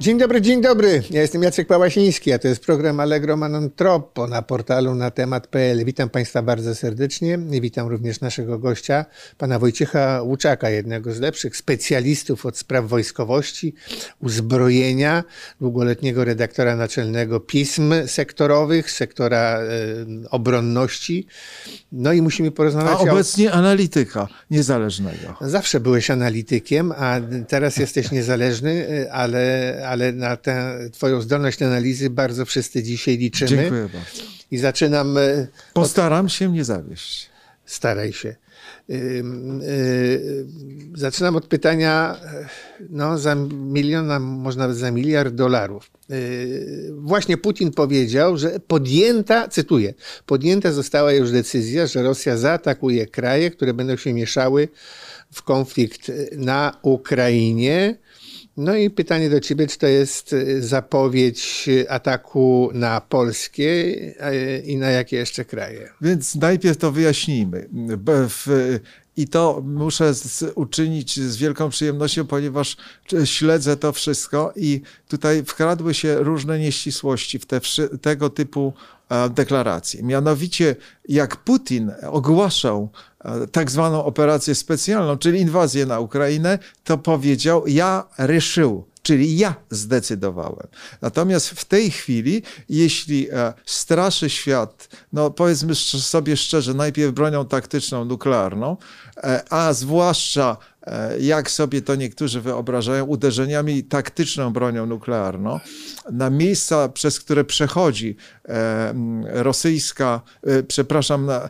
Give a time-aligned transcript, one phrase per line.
[0.00, 1.02] Dzień dobry, dzień dobry.
[1.10, 5.84] Ja jestem Jacek Pałasiński, a to jest program Allegro Manon Troppo na portalu na temat.pl.
[5.84, 9.04] Witam Państwa bardzo serdecznie i witam również naszego gościa,
[9.38, 13.74] pana Wojciecha Łuczaka, jednego z lepszych specjalistów od spraw wojskowości,
[14.20, 15.24] uzbrojenia,
[15.60, 19.66] długoletniego redaktora naczelnego pism sektorowych, sektora e,
[20.30, 21.26] obronności.
[21.92, 23.54] No i musimy porozmawiać A obecnie o...
[23.54, 25.36] analityka niezależnego.
[25.40, 32.10] Zawsze byłeś analitykiem, a teraz jesteś niezależny, e, ale ale na tę twoją zdolność analizy
[32.10, 33.50] bardzo wszyscy dzisiaj liczymy.
[33.50, 34.22] Dziękuję bardzo.
[34.50, 35.18] I zaczynam...
[35.18, 36.32] E, Postaram od...
[36.32, 37.30] się nie zawieść.
[37.64, 38.36] Staraj się.
[40.94, 42.20] Zaczynam od pytania
[42.90, 45.90] no, za miliona, może nawet za miliard dolarów.
[46.92, 49.94] Właśnie Putin powiedział, że podjęta, cytuję,
[50.26, 54.68] podjęta została już decyzja, że Rosja zaatakuje kraje, które będą się mieszały
[55.32, 57.98] w konflikt na Ukrainie.
[58.56, 63.94] No i pytanie do ciebie, czy to jest y, zapowiedź ataku na Polskie
[64.64, 65.88] i na jakie jeszcze kraje?
[66.00, 67.68] Więc najpierw to wyjaśnijmy.
[69.16, 70.12] I to muszę
[70.54, 72.76] uczynić z wielką przyjemnością, ponieważ
[73.24, 77.60] śledzę to wszystko i tutaj wkradły się różne nieścisłości w te,
[78.02, 78.72] tego typu
[79.08, 80.02] e, deklaracje.
[80.02, 80.76] Mianowicie,
[81.08, 82.90] jak Putin ogłaszał
[83.24, 89.54] e, tak zwaną operację specjalną, czyli inwazję na Ukrainę, to powiedział: Ja reszył, czyli ja
[89.70, 90.66] zdecydowałem.
[91.02, 98.04] Natomiast w tej chwili, jeśli e, straszy świat, no powiedzmy sobie szczerze, najpierw bronią taktyczną
[98.04, 98.76] nuklearną,
[99.50, 100.56] a zwłaszcza
[101.20, 105.60] jak sobie to niektórzy wyobrażają, uderzeniami taktyczną bronią nuklearną
[106.12, 108.16] na miejsca, przez które przechodzi
[108.48, 111.48] e, rosyjska, e, przepraszam, na,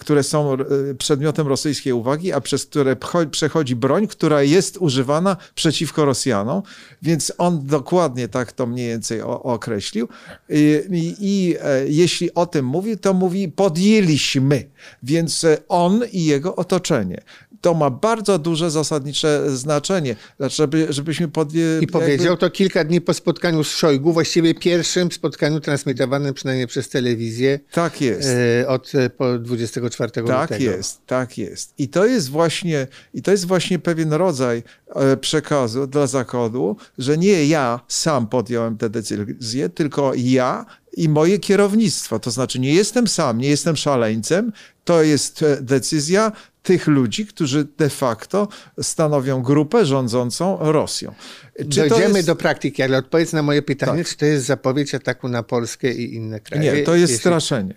[0.00, 0.56] które są
[0.98, 2.96] przedmiotem rosyjskiej uwagi, a przez które
[3.30, 6.62] przechodzi broń, która jest używana przeciwko Rosjanom.
[7.02, 10.08] Więc on dokładnie tak to mniej więcej określił.
[10.48, 11.56] I, i, i
[11.86, 14.64] jeśli o tym mówi, to mówi podjęliśmy.
[15.02, 17.22] Więc on i jego otoczenie
[17.64, 21.84] to ma bardzo duże zasadnicze znaczenie, znaczy, żeby, żebyśmy podjęli...
[21.84, 22.40] I powiedział jakby...
[22.40, 27.60] to kilka dni po spotkaniu z Szojgu, właściwie pierwszym spotkaniu transmitowanym przynajmniej przez telewizję.
[27.72, 28.28] Tak jest.
[28.62, 30.48] E, od po 24 tak lutego.
[30.48, 31.74] Tak jest, tak jest.
[31.78, 34.62] I to jest właśnie, i to jest właśnie pewien rodzaj
[34.94, 41.38] e, przekazu dla Zachodu, że nie ja sam podjąłem tę decyzję, tylko ja i moje
[41.38, 42.18] kierownictwo.
[42.18, 44.52] To znaczy, nie jestem sam, nie jestem szaleńcem,
[44.84, 46.32] to jest e, decyzja
[46.62, 48.48] tych ludzi, którzy de facto
[48.82, 51.14] stanowią grupę rządzącą Rosją.
[51.58, 52.26] Czy Dojdziemy jest...
[52.26, 54.12] do praktyki, ale odpowiedz na moje pytanie, tak.
[54.12, 56.72] czy to jest zapowiedź ataku na Polskę i inne kraje?
[56.72, 57.20] Nie, to jest Jeśli...
[57.20, 57.74] straszenie.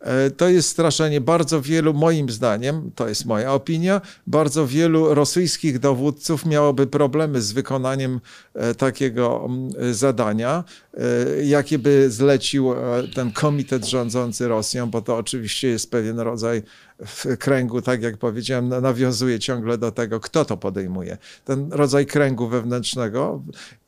[0.00, 5.78] E, to jest straszenie bardzo wielu, moim zdaniem, to jest moja opinia, bardzo wielu rosyjskich
[5.78, 8.20] dowódców miałoby problemy z wykonaniem
[8.78, 9.48] takiego
[9.92, 10.64] zadania,
[10.94, 12.74] e, jakie by zlecił
[13.14, 16.62] ten komitet rządzący Rosją, bo to oczywiście jest pewien rodzaj
[17.06, 21.18] w kręgu, tak jak powiedziałem, nawiązuje ciągle do tego, kto to podejmuje.
[21.44, 23.42] Ten rodzaj kręgu wewnętrznego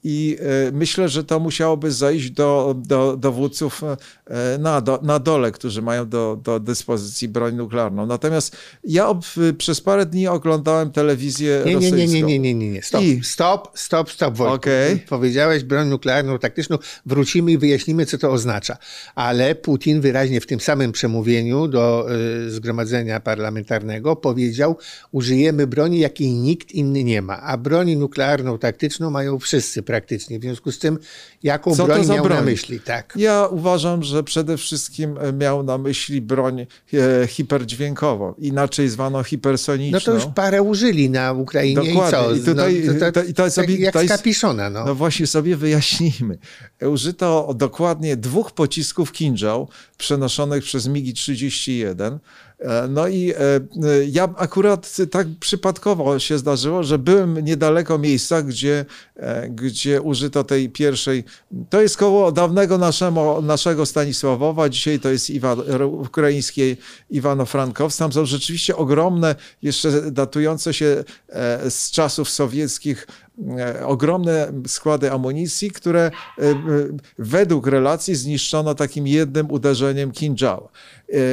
[0.05, 5.53] i e, myślę, że to musiałoby zejść do, do dowódców e, na, do, na dole,
[5.53, 8.07] którzy mają do, do dyspozycji broń nuklearną.
[8.07, 9.25] Natomiast ja ob,
[9.59, 11.97] przez parę dni oglądałem telewizję nie, rosyjską.
[11.97, 12.83] Nie, nie, nie, nie, nie, nie.
[12.83, 13.21] Stop, I...
[13.25, 14.60] stop, stop, stop, Wojtku.
[14.61, 14.99] Okay.
[15.09, 16.79] Powiedziałeś broń nuklearną, taktyczną.
[17.07, 18.77] Wrócimy i wyjaśnimy, co to oznacza.
[19.15, 22.07] Ale Putin wyraźnie w tym samym przemówieniu do
[22.47, 24.77] y, zgromadzenia parlamentarnego powiedział,
[25.13, 27.41] użyjemy broni, jakiej nikt inny nie ma.
[27.41, 30.39] A broni nuklearną, taktyczną mają wszyscy praktycznie.
[30.39, 30.99] W związku z tym,
[31.43, 32.39] jaką Co broń miał broń?
[32.39, 32.81] na myśli?
[32.81, 33.13] Tak.
[33.17, 36.67] Ja uważam, że przede wszystkim e, miał na myśli broń e,
[37.27, 39.99] hiperdźwiękową, inaczej zwaną hipersoniczną.
[39.99, 42.19] No to już parę użyli na Ukrainie Dokładnie.
[42.19, 42.35] i co?
[42.35, 44.23] I tutaj, no, to, to, i to sobie, jak z
[44.53, 44.85] No.
[44.85, 46.39] no właśnie sobie wyjaśnijmy.
[46.83, 49.67] Użyto dokładnie dwóch pocisków Kinjal
[49.99, 52.19] przenoszonych przez MiGi-31
[52.61, 53.61] E, no i e, e,
[54.11, 58.85] ja akurat tak przypadkowo się zdarzyło, że byłem niedaleko miejsca, gdzie,
[59.51, 61.25] gdzie użyto tej pierwszej.
[61.71, 66.77] To jest koło dawnego naszego, naszego Stanisławowa, dzisiaj to jest Iwan, ukraińskie
[67.11, 67.99] Iwano-Frankowskie.
[67.99, 71.05] Tam są rzeczywiście ogromne, jeszcze datujące się
[71.69, 73.07] z czasów sowieckich
[73.87, 76.11] ogromne składy amunicji, które
[77.19, 80.69] według relacji zniszczono takim jednym uderzeniem Kinjal.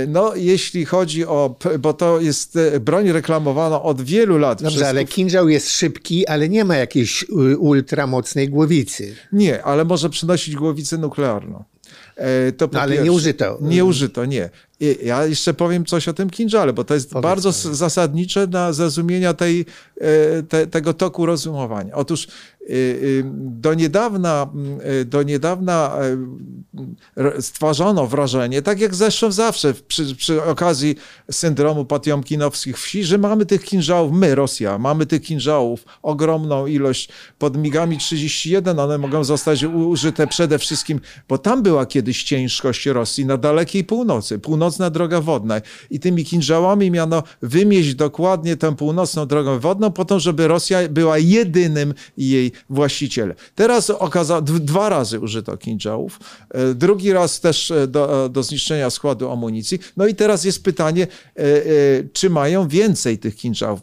[0.08, 4.64] No, jeśli chodzi o, bo to jest e, broń reklamowana od wielu lat.
[4.64, 4.88] Dobrze, przez...
[4.90, 7.26] ale kinżał jest szybki, ale nie ma jakiejś
[7.58, 9.16] ultramocnej głowicy.
[9.32, 11.64] Nie, ale może przynosić głowicę nuklearną.
[12.18, 13.04] E, no, ale pierwsze.
[13.04, 13.58] nie użyto.
[13.62, 14.50] Nie użyto, nie.
[15.04, 19.34] Ja jeszcze powiem coś o tym kinżale, bo to jest Powiedz bardzo zasadnicze dla zrozumienia
[19.34, 19.66] tej,
[20.02, 21.96] e, te, tego toku rozumowania.
[21.96, 22.28] Otóż
[23.34, 24.48] Do niedawna,
[25.06, 25.98] do niedawna
[27.40, 30.96] stwarzono wrażenie, tak jak zresztą zawsze przy, przy okazji
[31.32, 37.10] syndromu patiomkinowskich wsi, że mamy tych kinżałów, my Rosja, mamy tych kinżałów ogromną ilość
[37.40, 41.00] pod migami 31, one mogą zostać użyte przede wszystkim,
[41.30, 46.92] bo tam była kiedyś ciężkość Rosji na dalekiej północy, północna droga wodna i tymi kinżałami
[46.92, 53.36] miano wymieść dokładnie tę północną drogą wodną po to, żeby Rosja była jedynym jej właścicielem.
[53.56, 56.20] Teraz okazało, dwa razy użyto kinżałów,
[56.50, 59.80] e, drugi raz też e, do, e, do zniszczenia składu amunicji.
[59.98, 61.08] No i teraz jest pytanie,
[62.14, 63.80] czy mają więcej tych kinżałów.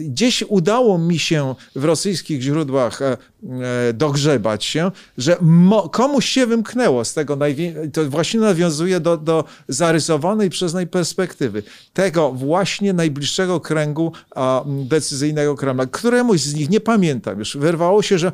[0.00, 3.00] Gdzieś udało mi się w rosyjskich źródłach
[3.94, 5.36] dogrzebać się, że
[5.92, 7.38] komuś się wymknęło z tego,
[7.92, 11.62] to właśnie nawiązuje do, do zarysowanej przez niej perspektywy,
[11.92, 14.12] tego właśnie najbliższego kręgu
[14.66, 15.86] decyzyjnego Kremla.
[15.86, 18.32] Któremuś z nich, nie pamiętam już, wyrwało się, że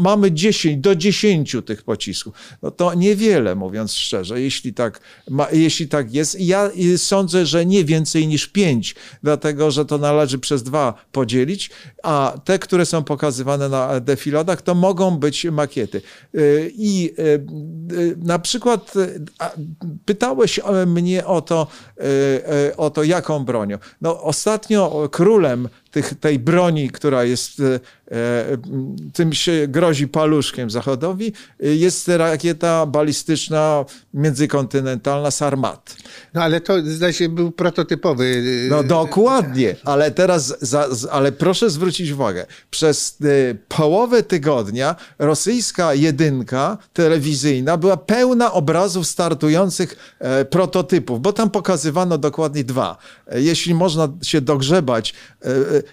[0.00, 2.34] mamy 10, do 10 tych pocisków.
[2.62, 5.00] No to niewiele, mówiąc szczerze, jeśli tak,
[5.52, 6.40] jeśli tak jest.
[6.40, 11.70] Ja sądzę, że nie więcej niż 5, dlatego, że to należy przez dwa podzielić,
[12.02, 14.00] a te, które są pokazywane na
[14.36, 16.02] defiladach, to mogą być makiety.
[16.34, 17.22] Y, I y,
[17.92, 18.94] y, na przykład
[20.04, 21.66] pytałeś mnie o to,
[22.76, 23.78] o to jaką bronią.
[24.00, 27.80] No, ostatnio królem tych, tej broni, która jest, e,
[28.10, 28.56] e,
[29.12, 33.84] tym się grozi paluszkiem Zachodowi, jest rakieta balistyczna
[34.14, 35.96] międzykontynentalna Sarmat.
[36.34, 38.42] No ale to zdaje się był prototypowy.
[38.66, 43.18] E, no dokładnie, ale teraz, za, ale proszę zwrócić uwagę, przez
[43.68, 50.16] połowę tygodnia rosyjska jedynka telewizyjna była pełna obrazów startujących
[50.50, 52.96] prototypów, bo tam pokazywano dokładnie dwa.
[53.34, 55.14] Jeśli można się dogrzebać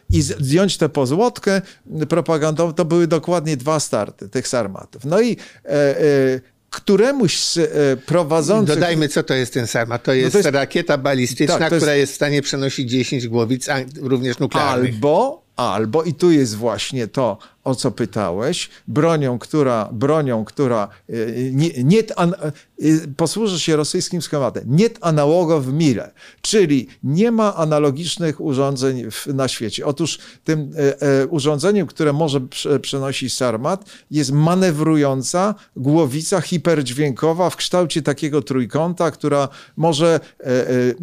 [0.09, 1.61] i zdjąć tę pozłotkę
[2.09, 5.05] propagandową, to były dokładnie dwa starty tych sarmatów.
[5.05, 8.75] No i e, e, któremuś z e, prowadzących...
[8.75, 10.03] Dodajmy, co to jest ten Sarmat.
[10.03, 10.55] To jest, no to jest...
[10.55, 11.99] rakieta balistyczna, tak, która jest...
[12.01, 13.67] jest w stanie przenosić 10 głowic,
[14.01, 14.93] również nuklearnych.
[14.93, 21.51] Albo, albo, i tu jest właśnie to, o co pytałeś, bronią, która, bronią, która y,
[21.53, 22.35] nie, nie an,
[22.83, 26.11] y, posłuży się rosyjskim schematem, nie analogo w mile,
[26.41, 29.85] czyli nie ma analogicznych urządzeń w, na świecie.
[29.85, 32.41] Otóż tym e, urządzeniem, które może
[32.81, 40.93] przenosić Sarmat, jest manewrująca głowica hiperdźwiękowa w kształcie takiego trójkąta, która może, e, e,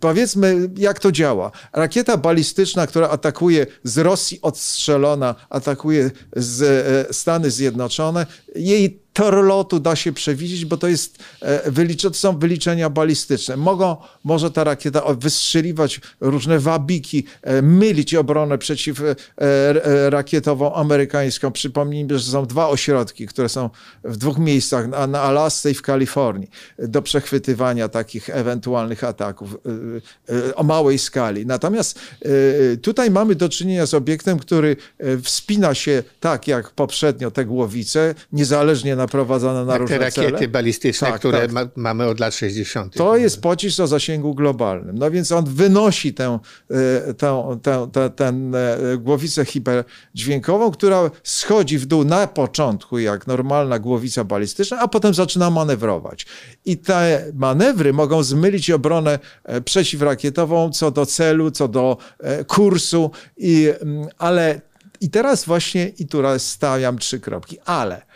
[0.00, 1.50] powiedzmy, jak to działa.
[1.72, 9.80] Rakieta balistyczna, która atakuje z Rosji odstrzelona, atakuje z e, Stany Zjednoczone, jej tor lotu
[9.80, 13.56] da się przewidzieć, bo to, jest, e, to są wyliczenia balistyczne.
[13.56, 21.52] Mogą, może ta rakieta wystrzeliwać różne wabiki, e, mylić obronę przeciwrakietową amerykańską.
[21.52, 23.70] Przypomnijmy, że są dwa ośrodki, które są
[24.04, 29.56] w dwóch miejscach, na Alasce i w Kalifornii, do przechwytywania takich ewentualnych ataków
[30.54, 31.46] o małej skali.
[31.46, 32.00] Natomiast
[32.82, 34.76] tutaj mamy do czynienia z obiektem, który
[35.22, 40.48] wspina się tak jak poprzednio te głowice, niezależnie naprowadzone na jak różne te rakiety cele.
[40.48, 41.52] balistyczne, tak, które tak.
[41.52, 42.94] Ma, mamy od lat 60.
[42.94, 44.98] To jest pocisk o zasięgu globalnym.
[44.98, 46.38] No więc on wynosi tę,
[46.70, 48.32] e, tę, tę, tę, tę
[48.98, 55.50] głowicę hiperdźwiękową, która schodzi w dół na początku jak normalna głowica balistyczna, a potem zaczyna
[55.50, 56.26] manewrować.
[56.64, 63.10] I te manewry mogą zmylić obronę e, przeciwrakietową co do celu, co do e, kursu,
[63.36, 64.60] i, mm, ale
[65.00, 68.07] i teraz właśnie, i tu stawiam trzy kropki, ale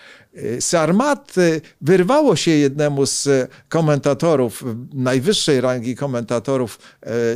[0.60, 3.28] Sarmat y, wyrwało się jednemu z
[3.68, 6.78] komentatorów, najwyższej rangi komentatorów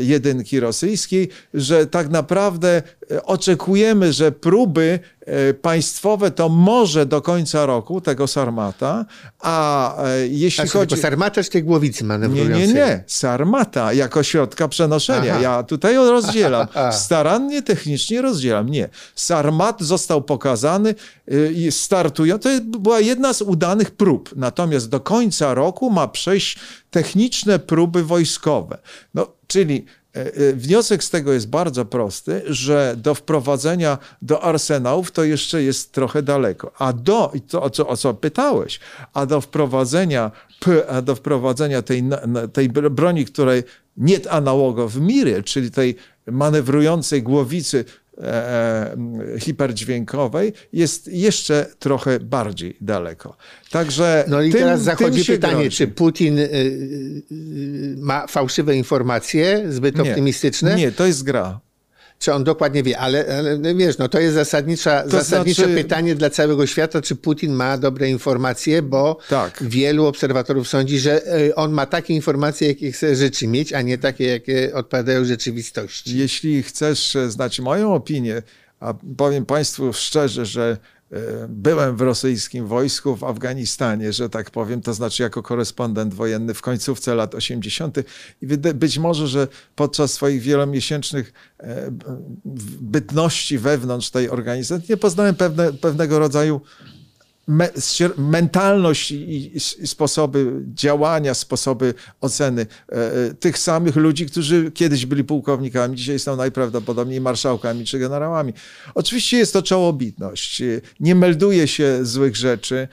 [0.00, 2.82] y, jedynki rosyjskiej, że tak naprawdę
[3.24, 9.04] oczekujemy, że próby E, państwowe to może do końca roku tego Sarmata,
[9.40, 10.96] a e, jeśli a chodzi...
[10.96, 12.60] Sarmata czy tej głowicy manewrującej?
[12.60, 13.04] Nie, nie, nie.
[13.06, 15.32] Sarmata jako środka przenoszenia.
[15.32, 15.42] Aha.
[15.42, 16.66] Ja tutaj rozdzielam.
[17.04, 18.68] Starannie, technicznie rozdzielam.
[18.68, 18.88] Nie.
[19.14, 20.94] Sarmat został pokazany
[21.54, 22.38] i startują.
[22.38, 24.30] To była jedna z udanych prób.
[24.36, 26.58] Natomiast do końca roku ma przejść
[26.90, 28.78] techniczne próby wojskowe.
[29.14, 30.05] No, czyli E, e,
[30.54, 36.22] wniosek z tego jest bardzo prosty, że do wprowadzenia do arsenałów to jeszcze jest trochę
[36.22, 36.72] daleko.
[36.78, 38.80] A do, i to o co, o co pytałeś,
[39.12, 40.30] a do wprowadzenia,
[40.88, 42.04] a do wprowadzenia tej,
[42.52, 43.62] tej broni, której
[43.96, 45.96] nie analogo w miry, czyli tej
[46.26, 47.84] manewrującej głowicy
[48.22, 48.92] E,
[49.34, 53.36] e, hiperdźwiękowej jest jeszcze trochę bardziej daleko.
[53.70, 55.76] Także no i tym, teraz zachodzi pytanie, grozi.
[55.76, 56.46] czy Putin y, y,
[57.32, 60.76] y, ma fałszywe informacje, zbyt nie, optymistyczne?
[60.76, 61.60] Nie, to jest gra.
[62.18, 65.82] Czy on dokładnie wie, ale, ale no wiesz, no to jest zasadnicza, To zasadnicze znaczy-
[65.82, 69.62] pytanie dla całego świata, czy Putin ma dobre informacje, bo Tak.
[69.62, 73.98] wielu obserwatorów sądzi, że y, on ma takie informacje, jakie chce życzy mieć, a nie
[73.98, 76.18] takie, jakie odpowiadają rzeczywistości.
[76.18, 78.42] Jeśli chcesz e, znać moją opinię,
[78.80, 80.95] a powiem Państwu szczerze, że e,
[81.48, 86.62] byłem w rosyjskim wojsku w Afganistanie, że tak powiem, to znaczy jako korespondent wojenny w
[86.62, 87.98] końcówce lat 80.
[88.42, 91.90] i być może, że podczas swoich wielomiesięcznych e,
[92.80, 96.60] bytności wewnątrz tej organizacji nie poznałem pewne, pewnego rodzaju
[98.16, 99.52] mentalność i,
[99.84, 106.36] sposoby działania, sposoby oceny e, e, tych samych ludzi, którzy kiedyś byli pułkownikami, dzisiaj są
[106.36, 108.52] najprawdopodobniej marszałkami czy generałami.
[108.94, 110.62] Oczywiście jest to czołobitność.
[110.62, 112.88] E, Nie melduje się złych rzeczy,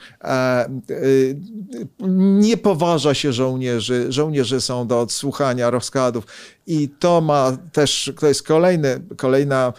[2.38, 4.06] nie poważa się żołnierzy.
[4.08, 6.26] Żołnierze są do odsłuchania rozkładów
[6.66, 9.72] i to ma też, to jest kolejny, kolejna,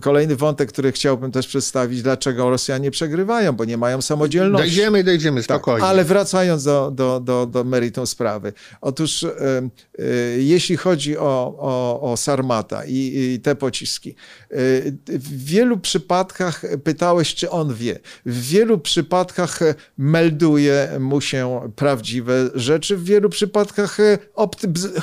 [0.00, 4.66] kolejny wątek, który chciałbym też przedstawić, dlaczego Rosjanie przegrywają, bo nie mają samodzielności.
[4.66, 5.86] Dojdziemy, dojdziemy, Tak, spokojnie.
[5.86, 8.52] ale wracając do, do, do, do meritum sprawy.
[8.80, 9.28] Otóż e,
[9.98, 10.02] e,
[10.38, 12.94] jeśli chodzi o, o, o Sarmata i,
[13.34, 14.54] i te pociski, e,
[15.06, 17.98] w wielu przypadkach pytałeś, czy on wie.
[18.26, 19.60] W wielu przypadkach
[19.98, 23.98] melduje mu się prawdziwe rzeczy, w wielu przypadkach
[24.34, 25.00] opty, bz-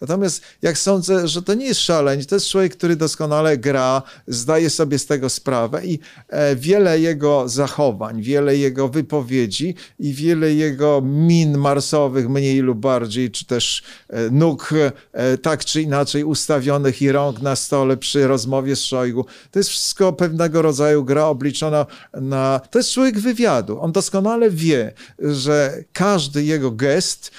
[0.00, 4.70] Natomiast jak sądzę, że to nie jest szaleń, to jest człowiek, który doskonale gra, zdaje
[4.70, 5.98] sobie z tego sprawę i
[6.28, 13.30] e, wiele jego zachowań, wiele jego wypowiedzi i wiele jego min marsowych, mniej lub bardziej,
[13.30, 14.74] czy też e, nóg
[15.12, 19.26] e, tak czy inaczej ustawionych i rąk na stole przy rozmowie z Szojgu.
[19.50, 22.60] To jest wszystko pewnego rodzaju gra obliczona na...
[22.70, 23.80] To jest człowiek wywiadu.
[23.80, 27.30] On doskonale wie, że każdy jego gest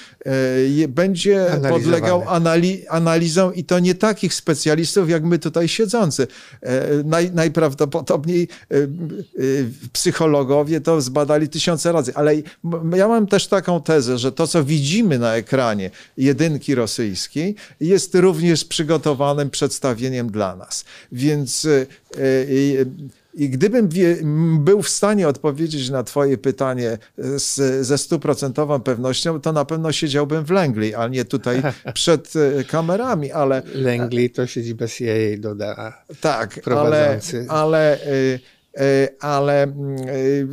[0.88, 1.80] będzie Analizowany.
[1.84, 6.26] podlegał anali- analizą i to nie takich specjalistów jak my tutaj siedzący.
[6.62, 8.88] E, Naj, najprawdopodobniej e, e,
[9.92, 12.34] psychologowie to zbadali tysiące razy, ale
[12.96, 18.64] ja mam też taką tezę, że to, co widzimy na ekranie jedynki rosyjskiej, jest również
[18.64, 20.84] przygotowanym przedstawieniem dla nas.
[21.12, 21.86] Więc e, e,
[23.38, 24.16] i gdybym wie,
[24.58, 26.98] był w stanie odpowiedzieć na Twoje pytanie
[27.36, 31.62] z, ze stuprocentową pewnością, to na pewno siedziałbym w Langley, a nie tutaj
[31.94, 36.02] przed e, kamerami, ale Langley to siedzi bez jej, doda.
[36.20, 37.46] tak, ale, prowadzący.
[37.48, 38.40] ale, y,
[39.20, 39.70] ale y,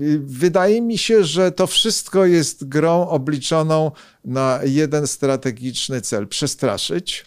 [0.01, 3.91] y, wydaje mi się, że to wszystko jest grą obliczoną
[4.25, 7.25] na jeden strategiczny cel: przestraszyć.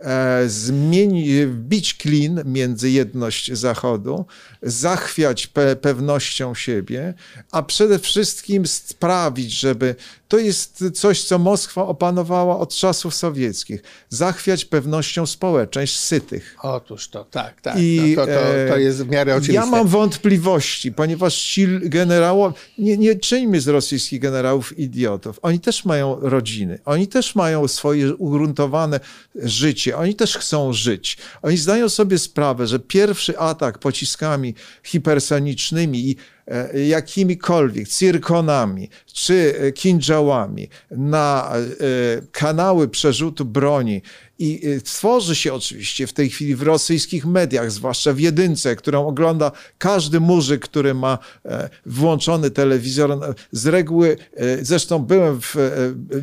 [0.00, 4.26] E, Zmieni, wbić klin między jedność Zachodu,
[4.62, 7.14] zachwiać pe pewnością siebie,
[7.50, 9.94] a przede wszystkim sprawić, żeby
[10.30, 16.56] to jest coś, co Moskwa opanowała od czasów sowieckich, zachwiać pewnością społeczeństw sytych.
[16.62, 17.76] Otóż to, tak, tak.
[17.78, 19.54] I, no to, to, to e, jest w miarę oczywiste.
[19.54, 25.38] Ja mam wątpliwości, ponieważ ci generałowie, nie, nie czyńmy z rosyjskich generałów idiotów.
[25.42, 29.00] Oni też mają rodziny, oni też mają swoje ugruntowane
[29.34, 31.18] życie, oni też chcą żyć.
[31.42, 36.16] Oni zdają sobie sprawę, że pierwszy atak pociskami hipersonicznymi i
[36.74, 41.62] jakimikolwiek cyrkonami czy e, kinżałami na e,
[42.32, 44.02] kanały przerzutu broni
[44.38, 49.06] i e, tworzy się oczywiście w tej chwili w rosyjskich mediach, zwłaszcza w jedynce, którą
[49.06, 53.34] ogląda każdy murzyk, który ma e, włączony telewizor.
[53.52, 55.70] Z reguły, e, zresztą byłem w e,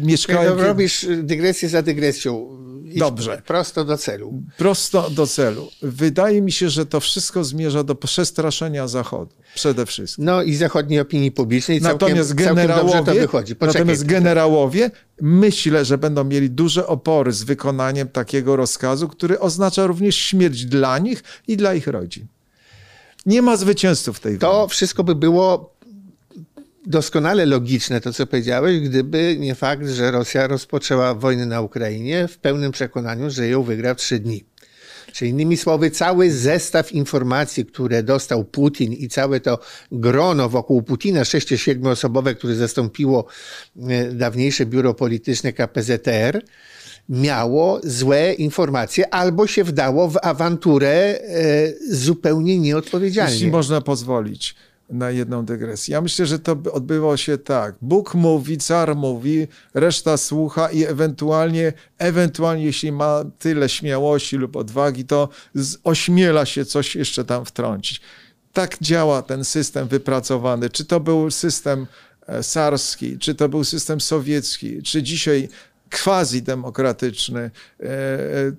[0.03, 0.57] mieszkałem...
[0.57, 2.57] No, robisz dygresję za dygresją.
[2.95, 3.41] Dobrze.
[3.45, 4.33] Prosto do celu.
[4.57, 5.69] prosto do celu.
[5.81, 10.25] Wydaje mi się, że to wszystko zmierza do przestraszenia Zachodu przede wszystkim.
[10.25, 13.55] No i zachodniej opinii publicznej całkiem, Natomiast całkiem dobrze to generałowie, wychodzi.
[13.55, 13.79] Poczekaj.
[13.81, 14.91] natomiast generałowie
[15.21, 20.99] myślę, że będą mieli duże opory z wykonaniem takiego rozkazu, który oznacza również śmierć dla
[20.99, 22.27] nich i dla ich rodzin.
[23.25, 24.69] Nie ma zwycięzców w tej To wojnie.
[24.69, 25.76] wszystko by było
[26.87, 32.37] doskonale logiczne, to co powiedziałeś, gdyby nie fakt, że Rosja rozpoczęła wojnę na Ukrainie w
[32.37, 34.43] pełnym przekonaniu, że ją wygra w trzy dni.
[35.13, 39.59] Czy innymi słowy, cały zestaw informacji, które dostał Putin i całe to
[39.91, 43.25] grono wokół Putina, 6-7 osobowe, które zastąpiło
[43.89, 46.41] e, dawniejsze biuro polityczne KPZR,
[47.09, 51.19] miało złe informacje albo się wdało w awanturę e,
[51.91, 53.33] zupełnie nieodpowiedzialnie.
[53.33, 54.55] Jeśli można pozwolić
[54.89, 55.93] na jedną dygresję.
[55.93, 57.75] Ja myślę, że to by odbyło się tak.
[57.81, 65.05] Bóg mówi, car mówi, reszta słucha i ewentualnie, ewentualnie jeśli ma tyle śmiałości lub odwagi,
[65.05, 65.29] to
[65.83, 68.01] ośmiela się coś jeszcze tam wtrącić.
[68.53, 70.69] Tak działa ten system wypracowany.
[70.69, 71.87] Czy to był system
[72.27, 75.49] e, sarski, czy to był system sowiecki, czy dzisiaj
[76.03, 77.51] quasi demokratyczny.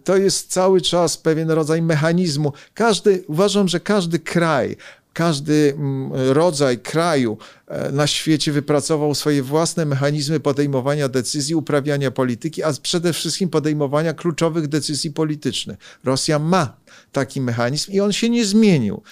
[0.05, 2.53] To jest cały czas pewien rodzaj mechanizmu.
[2.75, 4.77] Każdy, uważam, że każdy kraj,
[5.19, 12.63] każdy mm, rodzaj kraju e, na świecie wypracował swoje własne mechanizmy podejmowania decyzji, uprawiania polityki,
[12.63, 15.79] a przede wszystkim podejmowania kluczowych decyzji politycznych.
[16.05, 16.77] Rosja ma
[17.13, 19.03] taki mechanizm i on się nie zmienił.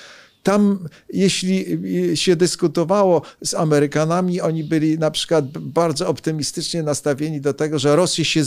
[0.43, 1.67] Tam, jeśli
[2.17, 8.25] się dyskutowało z Amerykanami, oni byli na przykład bardzo optymistycznie nastawieni do tego, że Rosję
[8.25, 8.43] się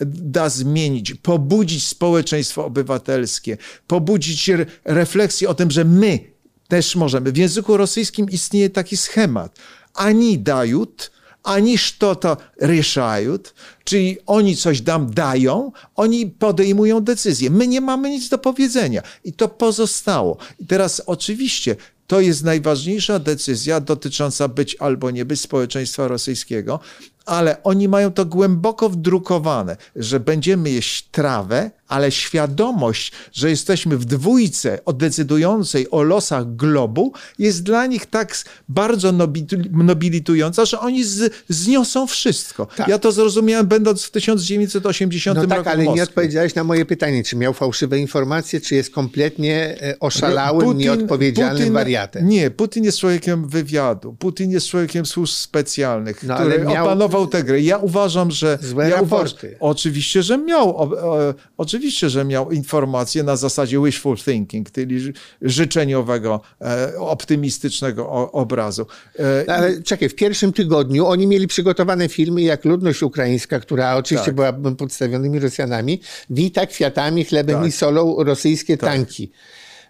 [0.00, 4.50] da zmienić, pobudzić społeczeństwo obywatelskie, pobudzić
[4.84, 6.35] refleksję o tym, że my
[6.68, 7.32] też możemy.
[7.32, 9.58] W języku rosyjskim istnieje taki schemat.
[9.94, 11.10] Ani dajut,
[11.42, 13.38] ani to ryszają,
[13.84, 17.50] czyli oni coś nam dają, oni podejmują decyzję.
[17.50, 20.36] My nie mamy nic do powiedzenia i to pozostało.
[20.58, 26.80] I teraz oczywiście to jest najważniejsza decyzja dotycząca być albo nie być społeczeństwa rosyjskiego,
[27.26, 34.04] ale oni mają to głęboko wdrukowane, że będziemy jeść trawę, ale świadomość, że jesteśmy w
[34.04, 38.36] dwójce decydującej o losach globu, jest dla nich tak
[38.68, 39.12] bardzo
[39.70, 42.66] nobilitująca, że oni z, zniosą wszystko.
[42.76, 42.88] Tak.
[42.88, 45.70] Ja to zrozumiałem, będąc w 1980 no tak, roku.
[45.70, 50.64] ale nie odpowiedziałeś na moje pytanie, czy miał fałszywe informacje, czy jest kompletnie e, oszalałym,
[50.64, 52.28] Putin, nieodpowiedzialnym Putin, wariatem.
[52.28, 56.86] Nie, Putin jest człowiekiem wywiadu, Putin jest człowiekiem służb specjalnych, no, który miał...
[56.86, 57.60] opanował tę grę.
[57.60, 58.58] Ja uważam, że.
[58.62, 59.02] Złe ja
[59.60, 60.76] oczywiście, że miał.
[60.76, 61.75] O, o, oczywiście,
[62.10, 68.86] że miał informacje na zasadzie wishful thinking, czyli życzeniowego, e, optymistycznego obrazu.
[69.18, 73.96] E, no, ale czekaj, w pierwszym tygodniu oni mieli przygotowane filmy, jak ludność ukraińska, która
[73.96, 74.34] oczywiście tak.
[74.34, 77.68] była podstawionymi Rosjanami, wita kwiatami, chlebem tak.
[77.68, 78.90] i solą rosyjskie tak.
[78.90, 79.30] tanki.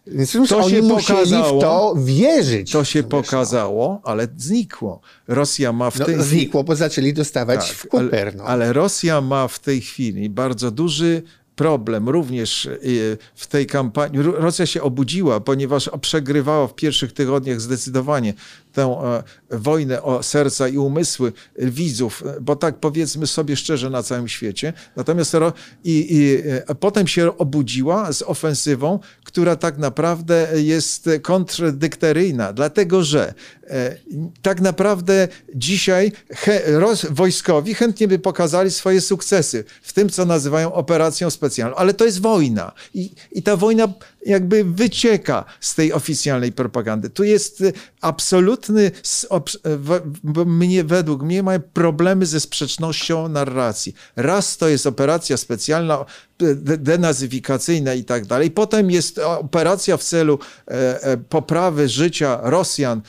[0.07, 2.73] Więc to oni się pokazało, w to wierzyć.
[2.73, 5.01] To się pokazało, ale znikło.
[5.29, 8.37] Rosja ma w no, tej no, Znikło, bo zaczęli dostawać tak, w Kuper.
[8.37, 8.45] No.
[8.45, 11.23] Ale, ale Rosja ma w tej chwili bardzo duży
[11.57, 14.23] problem również y, w tej kampanii.
[14.23, 18.35] Rosja się obudziła, ponieważ przegrywała w pierwszych tygodniach zdecydowanie
[18.77, 24.29] tę e, wojnę o serca i umysły widzów, bo tak powiedzmy sobie szczerze na całym
[24.29, 24.73] świecie.
[24.97, 25.37] Natomiast
[25.85, 33.35] i, i e, potem się obudziła z ofensywą, która tak naprawdę jest kontradyktoryjna, dlatego że
[33.67, 33.97] e,
[34.43, 40.73] tak naprawdę dzisiaj he, roz, wojskowi chętnie by pokazali swoje sukcesy w tym, co nazywają
[40.73, 43.89] operacją specjalną, ale to jest wojna i, i ta wojna
[44.27, 47.11] jakby wycieka z tej oficjalnej propagandy.
[47.11, 48.91] Tu jest y, absolutny,
[50.47, 53.95] mnie, według mnie mają problemy ze sprzecznością narracji.
[54.17, 56.05] Raz to jest operacja specjalna,
[56.79, 58.51] denazyfikacyjna i tak dalej.
[58.51, 63.03] Potem jest operacja w celu e, e, poprawy życia Rosjan,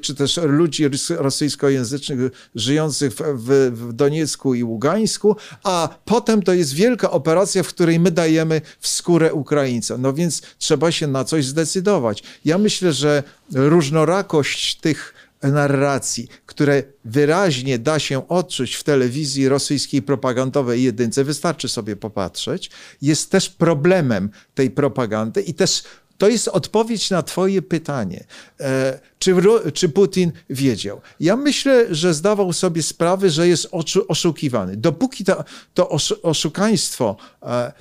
[0.00, 0.84] czy też ludzi
[1.16, 2.18] rosyjskojęzycznych
[2.54, 8.60] żyjących w, Doniecku i Ługańsku, a potem to jest wielka operacja, w której my dajemy
[8.80, 10.02] w skórę Ukraińcom.
[10.02, 12.22] No więc trzeba się na coś zdecydować.
[12.44, 20.82] Ja myślę, że różnorakość tych narracji, które wyraźnie da się odczuć w telewizji rosyjskiej propagandowej
[20.82, 22.70] jedynce, wystarczy sobie popatrzeć,
[23.02, 25.82] jest też problemem tej propagandy i też
[26.20, 28.24] to jest odpowiedź na Twoje pytanie.
[28.60, 29.34] E, czy,
[29.74, 31.00] czy Putin wiedział?
[31.20, 33.68] Ja myślę, że zdawał sobie sprawę, że jest
[34.08, 34.76] oszukiwany.
[34.76, 35.88] Dopóki to, to
[36.22, 37.72] oszukaństwo e, e,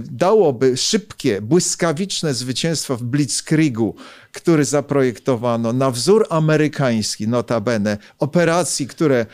[0.00, 3.94] dałoby szybkie, błyskawiczne zwycięstwo w Blitzkriegu,
[4.36, 9.26] który zaprojektowano na wzór amerykański, notabene, operacji, które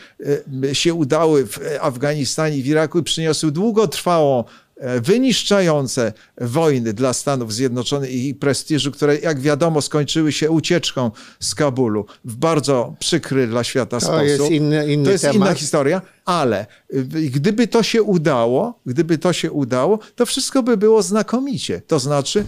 [0.72, 4.44] się udały w Afganistanie i w Iraku i przyniosły długotrwałą
[4.82, 11.10] E, wyniszczające wojny dla Stanów Zjednoczonych i ich prestiżu, które jak wiadomo skończyły się ucieczką
[11.40, 14.26] z Kabulu w bardzo przykry dla świata to sposób.
[14.26, 15.36] Jest inny, inny to jest temat.
[15.36, 16.66] inna historia, ale
[17.08, 21.82] gdyby to się udało, gdyby to się udało, to wszystko by było znakomicie.
[21.86, 22.44] To znaczy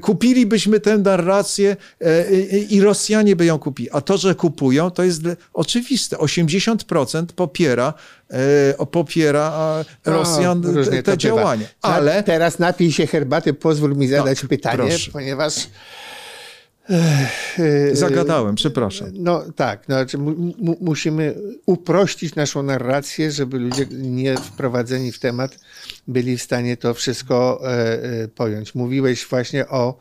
[0.00, 3.90] kupilibyśmy tę narrację e, i Rosjanie by ją kupili.
[3.90, 5.22] A to, że kupują, to jest
[5.52, 6.16] oczywiste.
[6.16, 7.94] 80% popiera
[8.30, 11.66] e, popiera Rosjan te, te działania.
[11.82, 15.10] Ale teraz napij się herbaty, pozwól mi zadać no, pytanie, proszę.
[15.10, 15.54] ponieważ
[17.92, 19.08] Zagadałem, przepraszam.
[19.14, 21.34] No tak, no, znaczy mu, musimy
[21.66, 25.58] uprościć naszą narrację, żeby ludzie nie wprowadzeni w temat
[26.08, 28.74] byli w stanie to wszystko e, e pojąć.
[28.74, 29.98] Mówiłeś właśnie o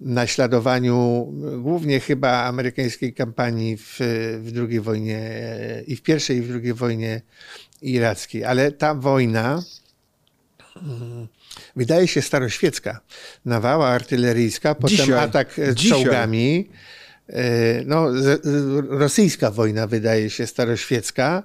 [0.00, 1.26] naśladowaniu
[1.58, 3.96] głównie chyba amerykańskiej kampanii w,
[4.40, 7.22] w II wojnie e, i w pierwszej i w II wojnie
[7.82, 9.62] irackiej, ale ta wojna
[11.76, 13.00] wydaje się staroświecka.
[13.44, 15.18] Nawała artyleryjska, potem Dzisiaj.
[15.18, 16.02] atak Dzisiaj.
[16.02, 16.70] czołgami.
[17.28, 18.06] E, no,
[18.88, 21.42] rosyjska wojna wydaje się staroświecka.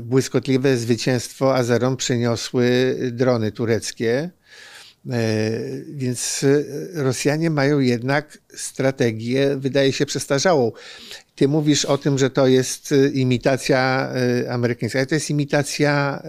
[0.03, 4.31] błyskotliwe zwycięstwo Azerom przyniosły drony tureckie.
[5.89, 6.45] Więc
[6.95, 10.73] Rosjanie mają jednak strategię, wydaje się, przestarzałą.
[11.35, 14.13] Ty mówisz o tym, że to jest imitacja
[14.51, 16.23] amerykańska, ale to jest imitacja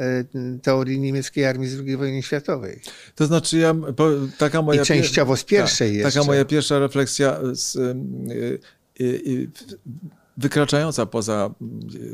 [0.61, 2.81] teorii niemieckiej armii z II wojny światowej.
[3.15, 3.75] To znaczy, ja,
[4.37, 4.81] taka moja.
[4.81, 7.79] I częściowo z pierwszej ta, Taka moja pierwsza refleksja z, y,
[9.01, 9.49] y, y,
[10.37, 11.53] wykraczająca poza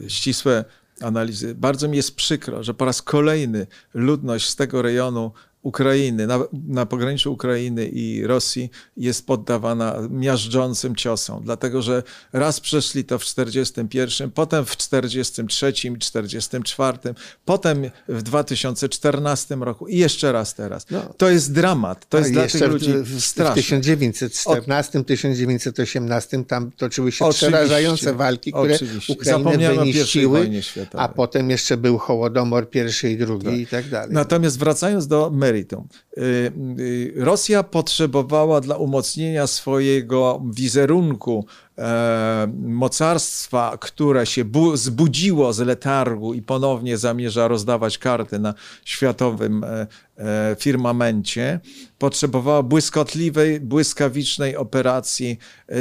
[0.07, 0.65] ścisłe
[1.01, 1.55] analizy.
[1.55, 5.31] Bardzo mi jest przykro, że po raz kolejny ludność z tego rejonu
[5.67, 12.03] Ukrainy, na, na pograniczu Ukrainy i Rosji jest poddawana miażdżącym ciosom, dlatego że
[12.33, 16.97] raz przeszli to w 41, potem w 43 i 44,
[17.45, 20.85] potem w 2014 roku i jeszcze raz teraz.
[20.91, 23.61] No, to jest dramat, to jest dla tych ludzi w, w, straszne.
[23.61, 29.13] W 1914, 1918 tam toczyły się oczywiście, przerażające walki, które oczywiście.
[29.13, 30.49] Ukrainę wyniszczyły,
[30.93, 33.59] a potem jeszcze był Hołodomor pierwszy i drugi tak.
[33.59, 34.13] i tak dalej.
[34.13, 35.87] Natomiast wracając do meritum.
[36.17, 41.45] Y, y, Rosja potrzebowała dla umocnienia swojego wizerunku
[41.77, 48.53] e, mocarstwa, które się zbudziło z letargu i ponownie zamierza rozdawać karty na
[48.85, 51.59] światowym e, e, firmamencie,
[51.97, 55.37] potrzebowała błyskotliwej, błyskawicznej operacji,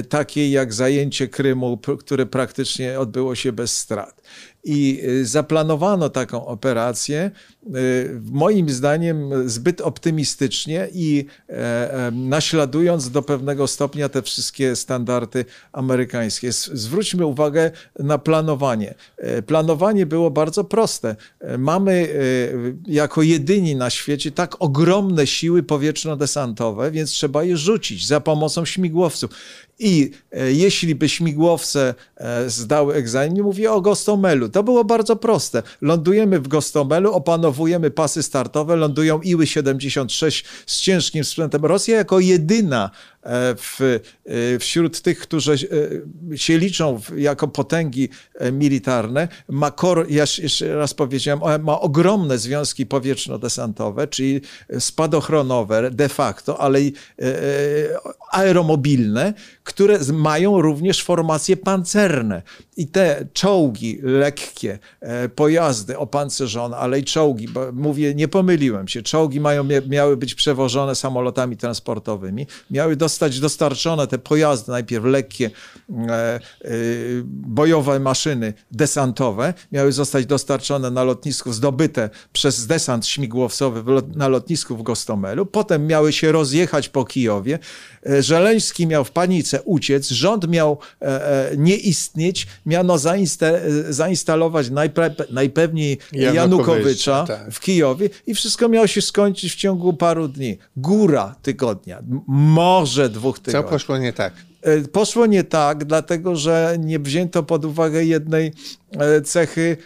[0.09, 4.23] takiej jak zajęcie Krymu, które praktycznie odbyło się bez strat.
[4.65, 7.31] I zaplanowano taką operację,
[8.33, 11.27] moim zdaniem zbyt optymistycznie i
[12.13, 16.53] naśladując do pewnego stopnia te wszystkie standardy amerykańskie.
[16.53, 18.95] Zwróćmy uwagę na planowanie.
[19.17, 21.17] E, planowanie było bardzo proste.
[21.41, 28.07] E, mamy e, jako jedyni na świecie tak ogromne siły powietrzno-desantowe, więc trzeba je rzucić
[28.07, 29.31] za pomocą śmigłowców.
[29.79, 30.11] I
[30.49, 31.95] jeśli by śmigłowce
[32.47, 35.63] zdały egzamin, mówię o Gostomelu, to było bardzo proste.
[35.81, 37.15] Lądujemy w Gostomelu,
[37.57, 41.65] opanowujemy pasy startowe, lądują Iły-76 z ciężkim sprzętem.
[41.65, 42.91] Rosja jako jedyna
[43.57, 44.01] w,
[44.61, 45.57] wśród tych, którzy
[46.33, 52.39] E, się liczą jako potęgi e, militarne, ma, kor, ja jeszcze raz powiedziałem, ma ogromne
[52.39, 54.41] związki powietrzno-desantowe, czyli
[54.79, 57.25] spadochronowe de facto, ale i e,
[58.33, 59.35] aeromobilne,
[59.65, 62.43] które mają również formacje pancerne.
[62.77, 64.79] I te czołgi lekkie,
[65.35, 70.95] pojazdy opancerzone, ale i czołgi, bo mówię, nie pomyliłem się, czołgi mają, miały być przewożone
[70.95, 75.51] samolotami transportowymi, miały dostać dostarczone te pojazdy, najpierw lekkie,
[75.91, 76.41] E, e,
[77.25, 83.85] bojowe maszyny desantowe miały zostać dostarczone na lotnisku, zdobyte przez desant śmigłowcowy
[84.17, 85.47] na lotnisku w Gostomelu.
[85.47, 87.59] Potem miały się rozjechać po Kijowie.
[88.07, 90.79] E, Żeleński miał w panice uciec, rząd miał
[91.57, 92.97] nie istnieć, miano
[93.89, 97.53] zainstalować najpe najpewniej Janukowicza tak.
[97.53, 100.59] w Kijowie i wszystko miało się skończyć w ciągu paru dni.
[100.77, 103.65] Góra tygodnia, może dwóch tygodni.
[103.65, 104.33] Co poszło nie tak?
[104.67, 108.53] E, poszło nie tak, dlatego że nie wzięto pod uwagę jednej
[108.91, 109.77] e, cechy,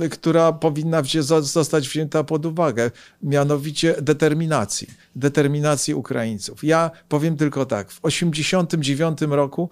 [0.00, 1.02] e, która powinna
[1.40, 2.90] zostać wzięta pod uwagę,
[3.22, 6.64] mianowicie determinacji, determinacji Ukraińców.
[6.64, 9.70] Ja powiem tylko tak, w 1989 roku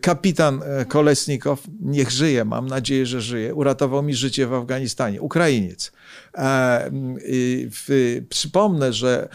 [0.00, 5.92] kapitan Kolesnikow, niech żyje, mam nadzieję, że żyje, uratował mi życie w Afganistanie, Ukrainiec.
[8.28, 9.28] Przypomnę, że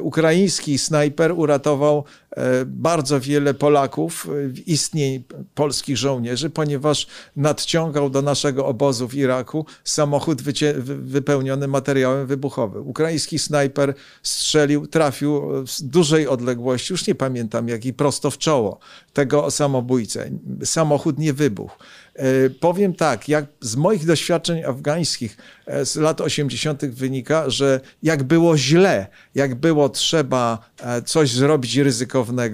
[0.00, 2.04] ukraiński snajper uratował
[2.36, 9.66] E, bardzo wiele Polaków, e, istnień polskich żołnierzy, ponieważ nadciągał do naszego obozu w Iraku
[9.84, 10.42] samochód
[10.84, 12.88] wypełniony materiałem wybuchowym.
[12.88, 18.78] Ukraiński snajper strzelił, trafił z dużej odległości, już nie pamiętam jaki, prosto w czoło
[19.12, 20.30] tego samobójcę.
[20.64, 21.76] Samochód nie wybuchł.
[22.14, 25.36] E, powiem tak, jak z moich doświadczeń afgańskich
[25.84, 26.84] z lat 80.
[26.86, 30.70] wynika, że jak było źle, jak było trzeba
[31.06, 32.50] coś zrobić ryzykownie,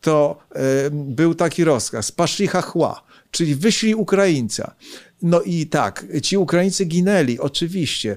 [0.00, 0.38] to
[0.92, 4.74] był taki rozkaz, paszlicha chła, czyli wyślij Ukraińca.
[5.22, 8.16] No i tak, ci Ukraińcy ginęli, oczywiście.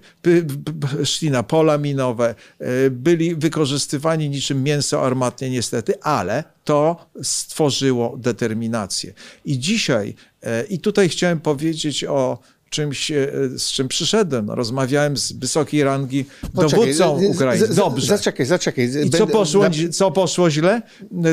[1.03, 9.13] Szli na pola minowe, e, byli wykorzystywani niczym mięso armatnie, niestety, ale to stworzyło determinację.
[9.45, 10.28] I dzisiaj, e,
[10.69, 14.45] i tutaj chciałem powiedzieć o czymś, e, z czym przyszedłem.
[14.45, 17.67] No, rozmawiałem z wysokiej rangi Poczekaj, dowódcą Ukrainy.
[17.67, 18.07] Dobrze.
[18.07, 18.89] Zaczekaj, zaczekaj.
[19.05, 20.81] I co poszło, co poszło źle?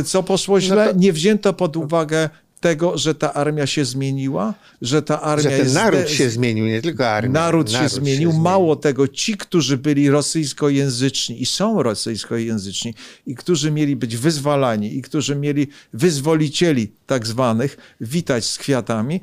[0.04, 0.86] Co poszło no źle?
[0.86, 0.98] No to...
[0.98, 5.58] Nie wzięto pod uwagę tego, że ta armia się zmieniła, że ta armia Że ten
[5.58, 7.32] jest naród się zmienił, nie tylko armia.
[7.32, 8.32] Naród, się, zmienił.
[8.32, 12.94] Mało tego, ci, którzy byli rosyjskojęzyczni i są rosyjskojęzyczni,
[13.26, 19.20] i którzy mieli być wyzwalani, i którzy mieli wyzwolicieli tak zwanych witać z kwiatami,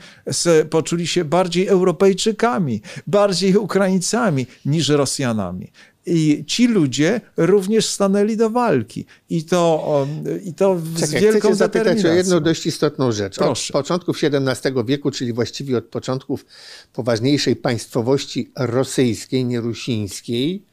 [0.69, 5.71] poczuli się bardziej Europejczykami, bardziej Ukraińcami niż Rosjanami.
[6.05, 9.05] I ci ludzie również stanęli do walki.
[9.29, 10.07] I to, o,
[10.43, 13.39] i to z Czekaj, wielką chcę zapytać o jedną dość istotną rzecz.
[13.39, 13.73] Od Proszę.
[13.73, 16.45] początków XVII wieku, czyli właściwie od początków
[16.93, 20.65] poważniejszej państwowości rosyjskiej, nie rusińskiej,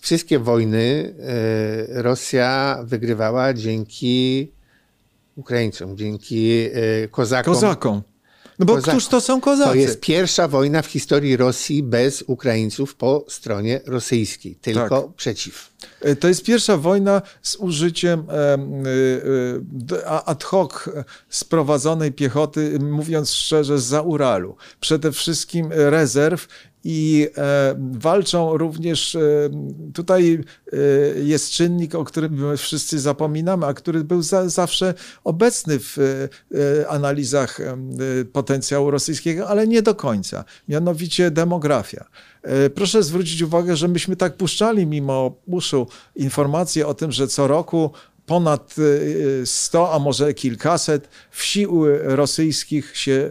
[0.00, 4.50] wszystkie wojny e, Rosja wygrywała dzięki
[5.36, 7.54] Ukraińcom, dzięki e, kozakom.
[7.54, 8.02] Kozakom.
[8.58, 8.98] No bo Kozakom.
[8.98, 9.68] któż to są kozacy?
[9.70, 15.14] To jest pierwsza wojna w historii Rosji bez Ukraińców po stronie rosyjskiej, tylko Tak.
[15.16, 15.70] przeciw.
[16.00, 18.82] E, To jest pierwsza wojna z użyciem em,
[19.62, 20.72] d- a- ad hoc
[21.28, 24.56] sprowadzonej piechoty, mówiąc szczerze, z Uralu.
[24.80, 26.48] Przede wszystkim rezerw
[26.84, 29.20] i e, walczą również, e,
[29.94, 30.76] tutaj e,
[31.20, 34.94] jest czynnik, o którym my wszyscy zapominamy, a który był za, zawsze
[35.24, 35.98] obecny w
[36.88, 37.60] analizach
[38.32, 42.04] potencjału rosyjskiego, ale nie do końca, mianowicie demografia.
[42.74, 47.90] Proszę zwrócić uwagę, że myśmy tak puszczali mimo uszu informacje o tym, że co roku
[48.26, 48.74] ponad
[49.42, 53.30] e, 100, a może kilkaset wsi u- rosyjskich się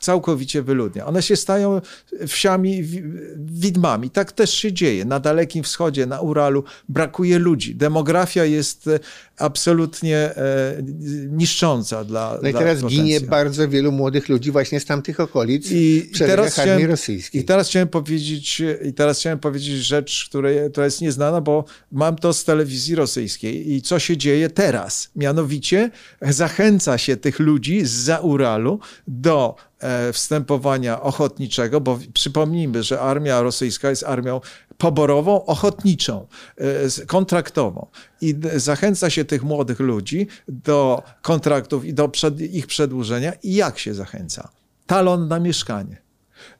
[0.00, 1.06] całkowicie wyludnia.
[1.06, 1.80] One się stają
[2.26, 3.02] wsiami wi-
[3.36, 4.10] widmami.
[4.10, 5.04] Tak też się dzieje.
[5.04, 7.74] Na Dalekim Wschodzie, na Uralu brakuje ludzi.
[7.74, 8.90] Demografia jest
[9.36, 10.82] absolutnie e,
[11.28, 15.76] niszcząca dla No i teraz ginie bardzo wielu młodych ludzi właśnie z tamtych okolic I,
[15.76, 17.40] i teraz armii chciałem, rosyjskiej.
[17.40, 22.16] I teraz chciałem powiedzieć, i teraz chciałem powiedzieć rzecz, której, która jest nieznana, bo mam
[22.16, 23.72] to z telewizji rosyjskiej.
[23.72, 25.10] I co się dzieje teraz?
[25.16, 25.90] Mianowicie
[26.22, 33.90] zachęca się tych ludzi z Uralu do e, wstępowania ochotniczego, bo przypomnijmy, że armia rosyjska
[33.90, 34.40] jest armią
[34.78, 37.86] poborową, ochotniczą, e, kontraktową.
[38.20, 42.10] I zachęca się tych młodych ludzi do kontraktów i do
[42.50, 43.32] ich przedłużenia.
[43.42, 44.48] I jak się zachęca?
[44.86, 46.07] Talon na mieszkanie.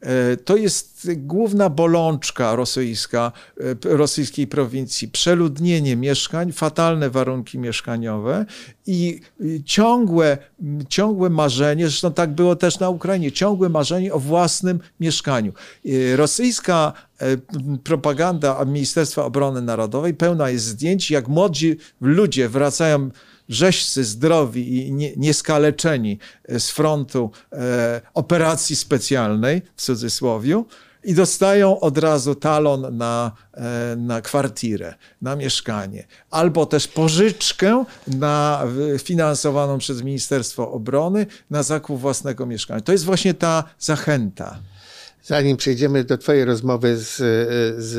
[0.01, 5.09] E, To jest główna bolączka rosyjska, e, rosyjskiej prowincji.
[5.09, 8.47] Przeludnienie mieszkań, fatalne warunki mieszkaniowe
[8.87, 10.39] i y, ciągłe,
[10.89, 15.53] ciągłe marzenie, zresztą tak było też na Ukrainie, ciągłe marzenie o własnym mieszkaniu.
[15.87, 17.37] E, Rosyjska e,
[17.85, 23.11] propaganda Ministerstwa Obrony Narodowej pełna jest zdjęć, jak młodzi ludzie wracają
[23.49, 30.63] rzeźcy, zdrowi i nie, nieskaleczeni z frontu e, operacji specjalnej, w cudzysłowie,
[31.05, 38.65] i dostają od razu talon na, e, na kwartirę, na mieszkanie, albo też pożyczkę na,
[39.03, 42.81] finansowaną przez Ministerstwo Obrony na zakup własnego mieszkania.
[42.81, 44.59] To jest właśnie ta zachęta.
[45.23, 47.17] Zanim przejdziemy do Twojej rozmowy z,
[47.79, 47.95] z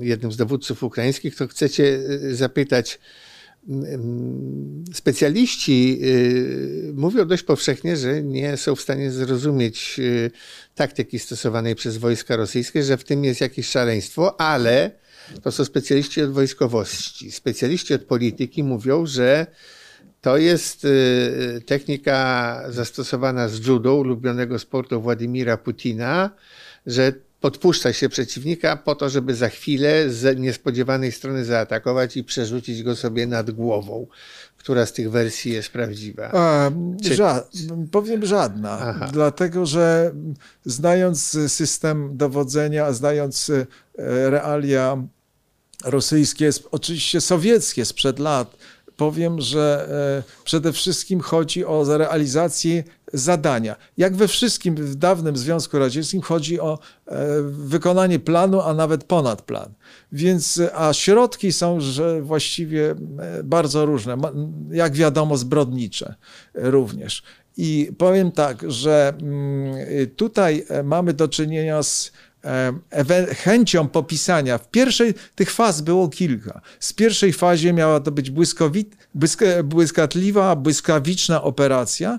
[0.00, 1.44] jednym z dowódców ukraińskich, to
[1.78, 2.98] y, zapytać.
[3.68, 10.30] Mm, Specjaliści y, mówią dość powszechnie, że nie są w stanie zrozumieć y,
[10.74, 14.90] taktyki stosowanej przez wojska rosyjskie, że w tym jest jakieś szaleństwo, ale
[15.42, 17.32] to są specjaliści od wojskowości.
[17.32, 19.46] Specjaliści od polityki mówią, że
[20.20, 26.30] to jest y, technika zastosowana z judo, ulubionego sportu Władimira Putina,
[26.86, 32.82] że podpuszcza się przeciwnika po to, żeby za chwilę z niespodziewanej strony zaatakować i przerzucić
[32.82, 34.06] go sobie nad głową.
[34.56, 36.30] Która z tych wersji jest prawdziwa?
[36.32, 36.70] A,
[37.04, 37.42] Czy- ża-
[37.90, 39.08] powiem żadna, Aha.
[39.12, 40.12] dlatego że
[40.64, 43.66] znając system dowodzenia, znając e,
[44.30, 45.02] realia
[45.84, 48.56] rosyjskie, oczywiście sowieckie sprzed lat,
[48.98, 53.76] powiem, że e, przede wszystkim chodzi o realizację zadania.
[53.96, 59.42] Jak we wszystkim w dawnym Związku Radzieckim chodzi o e, wykonanie planu, a nawet ponad
[59.42, 59.72] plan.
[60.12, 62.94] Więc, e, a środki są że właściwie
[63.44, 64.16] bardzo różne,
[64.70, 66.14] jak wiadomo zbrodnicze
[66.54, 67.22] również.
[67.56, 69.74] I powiem tak, że mm,
[70.16, 72.12] tutaj mamy do czynienia z
[73.36, 74.58] chęcią popisania.
[74.58, 76.60] W pierwszej tych faz było kilka.
[76.80, 82.18] Z pierwszej fazie miała to być błyskowit, błysk, błyskotliwa, błyskawiczna operacja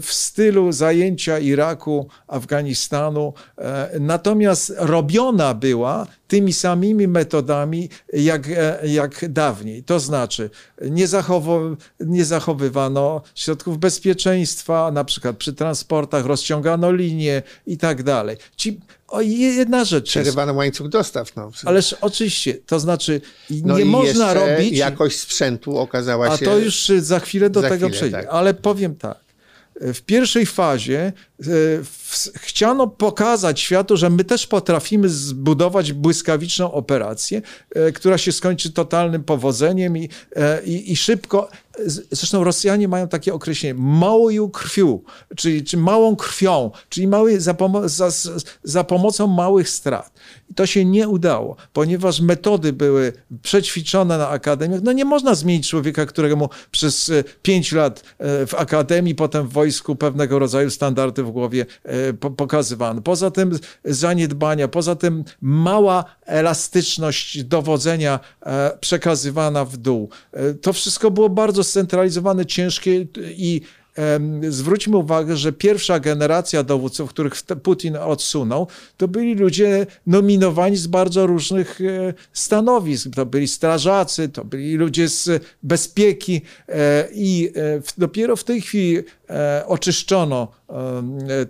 [0.00, 3.32] w stylu zajęcia Iraku, Afganistanu.
[3.58, 9.82] e, Natomiast robiona była tymi samymi metodami jak, e, jak dawniej.
[9.82, 10.50] To znaczy
[10.82, 11.60] nie, zachowo,
[12.00, 18.36] nie zachowywano środków bezpieczeństwa, na przykład przy transportach rozciągano linie i tak dalej.
[18.56, 21.36] Ci, o, jedna rzecz Przerywano łańcuch dostaw.
[21.36, 21.50] No.
[21.64, 26.44] Ależ oczywiście, to znaczy no nie i można robić, jakość sprzętu okazała a się...
[26.44, 28.16] to już za chwilę do za tego chwilę, przejdzie.
[28.16, 28.26] tak.
[28.30, 29.18] Ale powiem tak,
[29.80, 31.46] w pierwszej fazie e,
[32.34, 37.42] chciano pokazać światu, że my też potrafimy zbudować błyskawiczną operację,
[37.74, 41.48] e, która się skończy totalnym powodzeniem i, e, i, i szybko.
[41.86, 45.00] Zresztą Rosjanie mają takie określenie małą krwią,
[45.36, 48.10] czyli, czy małą krwią, czyli mały, za, pomo za,
[48.62, 50.12] za pomocą małych strat.
[50.50, 53.12] I to się nie udało, ponieważ metody były
[53.42, 54.80] przećwiczone na akademiach.
[54.82, 57.12] No nie można zmienić człowieka, któremu przez
[57.42, 63.02] pięć lat w akademii, potem w wojsku pewnego rodzaju standardy w głowie e, pokazywano.
[63.02, 70.10] Poza tym zaniedbania, poza tym mała elastyczność dowodzenia e, przekazywana w dół.
[70.32, 73.60] E, to wszystko było bardzo scentralizowane, ciężkie i
[74.48, 81.26] zwróćmy uwagę, że pierwsza generacja dowódców, których Putin odsunął, to byli ludzie nominowani z bardzo
[81.26, 81.80] różnych
[82.32, 83.08] stanowisk.
[83.14, 86.40] To byli strażacy, to byli ludzie z bezpieki
[87.14, 87.52] i
[87.98, 90.57] dopiero w tej chwili E, oczyszczono e,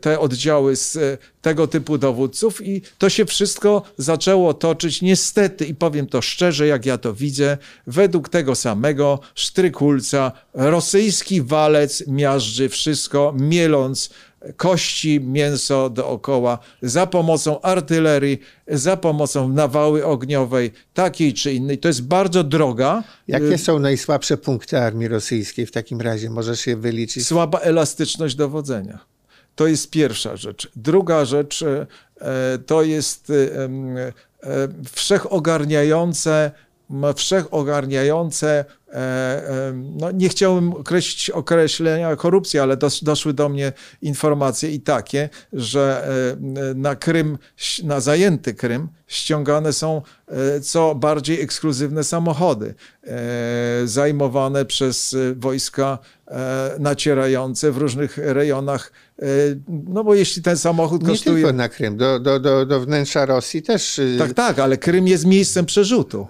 [0.00, 0.98] te oddziały z
[1.42, 6.86] tego typu dowódców i to się wszystko zaczęło toczyć niestety i powiem to szczerze, jak
[6.86, 14.10] ja to widzę, według tego samego sztrykulca rosyjski walec miażdży wszystko, mieląc
[14.56, 21.78] kości, mięso dookoła za pomocą artylerii, za pomocą nawały ogniowej, takiej czy innej.
[21.78, 23.04] To jest bardzo droga.
[23.28, 26.30] Jakie są najsłabsze punkty armii rosyjskiej w takim razie?
[26.30, 27.26] Możesz je wyliczyć?
[27.26, 28.98] Słaba elastyczność dowodzenia.
[29.54, 30.70] To jest pierwsza rzecz.
[30.76, 31.86] Druga rzecz e,
[32.66, 33.32] to jest
[34.92, 36.50] wszechogarniające
[37.16, 38.64] wszechogarniające,
[39.72, 43.72] no nie chciałbym określić określenia korupcji, ale doszły do mnie
[44.02, 47.38] informacje i takie, że e, na Krym,
[47.84, 50.02] na zajęty Krym ściągane są
[50.62, 52.74] co bardziej ekskluzywne samochody
[53.84, 55.98] zajmowane przez wojska
[56.78, 58.92] nacierające w różnych rejonach.
[59.68, 61.36] No bo jeśli ten samochód kosztuje...
[61.36, 64.00] Nie tylko na Krym, do, do, do, do wnętrza Rosji też...
[64.18, 66.26] Tak, tak, ale Krym jest miejscem przerzutu.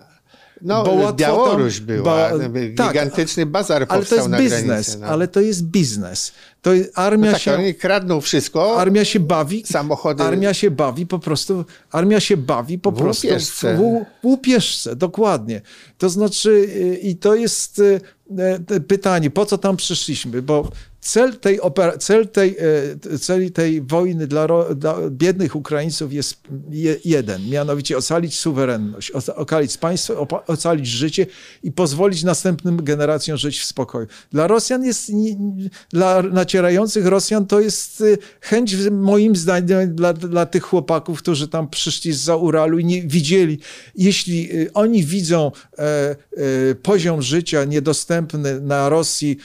[0.63, 2.31] No, bo Białoruś tam, była,
[2.77, 4.99] tak, gigantyczny tak, bazar ale powstał to jest biznes, granicy.
[4.99, 5.07] No.
[5.07, 6.33] Ale to jest biznes.
[6.63, 7.55] To armia no tak, się...
[7.55, 8.81] Oni kradną wszystko.
[8.81, 9.63] Armia się bawi.
[9.67, 10.23] Samochody.
[10.23, 11.65] Armia się bawi po prostu.
[11.93, 13.77] Armia się bawi po w prostu łupieszce.
[13.77, 13.81] w,
[14.23, 15.61] w łupieszce, dokładnie.
[15.99, 18.01] To znaczy y, i to jest y,
[18.71, 20.43] y, pytanie, po co tam przyszliśmy?
[20.43, 20.71] Bo
[21.09, 21.61] cel tej,
[21.99, 22.57] cel tej,
[23.15, 26.37] e, cel tej wojny dla, dla, biednych Ukraińców jest
[27.05, 31.27] jeden, mianowicie ocalić suwerenność, ocalić państwo, ocalić życie
[31.63, 34.07] i pozwolić następnym generacjom żyć w spokoju.
[34.33, 35.13] Dla Rosjan jest,
[35.91, 38.05] dla nacierających Rosjan to jest e,
[38.41, 43.59] chęć, moim zdaniem, dla, dla tych chłopaków, którzy tam przyszli z Uralu i nie widzieli,
[43.95, 49.39] jeśli e, oni widzą e, e, poziom życia niedostępny na Rosji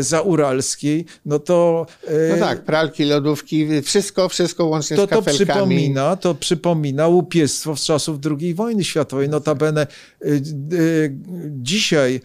[0.00, 1.86] zauralskiej, no to...
[2.30, 5.38] No tak, pralki, lodówki, wszystko, wszystko łącznie to, z kafelkami.
[5.38, 9.28] To przypomina, to przypomina łupiestwo z czasów II wojny światowej.
[9.28, 9.86] Notabene
[10.24, 11.12] y, y,
[11.46, 12.20] dzisiaj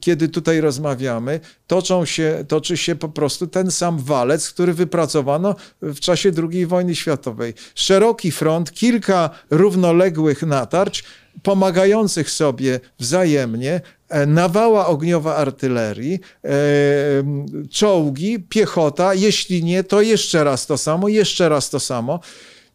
[0.00, 6.00] kiedy tutaj rozmawiamy, toczą się, toczy się po prostu ten sam walec, który wypracowano w
[6.00, 7.54] czasie II wojny światowej.
[7.74, 11.04] Szeroki front, kilka równoległych natarć,
[11.42, 16.50] pomagających sobie wzajemnie, e, nawała ogniowa artylerii, e,
[17.70, 22.20] czołgi, piechota, jeśli nie, to jeszcze raz to samo, jeszcze raz to samo.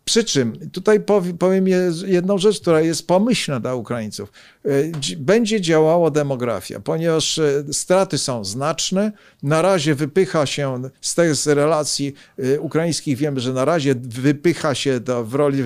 [0.06, 1.00] Przy czym, tutaj
[1.40, 1.68] powiem
[2.06, 4.32] jedną rzecz, która jest pomyślna dla Ukraińców.
[4.66, 4.70] E,
[5.18, 9.12] będzie działała demografia, ponieważ e, straty są znaczne.
[9.44, 15.00] Na razie wypycha się z tych relacji e, ukraińskich, wiemy, że na razie wypycha się
[15.00, 15.64] do, w roli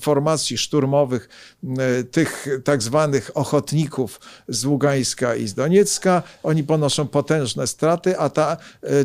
[0.00, 1.28] formacji szturmowych
[2.10, 6.22] tych tak zwanych ochotników z Ługańska i z Doniecka.
[6.42, 8.56] Oni ponoszą potężne straty, a ta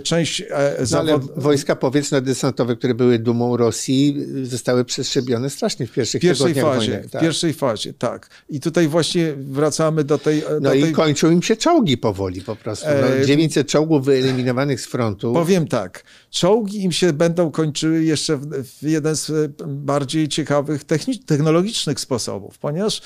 [0.04, 0.44] część
[0.80, 1.22] no, zawod...
[1.36, 7.10] wojska powietrzno-desantowe, które były dumą Rosji, zostały przestrzebione strasznie w pierwszych pierwszej fazie, wojny.
[7.10, 7.22] Tak.
[7.22, 8.30] W pierwszej fazie, tak.
[8.50, 10.44] I tutaj właśnie wracamy do tej...
[10.50, 10.92] No do i tej...
[10.92, 12.88] kończą im się czołgi powoli po prostu.
[13.20, 15.34] No, 900 czołgów wyeliminowanych z frontu.
[15.34, 20.84] Powiem tak, czołgi im się będą kończyły jeszcze w, w jeden z e, bardziej ciekawych
[21.26, 23.02] technologicznych sposobów, ponieważ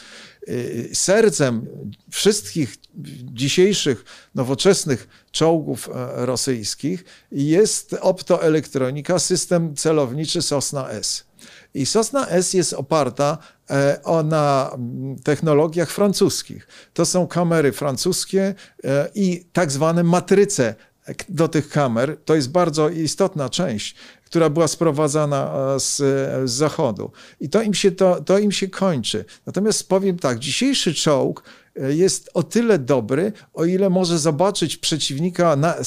[0.94, 1.68] sercem
[2.12, 2.78] wszystkich
[3.24, 4.06] dzisiejszych
[4.36, 11.24] nowoczesnych czołgów e, rosyjskich jest optoelektronika, system celowniczy Sosna S.
[11.74, 13.38] I Sosna S jest oparta
[13.70, 14.78] e, na
[15.24, 16.68] technologiach francuskich.
[16.94, 20.76] To są kamery francuskie e, i tak zwane matryce
[21.30, 22.18] do tych kamer.
[22.26, 23.96] To jest bardzo istotna część,
[24.26, 25.98] która była sprowadzana e, z,
[26.50, 27.12] z zachodu.
[27.40, 29.26] I to im, się, to, to im się kończy.
[29.46, 31.44] Natomiast powiem tak, dzisiejszy czołg
[31.76, 35.84] jest o tyle dobry, o ile może zobaczyć przeciwnika na,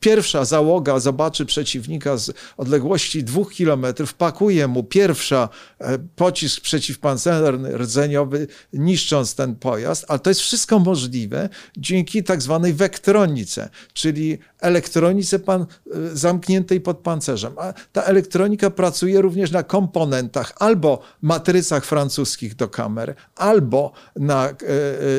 [0.00, 5.48] pierwsza załoga zobaczy przeciwnika z odległości dwóch kilometrów, pakuje mu pierwsza
[5.78, 12.72] e, pocisk przeciwpancerny rdzeniowy, niszcząc ten pojazd, ale to jest wszystko możliwe dzięki tak zwanej
[12.72, 15.66] wektronice, czyli elektronice pan, e,
[16.16, 17.52] zamkniętej pod pancerzem.
[17.56, 24.54] A ta elektronika pracuje również na komponentach albo matrycach francuskich do kamer, albo na e,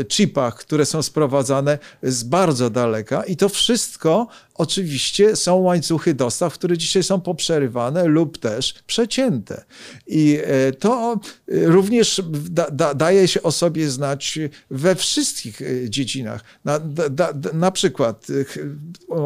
[0.07, 4.27] chipach, które są sprowadzane z bardzo daleka i to wszystko
[4.61, 9.65] oczywiście są łańcuchy dostaw, które dzisiaj są poprzerywane lub też przecięte.
[10.07, 14.39] I e, to e, również da, da, daje się o sobie znać
[14.71, 16.43] we wszystkich e, dziedzinach.
[16.65, 18.27] Na, da, na przykład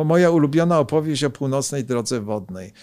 [0.05, 2.73] moja ulubiona opowieść o północnej drodze wodnej.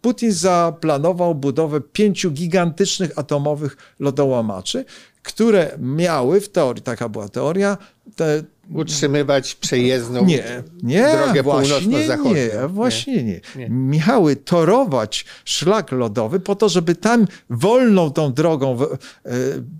[0.00, 4.84] Putin zaplanował budowę pięciu gigantycznych atomowych lodołamaczy,
[5.22, 7.78] które miały w teorii, taka była teoria,
[8.16, 8.42] te,
[8.74, 12.34] utrzymywać przejezdną nie, nie, drogę północno-zachodnią.
[12.34, 13.40] Nie, właśnie nie.
[13.56, 13.68] nie.
[13.70, 18.88] Miały torować szlak lodowy po to, żeby tam wolną tą drogą e,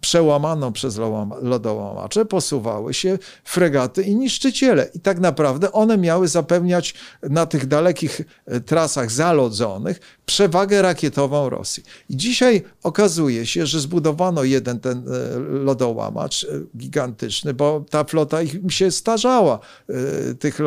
[0.01, 0.97] przełamaną przez
[1.43, 4.89] lodołamacze posuwały się fregaty i niszczyciele.
[4.95, 11.83] I tak naprawdę one miały zapewniać na tych dalekich e, trasach zalodzonych przewagę rakietową Rosji.
[12.09, 18.61] I dzisiaj okazuje się, że zbudowano jeden ten e, lodołamacz gigantyczny, bo ta flota ich
[18.79, 19.59] się starzała,
[19.89, 20.65] e, tych, e,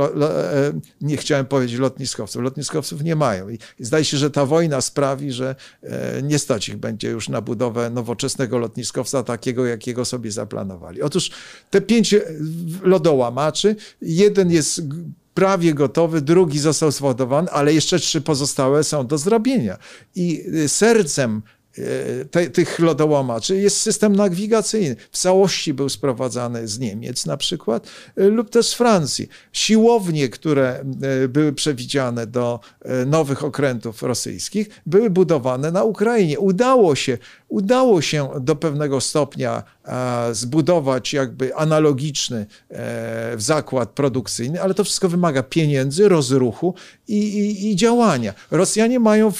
[1.01, 3.49] nie chciałem powiedzieć lotniskowców, lotniskowców nie mają.
[3.49, 7.41] I zdaje się, że ta wojna sprawi, że e, nie stać ich będzie już na
[7.41, 11.01] budowę nowoczesnego lotniskowca, takiego, jakiego sobie zaplanowali.
[11.01, 11.31] Otóż
[11.69, 12.15] te pięć
[12.81, 14.81] lodołamaczy, jeden jest
[15.33, 19.77] prawie gotowy, drugi został zwodowany, ale jeszcze trzy pozostałe są do zrobienia.
[20.15, 21.41] I sercem
[22.31, 24.95] te, tych lodołamaczy jest system nawigacyjny.
[25.11, 29.29] W całości był sprowadzany z Niemiec na przykład e, lub też z Francji.
[29.53, 30.83] Siłownie, które
[31.23, 32.59] e, były przewidziane do
[33.05, 36.39] nowych okrętów rosyjskich, były budowane na Ukrainie.
[36.39, 37.17] Udało się,
[37.51, 39.63] udało się do pewnego stopnia
[40.31, 42.45] zbudować jakby analogiczny
[43.37, 46.73] zakład produkcyjny, ale to wszystko wymaga pieniędzy, rozruchu
[47.07, 48.33] i, i, i działania.
[48.51, 49.31] Rosjanie mają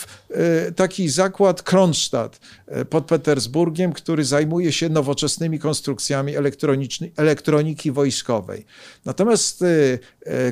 [0.75, 6.33] taki zakład Kronstadt e, pod Petersburgiem, który zajmuje się nowoczesnymi konstrukcjami
[7.17, 8.65] elektroniki wojskowej.
[9.05, 9.99] Natomiast e, e,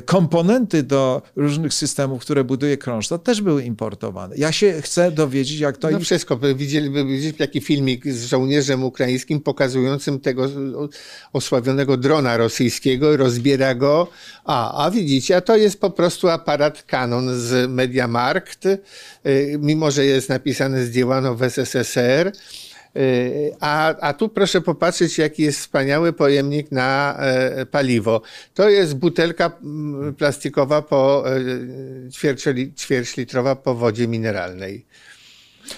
[0.04, 4.36] komponenty do różnych systemów, które buduje Kronstadt, też były importowane.
[4.36, 5.90] Ja się chcę dowiedzieć, jak to...
[5.90, 6.36] No wszystko.
[6.54, 10.48] Widzieliby widzieli taki filmik z żołnierzem ukraińskim pokazującym tego
[11.32, 14.08] osławionego drona rosyjskiego, rozbiera go.
[14.44, 18.64] A, a widzicie, a to jest po prostu aparat Canon z Mediamarkt,
[19.58, 22.32] mimo że jest napisane zdziałano w SSSR.
[22.96, 28.22] Y, a, a tu proszę popatrzeć, jaki jest wspaniały pojemnik na e, paliwo.
[28.54, 29.50] To jest butelka
[30.18, 34.86] plastikowa po e, ćwierćlitrowa po wodzie mineralnej.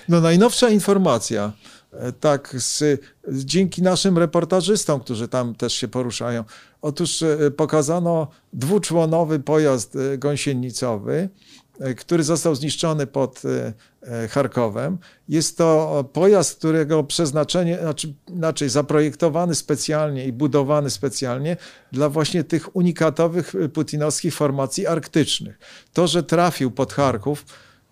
[0.09, 1.53] No najnowsza informacja,
[1.93, 6.45] e, tak, z, dzięki naszym reportażystom, którzy tam też się poruszają.
[6.83, 7.25] Otóż
[7.57, 11.29] pokazano dwuczłonowy pojazd gąsienicowy,
[11.97, 14.99] który został zniszczony pod e, e, Charkowem.
[15.29, 21.57] Jest to pojazd, którego przeznaczenie, znaczy inaczej zaprojektowany specjalnie i budowany specjalnie
[21.93, 25.59] dla właśnie tych unikatowych putinowskich formacji arktycznych.
[25.93, 27.45] To, że trafił pod Charków,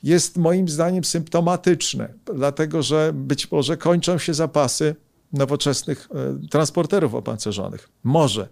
[0.03, 4.95] jest moim zdaniem symptomatyczne, dlatego że być może kończą się zapasy
[5.33, 6.09] nowoczesnych
[6.51, 7.89] transporterów opancerzonych.
[8.05, 8.49] Może.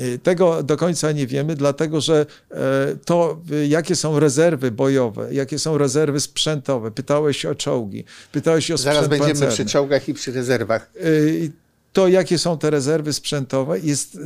[0.00, 2.56] Y, tego do końca nie wiemy, dlatego że e,
[3.04, 6.90] to, y, jakie są rezerwy bojowe, jakie są rezerwy sprzętowe.
[6.90, 9.54] Pytałeś o czołgi, pytałeś o sprzęt Zaraz będziemy pancerny.
[9.54, 10.90] przy czołgach i przy rezerwach.
[10.96, 11.50] Y,
[11.92, 14.18] to, jakie są te rezerwy sprzętowe, jest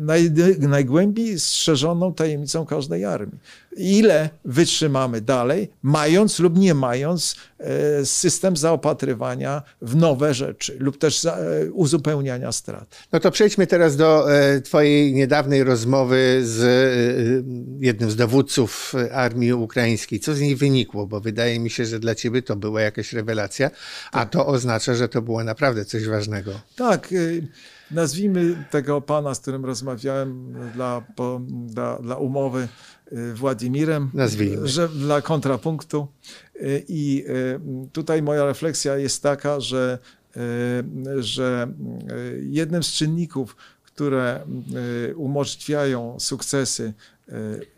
[0.00, 3.38] naj, najgłębiej strzeżoną tajemnicą każdej armii.
[3.78, 11.24] Ile wytrzymamy dalej, mając lub nie mając e, system zaopatrywania w nowe rzeczy lub też
[11.24, 11.36] e,
[11.72, 12.96] uzupełniania strat.
[13.12, 16.60] No to przejdźmy teraz do e, Twojej niedawnej rozmowy z
[17.80, 20.20] jednym z dowódców armii ukraińskiej.
[20.20, 21.06] Co z niej wynikło?
[21.06, 23.70] Bo wydaje mi się, że dla Ciebie to była jakaś rewelacja,
[24.12, 26.52] a to oznacza, że to było naprawdę coś ważnego.
[26.76, 27.08] Tak.
[27.90, 31.02] Nazwijmy tego pana, z którym rozmawiałem dla,
[31.48, 32.68] dla, dla umowy
[33.34, 34.68] Władimirem, Nazwijmy.
[34.68, 36.06] że dla kontrapunktu.
[36.56, 37.60] Y, I y,
[37.92, 39.98] tutaj moja refleksja jest taka, że,
[41.18, 41.68] że
[42.40, 44.40] jednym z czynników, które
[45.16, 46.92] umożliwiają sukcesy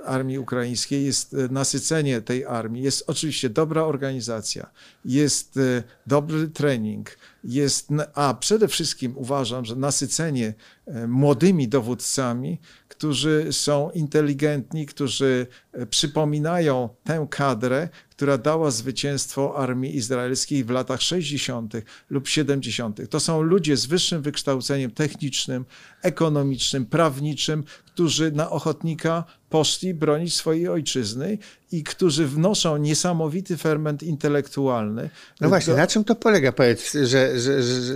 [0.04, 2.82] armii ukraińskiej jest nasycenie tej armii.
[2.82, 4.70] Jest oczywiście dobra organizacja,
[5.04, 5.58] jest
[6.06, 10.54] dobry trening, jest, a przede wszystkim uważam, że nasycenie
[10.86, 19.96] e, młodymi dowódcami, którzy są inteligentni, którzy e, przypominają tę kadrę, która dała zwycięstwo armii
[19.96, 21.74] izraelskiej w latach 60.
[22.10, 23.10] lub 70.
[23.10, 25.64] To są ludzie z wyższym wykształceniem technicznym,
[26.02, 31.38] ekonomicznym, prawniczym, którzy na ochotnika poszli bronić swojej ojczyzny
[31.72, 35.10] i którzy wnoszą niesamowity ferment intelektualny.
[35.40, 36.52] No właśnie, na czym to polega?
[36.52, 37.94] Powiedz, że, że, że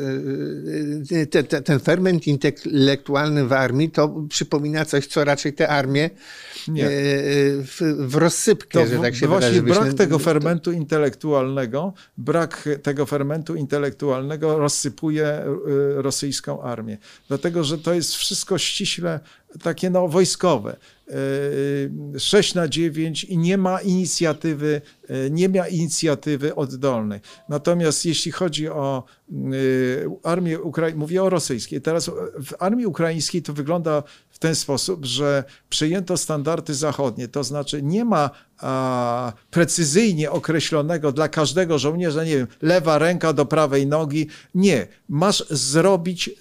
[1.30, 6.10] te, te, ten ferment intelektualny w armii to przypomina coś, co raczej te armie
[6.68, 6.88] nie.
[6.88, 9.80] W, w rozsypkę, to że tak się Właśnie wyrażę.
[9.80, 15.44] brak tego fermentu intelektualnego, brak tego fermentu intelektualnego rozsypuje
[15.94, 16.98] rosyjską armię.
[17.28, 19.20] Dlatego, że to jest wszystko ściśle
[19.62, 20.76] takie no, wojskowe.
[22.18, 24.80] 6 na 9 i nie ma inicjatywy,
[25.30, 27.20] nie ma inicjatywy oddolnej.
[27.48, 29.04] Natomiast jeśli chodzi o
[30.22, 32.10] armię ukraińską, mówię o rosyjskiej, teraz
[32.44, 34.02] w armii ukraińskiej to wygląda
[34.34, 41.28] w ten sposób, że przyjęto standardy zachodnie, to znaczy nie ma a, precyzyjnie określonego dla
[41.28, 44.26] każdego żołnierza, nie wiem, lewa ręka do prawej nogi.
[44.54, 46.32] Nie, masz zrobić, e,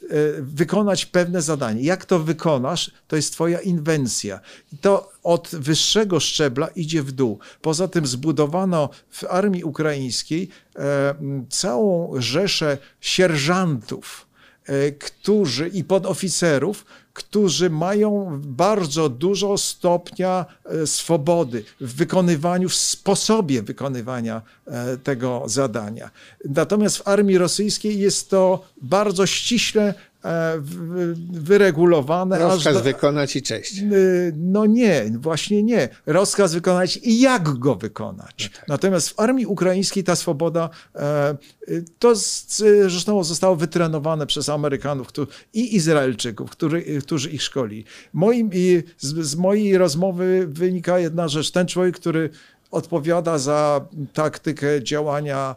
[0.41, 1.81] wykonać pewne zadanie.
[1.81, 4.39] Jak to wykonasz, to jest twoja inwencja.
[4.73, 7.39] I to od wyższego szczebla idzie w dół.
[7.61, 11.15] Poza tym zbudowano w armii ukraińskiej e,
[11.49, 14.27] całą rzeszę sierżantów,
[14.65, 23.61] e, którzy i podoficerów, którzy mają bardzo dużo stopnia e, swobody w wykonywaniu, w sposobie
[23.61, 26.09] wykonywania e, tego zadania.
[26.45, 29.93] Natomiast w armii rosyjskiej jest to bardzo ściśle
[31.31, 32.39] wyregulowane.
[32.39, 33.81] Rozkaz do, wykonać i cześć.
[34.37, 35.89] No nie, właśnie nie.
[36.05, 38.49] Rozkaz wykonać i jak go wykonać.
[38.51, 38.67] No tak.
[38.67, 40.69] Natomiast w armii ukraińskiej ta swoboda
[41.99, 45.07] to zresztą zostało wytrenowane przez Amerykanów
[45.53, 47.85] i Izraelczyków, który, którzy ich szkoli.
[48.13, 48.49] Moim,
[48.97, 51.51] z, z mojej rozmowy wynika jedna rzecz.
[51.51, 52.29] Ten człowiek, który
[52.71, 55.55] odpowiada za taktykę działania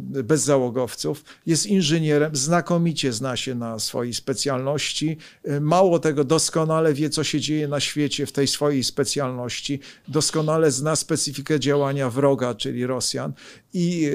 [0.00, 1.24] bezzałogowców.
[1.46, 5.16] Jest inżynierem, znakomicie zna się na swojej specjalności.
[5.60, 9.80] Mało tego, doskonale wie, co się dzieje na świecie w tej swojej specjalności.
[10.08, 13.32] Doskonale zna specyfikę działania wroga, czyli Rosjan
[13.74, 14.10] i,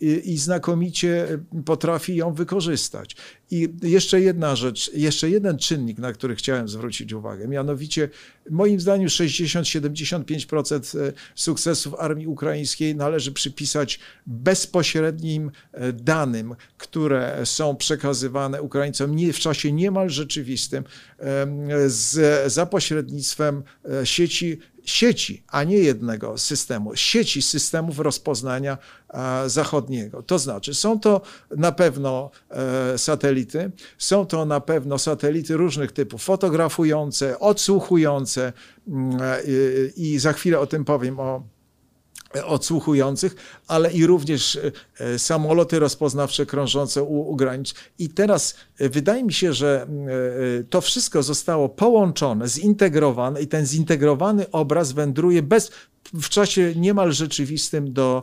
[0.00, 3.16] i, i znakomicie potrafi ją wykorzystać.
[3.50, 8.08] I jeszcze jedna rzecz, jeszcze jeden czynnik, na który chciałem zwrócić uwagę, mianowicie
[8.50, 17.76] moim zdaniem 60-75% e, sukcesów armii ukraińskiej należy przypisać bezpośrednio bezpośrednim e, danym, które są
[17.76, 20.84] przekazywane Ukraińcom w czasie niemal rzeczywistym
[21.86, 28.78] z, za pośrednictwem e, sieci sieci, a nie jednego systemu, sieci systemów rozpoznania
[29.10, 30.22] e, zachodniego.
[30.22, 31.20] To znaczy, są to
[31.56, 32.30] na pewno
[32.96, 38.52] satelity, są to na pewno satelity różnych typów, fotografujące, odsłuchujące
[38.88, 39.18] mm,
[39.96, 41.42] i za chwilę o tym powiem, o
[42.44, 43.36] odsłuchujących,
[43.68, 44.58] ale i również
[45.00, 47.74] e, samoloty rozpoznawcze krążące u, u granic.
[47.98, 49.86] I teraz e, wydaje mi się, że
[50.60, 55.70] e, to wszystko zostało połączone, zintegrowane i ten zintegrowany obraz wędruje bez,
[56.14, 58.22] w czasie niemal rzeczywistym do,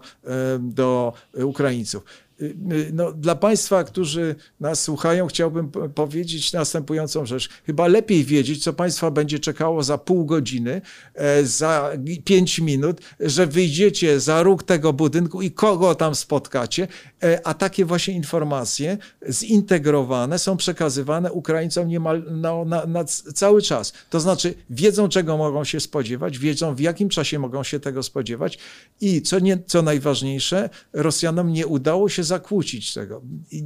[0.59, 2.03] do Ukraińców.
[2.41, 7.49] Y, y, no, dla Państwa, którzy nas słuchają, chciałbym powiedzieć następującą rzecz.
[7.65, 10.81] Chyba lepiej wiedzieć, co Państwa będzie czekało za pół godziny,
[11.15, 11.91] e, za
[12.25, 16.87] pięć minut, że wyjdziecie za róg tego budynku i kogo tam spotkacie,
[17.23, 18.97] e, a takie właśnie informacje
[19.29, 23.93] zintegrowane są przekazywane Ukraińcom niemal na, na, na cały czas.
[24.09, 28.59] To znaczy wiedzą, czego mogą się spodziewać, wiedzą, w jakim czasie mogą się tego spodziewać
[29.01, 33.21] i co, nie, co najważniejsze, Rosjanom nie udało się zakłócić tego.
[33.51, 33.63] I,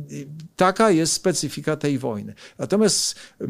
[0.55, 2.34] taka jest specyfika tej wojny.
[2.57, 3.47] Natomiast e,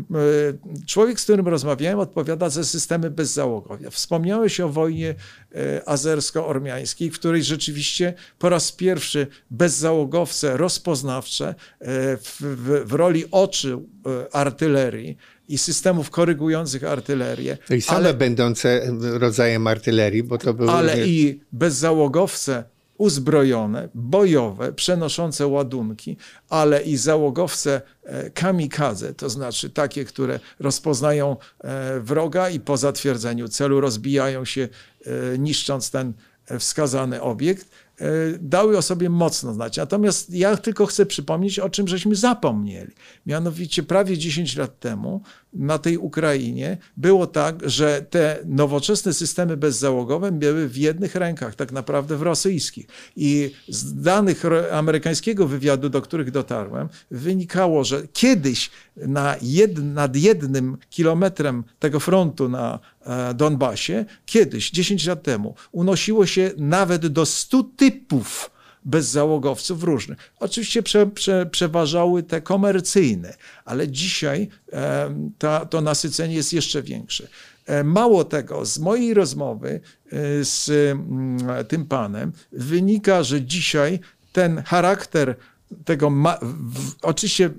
[0.85, 3.91] człowiek, z którym rozmawiałem, odpowiada za systemy bezzałogowe.
[3.91, 5.15] Wspomniałeś o wojnie
[5.55, 11.55] e, azersko-ormiańskiej, w której rzeczywiście po raz pierwszy bezzałogowce rozpoznawcze e,
[12.17, 13.89] w, w, w roli oczu
[14.31, 15.17] artylerii
[15.49, 17.57] i systemów korygujących artylerię.
[17.69, 20.71] I same ale, będące rodzajem artylerii, bo to były...
[20.71, 22.63] Ale i bezzałogowce
[22.97, 26.17] uzbrojone, bojowe, przenoszące ładunki,
[26.49, 33.47] ale i załogowce e, kamikadze, to znaczy takie, które rozpoznają e, wroga i po zatwierdzeniu
[33.47, 34.69] celu rozbijają się,
[35.05, 36.13] e, niszcząc ten
[36.59, 37.69] wskazany obiekt,
[38.39, 39.77] dały o sobie mocno znać.
[39.77, 42.91] Natomiast ja tylko chcę przypomnieć, o czym żeśmy zapomnieli.
[43.25, 45.21] Mianowicie prawie 10 lat temu
[45.53, 51.71] na tej Ukrainie było tak, że te nowoczesne systemy bezzałogowe były w jednych rękach, tak
[51.71, 52.87] naprawdę w rosyjskich.
[53.15, 60.77] I z danych amerykańskiego wywiadu, do których dotarłem, wynikało, że kiedyś na jed, nad jednym
[60.89, 62.79] kilometrem tego frontu na e,
[63.35, 68.49] Donbasie, kiedyś, 10 lat temu, unosiło się nawet do 100 typów
[68.85, 70.31] bezzałogowców różnych.
[70.39, 73.33] Oczywiście prze, prze, przeważały te komercyjne,
[73.65, 77.27] ale dzisiaj e, ta, to nasycenie jest jeszcze większe.
[77.65, 79.81] E, mało tego, z mojej rozmowy
[80.11, 83.99] e, z mm, tym panem wynika, że dzisiaj
[84.33, 85.35] ten charakter
[85.85, 86.11] tego,
[87.01, 87.49] oczywiście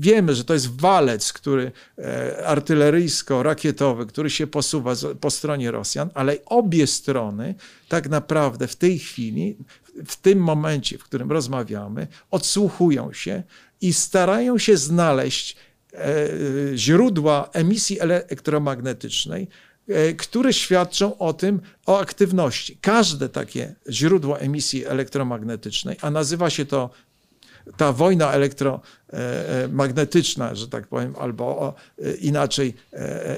[0.00, 6.36] wiemy, że to jest walec, który e, artyleryjsko-rakietowy, który się posuwa po stronie Rosjan, ale
[6.46, 7.54] obie strony
[7.88, 9.56] tak naprawdę w tej chwili,
[10.06, 13.42] w tym momencie, w którym rozmawiamy, odsłuchują się
[13.80, 15.56] i starają się znaleźć
[15.94, 16.28] e,
[16.74, 19.48] źródła emisji elektromagnetycznej,
[19.88, 22.78] e, które świadczą o tym, o aktywności.
[22.80, 26.90] Każde takie źródło emisji elektromagnetycznej, a nazywa się to
[27.76, 31.74] ta wojna elektromagnetyczna, że tak powiem, albo
[32.20, 32.74] inaczej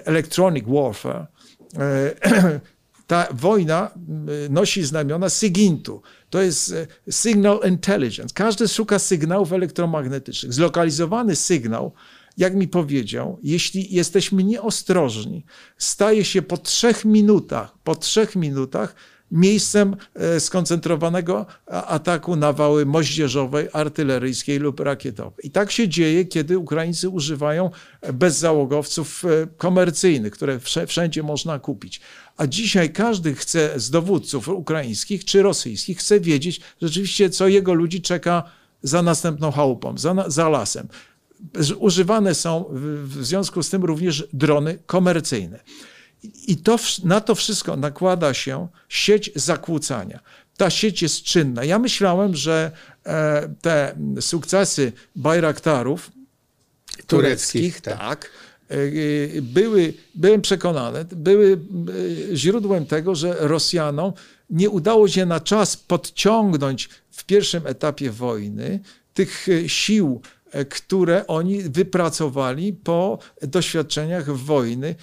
[0.04, 1.26] electronic warfare,
[3.06, 3.90] ta wojna
[4.50, 6.02] nosi znamiona SIGINT-u.
[6.30, 6.74] To jest
[7.10, 8.34] signal intelligence.
[8.34, 10.52] Każdy szuka sygnałów elektromagnetycznych.
[10.52, 11.92] Zlokalizowany sygnał,
[12.36, 15.44] jak mi powiedział, jeśli jesteśmy nieostrożni,
[15.78, 18.94] staje się po trzech minutach, po trzech minutach
[19.32, 25.46] miejscem e, skoncentrowanego ataku na wały moździerzowej, artyleryjskiej lub rakietowej.
[25.46, 27.70] I tak się dzieje, kiedy Ukraińcy używają
[28.12, 32.00] bezzałogowców e, komercyjnych, które wszędzie można kupić.
[32.36, 38.02] A dzisiaj każdy chce z dowódców ukraińskich czy rosyjskich chce wiedzieć rzeczywiście, co jego ludzi
[38.02, 38.42] czeka
[38.82, 40.88] za następną chałupą, za, za lasem.
[41.78, 42.64] Używane są
[43.02, 45.60] w związku z tym również drony komercyjne.
[46.22, 50.20] I to, na to wszystko nakłada się sieć zakłócania.
[50.56, 51.64] Ta sieć jest czynna.
[51.64, 52.70] Ja myślałem, że
[53.06, 56.10] e, te sukcesy Bajraktarów
[57.06, 58.30] tureckich, tureckich tak, tak
[58.68, 61.58] e, były, byłem przekonany, były
[62.32, 64.12] e, źródłem tego, że Rosjanom
[64.50, 68.80] nie udało się na czas podciągnąć w pierwszym etapie wojny
[69.14, 74.94] tych sił E, które oni wypracowali po doświadczeniach wojny e,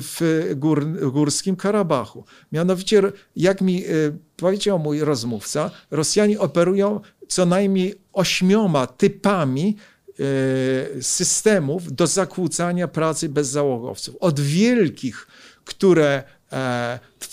[0.00, 0.20] w
[0.56, 2.24] gór, górskim Karabachu.
[2.52, 3.02] Mianowicie,
[3.36, 3.88] jak mi e,
[4.36, 9.76] powiedział mój rozmówca, Rosjanie operują co najmniej ośmioma typami
[11.00, 14.16] systemów do zakłócania pracy bezzałogowców.
[14.20, 15.26] Od wielkich,
[15.64, 16.22] które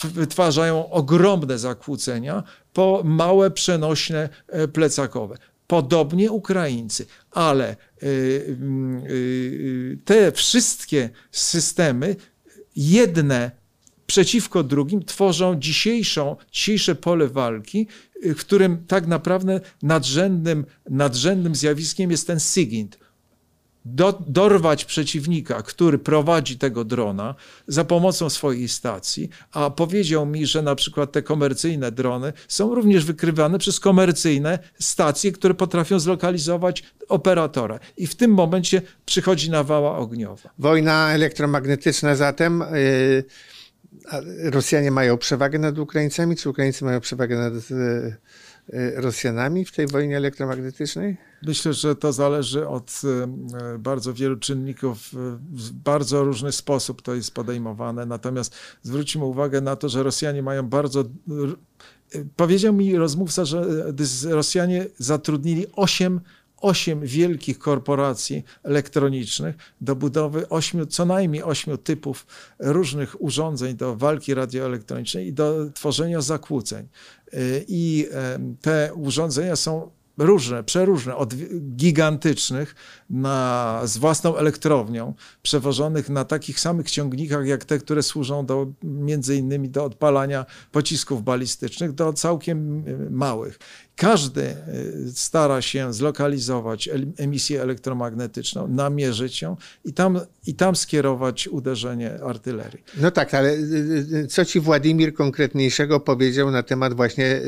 [0.04, 2.44] wytwarzają ogromne zakłócenia,
[2.74, 4.30] po małe, przenośne,
[4.74, 5.38] plecakowe.
[5.68, 8.58] Podobnie Ukraińcy, ale y, y,
[9.10, 12.16] y, te wszystkie systemy,
[12.76, 13.52] jedne
[14.06, 17.88] przeciwko drugim, tworzą dzisiejszą, dzisiejsze pole walki,
[18.24, 23.03] w którym tak naprawdę nadrzędnym, nadrzędnym zjawiskiem jest ten SIGINT
[23.86, 27.36] do, dorwać przeciwnika, który prowadzi tego drona
[27.68, 33.06] za pomocą swojej stacji, a powiedział mi, że na przykład te komercyjne drony są również
[33.06, 37.80] wykrywane przez komercyjne stacje, które potrafią zlokalizować operatora.
[37.98, 40.50] I w tym momencie przychodzi nawała ogniowa.
[40.60, 42.64] Wojna elektromagnetyczna zatem.
[42.74, 43.24] Yy,
[44.44, 48.16] Rosjanie mają przewagę nad Ukraińcami, czy Ukraińcy mają przewagę nad yy,
[48.96, 51.18] Rosjanami w tej wojnie elektromagnetycznej?
[51.46, 55.10] Myślę, że to zależy od e, bardzo wielu czynników.
[55.52, 58.06] W bardzo różny sposób to jest podejmowane.
[58.06, 61.02] Natomiast zwróćmy uwagę na to, że Rosjanie mają bardzo.
[61.02, 61.06] E,
[62.36, 63.66] powiedział mi rozmówca, że
[64.30, 66.22] Rosjanie zatrudnili 8
[66.58, 72.26] osiem wielkich korporacji elektronicznych do budowy ośmiu, co najmniej ośmiu typów
[72.60, 76.88] różnych urządzeń do walki radioelektronicznej i do tworzenia zakłóceń.
[77.68, 78.08] I
[78.62, 81.36] te urządzenia są różne, przeróżne, od
[81.76, 82.76] gigantycznych
[83.14, 89.36] na, z własną elektrownią, przewożonych na takich samych ciągnikach jak te, które służą do, między
[89.36, 93.60] innymi do odpalania pocisków balistycznych, do całkiem y, małych.
[93.96, 94.56] Każdy y,
[95.16, 102.84] stara się zlokalizować emisję elektromagnetyczną, namierzyć ją i tam, i tam skierować uderzenie artylerii.
[102.98, 107.42] No tak, ale y, co ci Władimir konkretniejszego powiedział na temat właśnie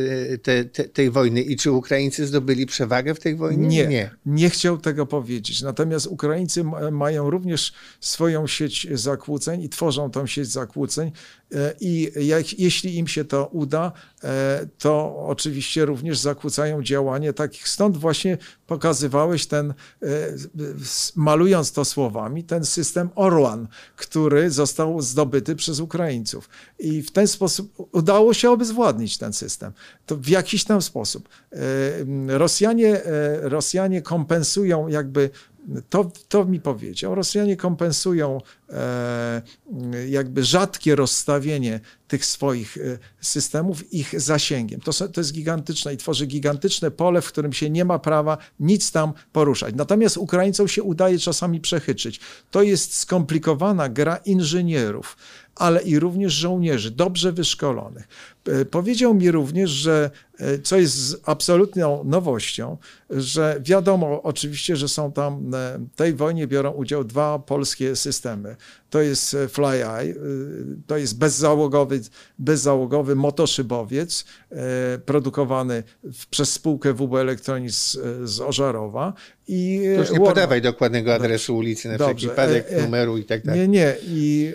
[0.44, 3.68] te, te, tej wojny i czy Ukraińcy zdobyli zdobyli przewagę w tej wojnie?
[3.68, 5.55] Nie, nie, nie chciał tego powiedzieć.
[5.62, 11.12] Natomiast Ukraińcy mają również swoją sieć zakłóceń i tworzą tą sieć zakłóceń
[11.54, 13.92] e, i jak, jeśli im się to uda,
[14.24, 17.68] e, to oczywiście również zakłócają działanie takich.
[17.68, 18.38] Stąd właśnie
[18.68, 20.06] pokazywałeś ten, e,
[21.16, 26.50] malując to słowami, ten system Orlan, który został zdobyty przez Ukraińców.
[26.80, 29.72] I w ten sposób udało się obezwładnić ten system.
[30.06, 31.30] To w jakiś tam sposób.
[32.28, 33.02] Rosjanie,
[33.42, 35.30] Rosjanie kompensują jakby
[35.90, 37.16] to, to mi powiedział.
[37.16, 39.42] Rosjanie kompensują e,
[40.08, 42.82] jakby rzadkie rozstawienie tych swoich e,
[43.22, 44.82] systemów ich zasięgiem.
[44.82, 48.92] To, to jest gigantyczne i tworzy gigantyczne pole, w którym się nie ma prawa nic
[48.92, 49.76] tam poruszać.
[49.76, 52.20] Natomiast Ukraińcom się udaje czasami przechyczyć.
[52.52, 55.18] To jest skomplikowana gra inżynierów
[55.56, 58.08] ale i również żołnierzy dobrze wyszkolonych.
[58.48, 62.78] E, powiedział mi również, że e, co jest absolutną nowością,
[63.10, 68.56] że wiadomo oczywiście, że są tam e, w tej wojnie biorą udział dwa polskie systemy.
[68.90, 70.16] To jest FlyEye,
[70.88, 72.02] to jest bezzałogowy,
[72.40, 74.26] bezzałogowy motoszybowiec
[75.06, 75.84] produkowany
[76.30, 79.14] przez spółkę WB Electronics z Ożarowa.
[79.48, 82.16] I Już nie podawaj dokładnego adresu ulicy na Dobrze.
[82.16, 83.62] wszelki wypadek, numeru i tak dalej.
[83.62, 83.96] Nie, nie.
[84.08, 84.54] I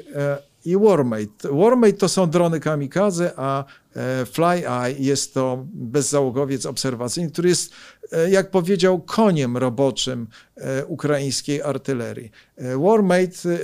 [0.64, 1.49] i Warmate.
[1.51, 3.64] Warmate to są drony kamikaze, a
[4.32, 7.72] FlyEye jest to bezzałogowiec obserwacyjny, który jest,
[8.12, 10.26] e, jak powiedział, koniem roboczym
[10.57, 12.30] e, ukraińskiej artylerii.
[12.76, 13.59] Warmate,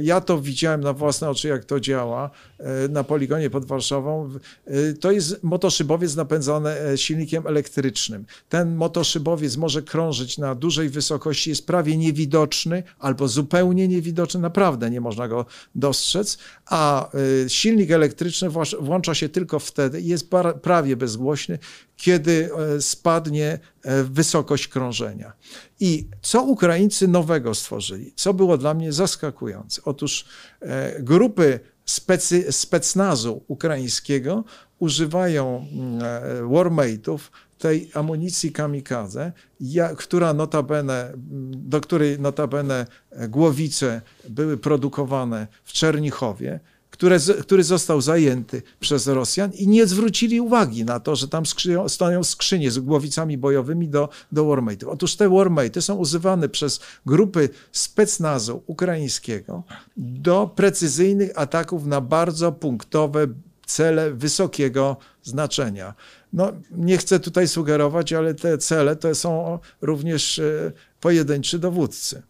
[0.00, 2.30] ja to widziałem na własne oczy, jak to działa
[2.88, 4.30] na poligonie pod Warszawą.
[5.00, 8.24] To jest motoszybowiec napędzany silnikiem elektrycznym.
[8.48, 15.00] Ten motoszybowiec może krążyć na dużej wysokości, jest prawie niewidoczny albo zupełnie niewidoczny, naprawdę nie
[15.00, 17.10] można go dostrzec, a
[17.48, 18.48] silnik elektryczny
[18.80, 20.30] włącza się tylko wtedy i jest
[20.62, 21.58] prawie bezgłośny,
[21.96, 22.50] kiedy
[22.80, 23.58] spadnie
[24.04, 25.32] wysokość krążenia.
[25.80, 28.12] I co Ukraińcy nowego stworzyli?
[28.16, 29.82] Co było dla mnie zaskakujące?
[29.84, 30.24] Otóż
[30.60, 34.44] e, grupy specy, specnazu ukraińskiego
[34.78, 35.66] używają
[36.02, 37.18] e, warmate'ów,
[37.58, 39.32] tej amunicji kamikadze,
[39.96, 41.12] która notabene,
[41.72, 42.86] do której notabene
[43.28, 46.60] głowice były produkowane w Czernichowie,
[47.02, 51.88] które, który został zajęty przez Rosjan i nie zwrócili uwagi na to, że tam skrzyją,
[51.88, 54.88] stoją skrzynie z głowicami bojowymi do, do warmate'ów.
[54.88, 59.62] Otóż te warmate'y są używane przez grupy specnazu ukraińskiego
[59.96, 63.26] do precyzyjnych ataków na bardzo punktowe
[63.66, 65.94] cele wysokiego znaczenia.
[66.32, 72.22] No, nie chcę tutaj sugerować, ale te cele to są również e, pojedynczy dowódcy.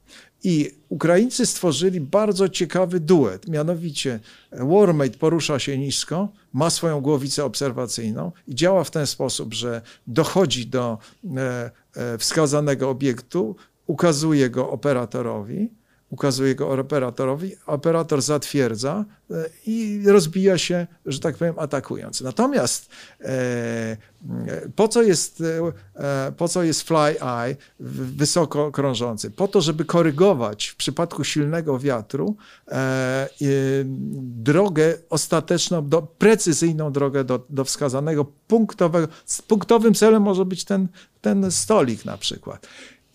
[0.45, 4.21] I Ukraińcy stworzyli bardzo ciekawy duet, mianowicie
[4.53, 10.67] Warmate porusza się nisko, ma swoją głowicę obserwacyjną i działa w ten sposób, że dochodzi
[10.67, 10.99] do
[11.37, 15.69] e, e, wskazanego obiektu, ukazuje go operatorowi,
[16.13, 19.35] ukazuje go operatorowi, operator zatwierdza e,
[19.67, 22.21] i rozbija się, że tak powiem, atakując.
[22.21, 22.91] Natomiast
[23.21, 23.97] e,
[24.77, 25.43] po co jest,
[25.95, 27.57] e, po co jest fly eye
[28.17, 29.31] wysoko krążący?
[29.31, 32.37] Po to, żeby korygować w przypadku silnego wiatru
[34.23, 39.09] drogę ostateczną, do, precyzyjną drogę do, do wskazanego punktowego.
[39.49, 40.89] Punktowym celem może być ten,
[41.21, 42.67] ten stolik na przykład.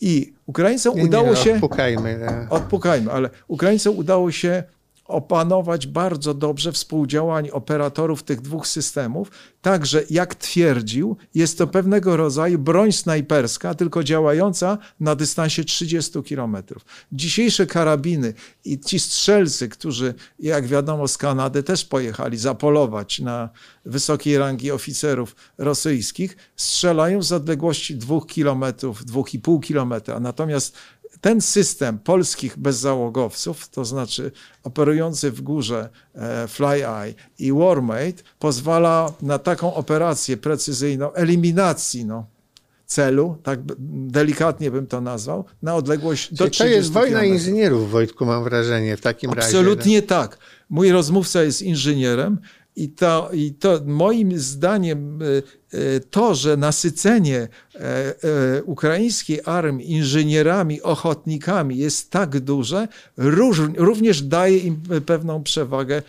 [0.01, 1.53] I Ukraińcom nie, udało nie, się.
[1.53, 2.17] Odpukajmy.
[2.19, 2.49] Nie.
[2.49, 4.63] Odpukajmy, ale Ukraińcom udało się
[5.07, 9.31] opanować bardzo dobrze współdziałanie operatorów tych dwóch systemów,
[9.67, 16.85] Także, jak twierdził, jest to pewnego rodzaju broń snajperska, tylko działająca na dystansie 30 kilometrów.
[17.11, 18.33] Dzisiejsze karabiny
[18.65, 23.49] i ci strzelcy, którzy, jak wiadomo, z Kanady też pojechali zapolować na
[23.85, 30.19] wysokiej rangi oficerów rosyjskich, strzelają z odległości 2 kilometrów, 2,5 kilometra.
[30.19, 30.75] Natomiast
[31.21, 34.31] ten system polskich bezzałogowców, to znaczy
[34.63, 42.25] operujący w górze e, FlyEye i Warmate, pozwala na taką operację precyzyjną, eliminacji no,
[42.85, 43.59] celu, tak
[43.89, 47.33] delikatnie bym to nazwał, na odległość do 30 To jest wojna km.
[47.33, 49.69] inżynierów, Wojtku, mam wrażenie, w takim Absolutnie razie.
[49.69, 50.37] Absolutnie tak.
[50.69, 52.39] Mój rozmówca jest inżynierem
[52.77, 55.25] i to, I to moim zdaniem e,
[55.77, 57.47] e, to, że nasycenie
[58.65, 62.87] ukraińskiej armii inżynierami, ochotnikami jest tak duże,
[63.77, 66.01] również daje im pewną przewagę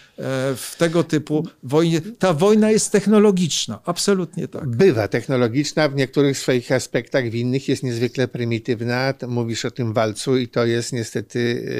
[0.56, 2.00] w tego typu wojnie.
[2.18, 4.68] Ta wojna jest technologiczna, absolutnie tak.
[4.68, 9.14] Bywa technologiczna, w niektórych swoich aspektach, w innych jest niezwykle prymitywna.
[9.28, 11.72] Mówisz o tym walcu i to jest niestety,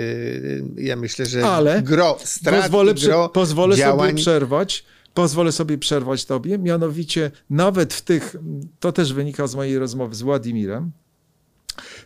[0.76, 4.11] ja myślę, że Ale gro strat pozwolę, gro pozwolę działań...
[4.11, 4.84] sobie przerwać
[5.14, 8.36] pozwolę sobie przerwać tobie, mianowicie nawet w tych,
[8.80, 10.90] to też wynika z mojej rozmowy z Władimirem,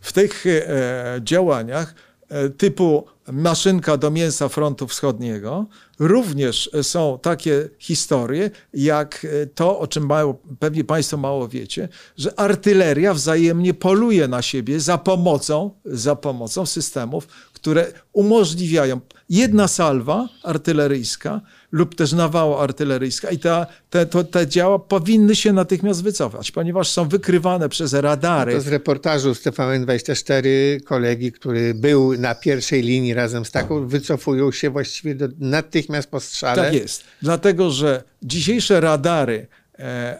[0.00, 1.94] w tych e, działaniach
[2.28, 5.66] e, typu maszynka do mięsa frontu wschodniego,
[5.98, 13.14] również są takie historie, jak to, o czym mało, pewnie Państwo mało wiecie, że artyleria
[13.14, 21.40] wzajemnie poluje na siebie za pomocą, za pomocą systemów, które umożliwiają jedna salwa artyleryjska
[21.72, 26.88] lub też nawała artyleryjska i ta, te, to, te działa powinny się natychmiast wycofać, ponieważ
[26.88, 28.54] są wykrywane przez radary.
[28.54, 30.46] To z reportażu z TVN24
[30.84, 36.20] kolegi, który był na pierwszej linii razem z taką, wycofują się właściwie do, natychmiast po
[36.20, 36.62] strzale.
[36.62, 39.46] Tak jest, dlatego że dzisiejsze radary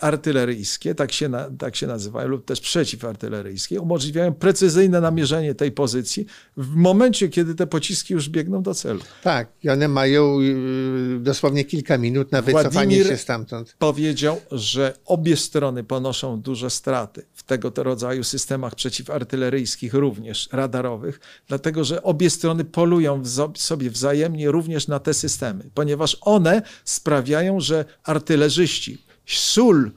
[0.00, 6.26] artyleryjskie, tak się, na, tak się nazywają, lub też przeciwartyleryjskie, umożliwiają precyzyjne namierzenie tej pozycji
[6.56, 9.00] w momencie, kiedy te pociski już biegną do celu.
[9.22, 13.76] Tak, i one mają y, dosłownie kilka minut na wycofanie Władimir się stamtąd.
[13.78, 21.84] powiedział, że obie strony ponoszą duże straty w tego rodzaju systemach przeciwartyleryjskich, również radarowych, dlatego
[21.84, 23.22] że obie strony polują
[23.54, 29.90] sobie wzajemnie również na te systemy, ponieważ one sprawiają, że artylerzyści, sól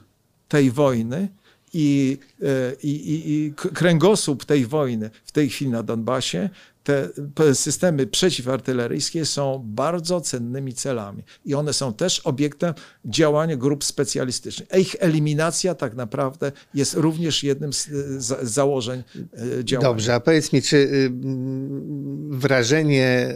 [0.48, 1.28] tej wojny
[1.72, 2.92] i, e, i,
[3.34, 6.50] i, kręgosłup tej wojny w tej chwili na Donbasie
[6.86, 12.74] te systemy przeciwartyleryjskie są bardzo cennymi celami i one są też obiektem
[13.04, 14.68] działania grup specjalistycznych.
[14.78, 17.88] Ich eliminacja tak naprawdę jest również jednym z
[18.42, 19.02] założeń
[19.58, 19.88] e, działania.
[19.88, 21.10] Dobrze, a powiedz mi, czy y,
[22.30, 23.34] wrażenie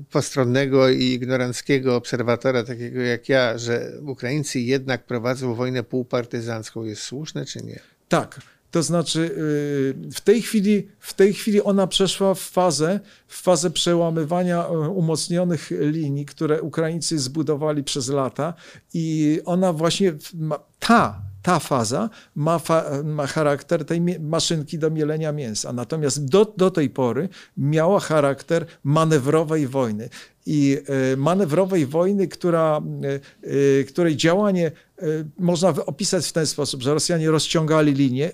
[0.00, 7.02] y, postronnego i ignoranckiego obserwatora, takiego jak ja, że Ukraińcy jednak prowadzą wojnę półpartyzancką jest
[7.02, 7.80] słuszne, czy nie?
[8.08, 8.40] Tak.
[8.70, 13.70] To znaczy y, w tej chwili, w tej chwili ona przeszła w fazę, w fazę
[13.70, 18.54] przełamywania y, umocnionych linii, które Ukraińcy zbudowali przez lata
[18.94, 20.12] i ona właśnie,
[20.78, 25.72] ta, ta faza ma, fa, ma, charakter tej maszynki do mielenia mięsa.
[25.72, 30.08] Natomiast do, do tej pory miała charakter manewrowej wojny.
[30.46, 30.78] I
[31.12, 32.82] y, manewrowej wojny, która,
[33.86, 34.72] której działanie
[35.02, 38.32] Y, można opisać w ten sposób, że Rosjanie rozciągali linię,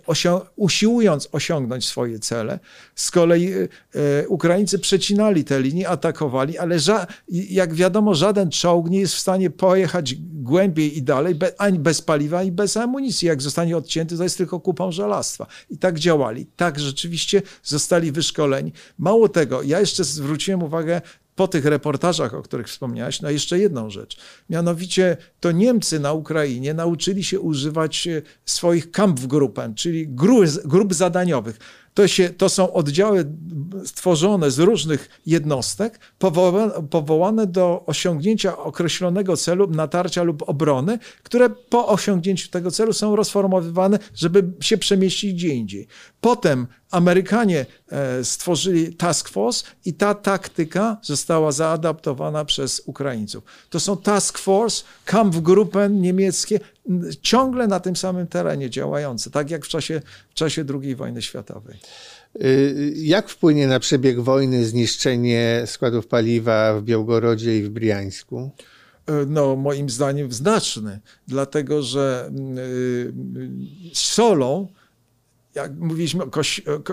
[0.57, 2.59] usiłując osiągnąć swoje cele.
[2.95, 6.79] Z kolei y, y, Ukraińcy przecinali te linie, atakowali, ale
[7.29, 12.39] jak wiadomo, żaden czołg nie jest w stanie pojechać głębiej i dalej, ani bez paliwa,
[12.39, 13.29] ani bez amunicji.
[13.29, 15.47] Jak zostanie odcięty, to jest tylko kupą żelastwa.
[15.71, 16.47] I tak działali.
[16.57, 18.73] Tak rzeczywiście zostali wyszkoleni.
[18.99, 21.01] Mało tego, ja jeszcze zwróciłem uwagę
[21.43, 24.17] po tych reportażach, o których wspomniałeś, na jeszcze jedną rzecz.
[24.51, 30.09] Mianowicie to Niemcy na Ukrainie nauczyli się używać e, swoich Kampfgruppen, czyli
[30.65, 31.59] grup zadaniowych.
[31.95, 33.25] To, się, to są oddziały
[33.85, 41.89] stworzone z różnych jednostek, powołane, powołane do osiągnięcia określonego celu, natarcia lub obrony, które po
[41.89, 45.87] osiągnięciu tego celu są rozformowywane, żeby się przemieścić gdzie indziej.
[46.21, 53.45] Potem Amerykanie e, stworzyli task force i ta taktyka została zaadaptowana przez Ukraińców.
[53.71, 56.61] To są task force, Kampfgruppen niemieckie,
[57.23, 61.77] ciągle na tym samym terenie działające, tak jak w czasie, w czasie II wojny światowej.
[62.45, 68.51] Y, jak wpłynie na przebieg wojny zniszczenie składów paliwa w Białgorodzie i w Briańsku?
[69.07, 72.31] E, no, moim zdaniem znaczny, dlatego że
[73.93, 74.69] solą
[75.55, 76.31] jak mówiliśmy o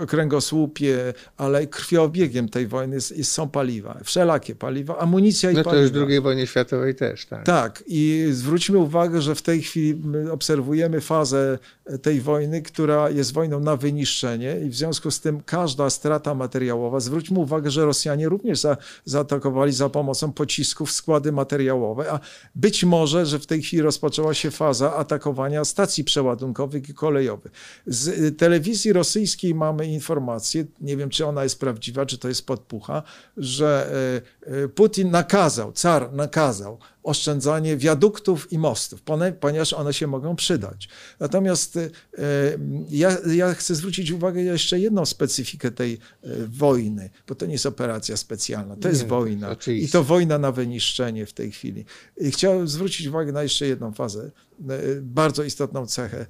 [0.07, 5.97] kręgosłupie, ale krwiobiegiem tej wojny jest, są paliwa, wszelakie paliwa, amunicja i no to paliwa.
[5.97, 7.45] już w II wojnie światowej też, tak.
[7.45, 10.01] Tak i zwróćmy uwagę, że w tej chwili
[10.31, 11.59] obserwujemy fazę
[11.97, 16.99] tej wojny, która jest wojną na wyniszczenie i w związku z tym każda strata materiałowa,
[16.99, 22.19] zwróćmy uwagę, że Rosjanie również za, zaatakowali za pomocą pocisków składy materiałowe, a
[22.55, 27.51] być może, że w tej chwili rozpoczęła się faza atakowania stacji przeładunkowych i kolejowych.
[27.87, 33.03] Z telewizji rosyjskiej mamy informację, nie wiem czy ona jest prawdziwa, czy to jest podpucha,
[33.37, 33.91] że
[34.47, 36.77] e, e, Putin nakazał, car nakazał
[37.09, 39.01] oszczędzanie wiaduktów i mostów,
[39.39, 40.89] ponieważ one się mogą przydać.
[41.19, 41.89] Natomiast e,
[42.89, 45.97] ja, ja chcę zwrócić uwagę na jeszcze jedną specyfikę tej
[46.47, 49.49] wojny, bo to nie jest operacja specjalna, to jest nie, wojna.
[49.49, 49.87] Oczywiście.
[49.87, 51.85] I to wojna na wyniszczenie w tej chwili.
[52.17, 54.31] I chciałem zwrócić uwagę na jeszcze jedną fazę
[55.01, 56.25] bardzo istotną cechę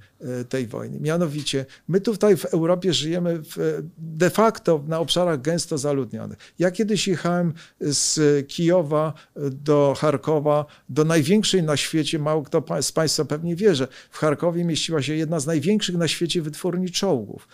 [0.49, 0.99] tej wojny.
[0.99, 6.37] Mianowicie, my tutaj w Europie żyjemy w, de facto na obszarach gęsto zaludnionych.
[6.59, 9.13] Ja kiedyś jechałem z Kijowa
[9.51, 14.65] do Charkowa, do największej na świecie, mało kto z Państwa pewnie wie, że w Charkowie
[14.65, 17.47] mieściła się jedna z największych na świecie wytwórni czołgów,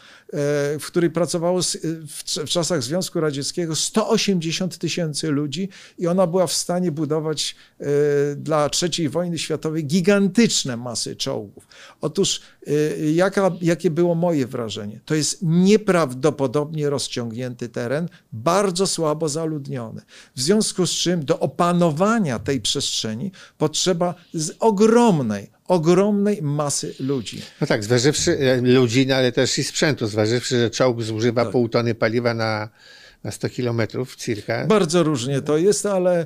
[0.80, 1.62] w której pracowało
[2.46, 7.56] w czasach Związku Radzieckiego 180 tysięcy ludzi i ona była w stanie budować
[8.36, 11.68] dla III wojny światowej gigantyczne masy czołgów.
[12.02, 12.42] Otóż
[13.14, 15.00] jaka, jakie było moje wrażenie?
[15.06, 20.02] To jest nieprawdopodobnie rozciągnięty teren, bardzo słabo zaludniony.
[20.36, 27.42] W związku z czym do opanowania tej przestrzeni potrzeba z ogromnej, ogromnej masy ludzi.
[27.62, 31.52] No tak, zważywszy ludzi, no ale też i sprzętu, zważywszy, że czołg zużywa tak.
[31.52, 32.70] pół tony paliwa na
[33.26, 34.66] na 100 kilometrów cirka.
[34.68, 36.26] Bardzo różnie to jest, ale,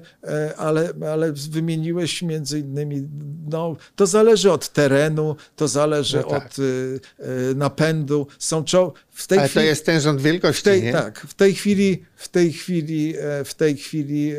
[0.58, 3.08] ale, ale wymieniłeś między innymi,
[3.50, 6.46] no, to zależy od terenu, to zależy no tak.
[6.46, 8.28] od y, y, napędu.
[8.40, 8.94] Są czoł...
[9.20, 10.92] w ale chwili, to jest ten rząd wielkości, tej, nie?
[10.92, 14.38] Tak, w tej chwili, w tej chwili, e, w tej chwili e,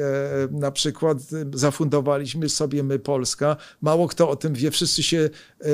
[0.50, 1.18] na przykład
[1.54, 3.56] zafundowaliśmy sobie my Polska.
[3.82, 5.18] Mało kto o tym wie, wszyscy się
[5.60, 5.66] e,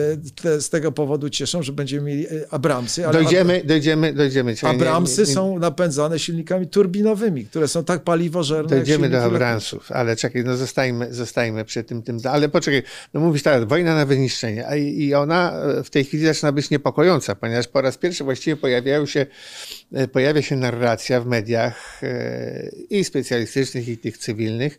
[0.43, 3.07] te, z tego powodu cieszą, że będziemy mieli Abramsy.
[3.07, 4.55] Ale dojdziemy, dojdziemy, dojdziemy.
[4.63, 8.69] Abramsy nie, nie, są napędzane silnikami turbinowymi, które są tak paliwożerne.
[8.69, 12.19] Dojdziemy do Abramsów, ale czekaj, no zostajmy, zostajmy przy tym, tym.
[12.25, 12.83] Ale poczekaj,
[13.15, 15.53] no mówisz tak, wojna na wyniszczenie, i ona
[15.85, 18.57] w tej chwili zaczyna być niepokojąca, ponieważ po raz pierwszy właściwie
[18.97, 19.27] pojawiają się,
[20.13, 24.79] pojawia się narracja w mediach e, i specjalistycznych, i tych cywilnych,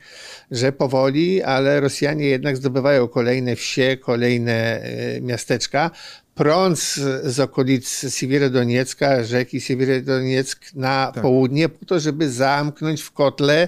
[0.51, 5.91] że powoli, ale Rosjanie jednak zdobywają kolejne wsie, kolejne e, miasteczka,
[6.35, 11.23] prąc z okolic Siewierodoniecka, rzeki Siewierodonieck na tak.
[11.23, 13.67] południe, po to, żeby zamknąć w kotle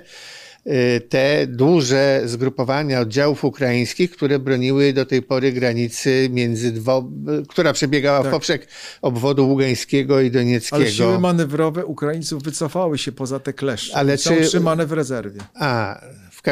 [1.09, 7.09] te duże zgrupowania oddziałów ukraińskich, które broniły do tej pory granicy między dwo,
[7.47, 8.27] która przebiegała tak.
[8.27, 8.67] w poprzek
[9.01, 10.75] obwodu ługańskiego i donieckiego.
[10.75, 13.95] Ale siły manewrowe Ukraińców wycofały się poza te kleszcze.
[13.95, 14.41] Ale są czy...
[14.41, 15.41] utrzymane w rezerwie.
[15.53, 16.01] A,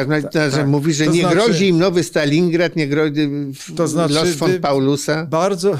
[0.06, 0.68] każdym razie tak, tak.
[0.68, 3.30] mówi, że to nie znaczy, grozi im nowy Stalingrad, nie grozi
[3.76, 5.26] to znaczy, los von Paulusa.
[5.26, 5.78] Bardzo,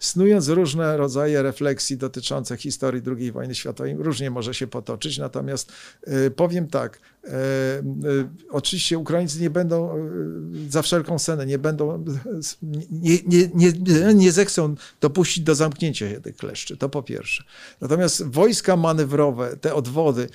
[0.00, 5.72] snując różne rodzaje refleksji dotyczące historii II wojny światowej, różnie może się potoczyć, natomiast
[6.26, 7.00] y, powiem tak,
[8.50, 10.10] oczywiście Ukraińcy nie będą
[10.68, 12.04] za wszelką cenę, nie będą,
[12.90, 13.72] nie, nie, nie,
[14.14, 17.44] nie zechcą dopuścić do zamknięcia tych kleszczy, to po pierwsze.
[17.80, 20.28] Natomiast wojska manewrowe, te odwody,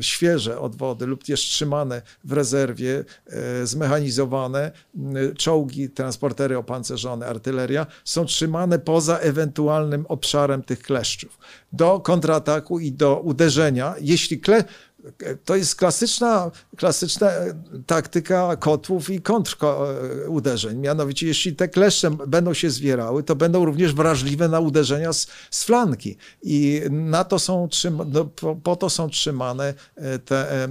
[0.00, 4.72] świeże odwody lub jest trzymane w rezerwie, e, zmechanizowane,
[5.38, 11.38] czołgi, transportery opancerzone, artyleria są trzymane poza ewentualnym obszarem tych kleszczów.
[11.72, 14.64] Do kontrataku i do uderzenia, jeśli kle,
[15.44, 17.30] to jest klasyczna, klasyczna
[17.86, 20.78] taktyka kotłów i kontruderzeń.
[20.78, 25.64] Mianowicie, jeśli te kleszcze będą się zwierały, to będą również wrażliwe na uderzenia z, z
[25.64, 26.16] flanki.
[26.42, 27.68] I na to są
[28.06, 30.68] no, po, po, to są trzymane e, te e,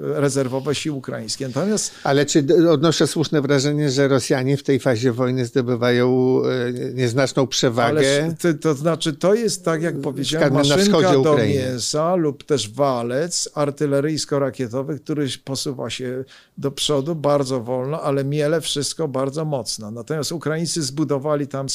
[0.00, 1.48] rezerwowe siły ukraińskie.
[1.48, 1.92] Natomiast...
[2.04, 8.34] Ale czy odnoszę słuszne wrażenie, że Rosjanie w tej fazie wojny zdobywają e, nieznaczną przewagę?
[8.40, 14.98] to, to znaczy, to jest tak, jak powiedziałem, maszynka do mięsa lub też walec, artyleryjsko-rakietowy,
[14.98, 16.24] który posuwa się
[16.58, 19.90] do przodu bardzo wolno, ale miele wszystko bardzo mocno.
[19.90, 21.66] Natomiast Ukraińcy zbudowali tam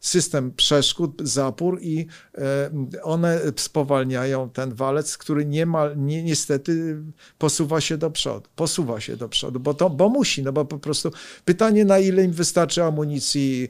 [0.00, 2.06] system przeszkód, zapór i
[2.38, 2.70] e,
[3.02, 6.96] one spowalniają ten walec, który niemal, nie, niestety
[7.38, 8.48] posuwa się do przodu.
[8.56, 11.10] Posuwa się do przodu, bo, to, bo musi, no bo po prostu
[11.44, 13.68] pytanie, na ile im wystarczy amunicji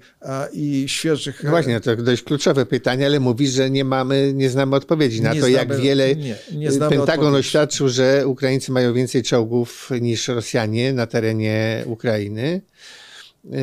[0.53, 1.45] i świeżych...
[1.45, 5.35] No właśnie, to dość kluczowe pytanie, ale mówisz, że nie mamy, nie znamy odpowiedzi na
[5.35, 9.91] nie to, znamy, jak wiele nie, nie Pentagon on oświadczył, że Ukraińcy mają więcej czołgów
[10.01, 12.61] niż Rosjanie na terenie Ukrainy.
[13.53, 13.59] E,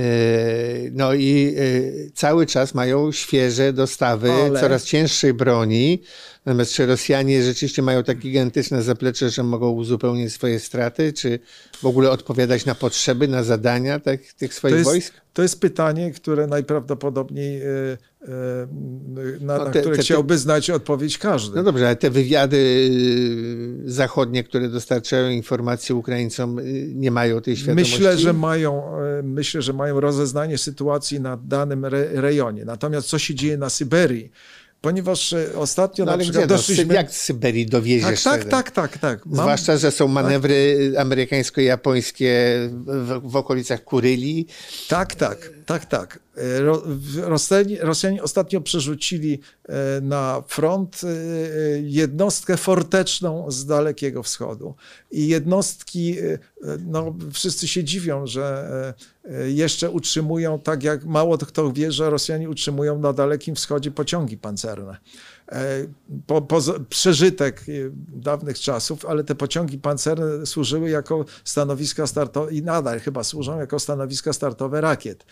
[0.91, 4.59] no i e, cały czas mają świeże dostawy Ale...
[4.59, 6.01] coraz cięższej broni.
[6.45, 11.39] Natomiast czy Rosjanie rzeczywiście mają tak gigantyczne zaplecze, że mogą uzupełnić swoje straty, czy
[11.81, 15.13] w ogóle odpowiadać na potrzeby, na zadania tak, tych swoich to jest, wojsk?
[15.33, 18.27] To jest pytanie, które najprawdopodobniej e, e,
[19.41, 21.55] na, no te, na które te, chciałby znać odpowiedź każdy.
[21.55, 22.89] No dobrze, ale te wywiady
[23.87, 26.59] e, zachodnie, które dostarczają informacje Ukraińcom,
[26.93, 27.93] nie mają tej świadomości?
[27.93, 28.83] Myślę, że mają,
[29.23, 32.65] myślę, że mają rozeznanie sytuacji na danym rejonie.
[32.65, 34.31] Natomiast co się dzieje na Syberii,
[34.85, 36.85] ponieważ e, ostatnio no, na przykład gdzie, doszliśmy...
[36.85, 38.23] No, jak z Syberii dowieziesz?
[38.23, 39.25] Tak, tak, tak, tak, tak.
[39.25, 39.35] Mam...
[39.35, 41.01] Zwłaszcza, że są manewry tak.
[41.01, 42.33] amerykańsko-japońskie
[42.69, 44.47] w, w, okolicach Kuryli.
[44.87, 45.49] Tak, tak.
[45.65, 46.19] Tak, tak.
[46.59, 46.83] Ro,
[47.21, 49.39] Rosjanie, Rosjanie ostatnio przerzucili
[50.01, 51.01] na front
[51.83, 54.75] jednostkę forteczną z Dalekiego Wschodu.
[55.11, 56.15] I jednostki,
[56.85, 58.69] no wszyscy się dziwią, że
[59.47, 64.97] jeszcze utrzymują, tak jak mało kto wie, że Rosjanie utrzymują na Dalekim Wschodzie pociągi pancerne.
[65.51, 65.87] E,
[66.27, 67.71] po, po, przeżytek e,
[68.15, 73.79] dawnych czasów, ale te pociągi pancerne służyły jako stanowiska startowe i nadal chyba służą jako
[73.79, 75.25] stanowiska startowe rakiet.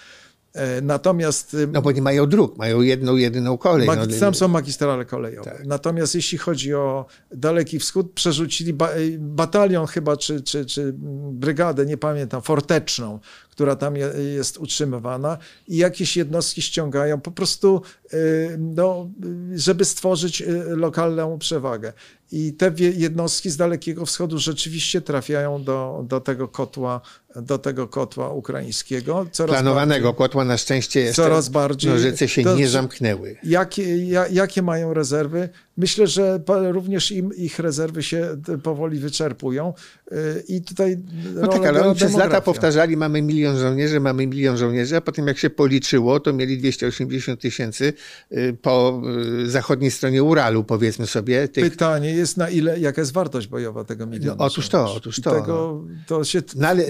[0.53, 1.57] E, natomiast.
[1.71, 3.87] No bo nie mają dróg, mają jedną, jedyną kolej.
[3.87, 5.51] no, tam są magistrale kolejowe.
[5.51, 5.65] Tak.
[5.65, 8.89] Natomiast jeśli chodzi o Daleki Wschód, przerzucili ba
[9.19, 10.93] batalion chyba, czy, czy, czy
[11.31, 13.19] brygadę, nie pamiętam, forteczną,
[13.53, 13.95] która tam
[14.35, 15.37] jest utrzymywana
[15.67, 17.81] i jakieś jednostki ściągają po prostu,
[18.13, 19.09] y, no,
[19.55, 21.93] żeby stworzyć y, lokalną przewagę.
[22.31, 27.01] I te jednostki z Dalekiego Wschodu rzeczywiście trafiają do, do tego kotła,
[27.35, 29.25] do tego kotła ukraińskiego.
[29.31, 33.35] Coraz Planowanego bardziej, kotła na szczęście jeszcze coraz bardziej, nożyce się to, nie zamknęły.
[33.43, 35.49] Jakie, jakie mają rezerwy?
[35.77, 36.39] Myślę, że
[36.71, 39.73] również im, ich rezerwy się powoli wyczerpują
[40.11, 40.97] y, i tutaj
[41.35, 45.27] No tak, ale oni przez lata powtarzali, mamy milion żołnierzy, mamy milion żołnierzy, a potem
[45.27, 47.93] jak się policzyło, to mieli 280 tysięcy
[48.31, 49.01] y, po
[49.43, 51.47] y, zachodniej stronie Uralu, powiedzmy sobie.
[51.47, 51.71] Tych...
[51.71, 54.35] Pytanie jest, na ile, jaka jest wartość bojowa tego miliona?
[54.39, 55.31] No, otóż to, otóż to.
[55.31, 56.41] Tego, to się...
[56.55, 56.85] no, ale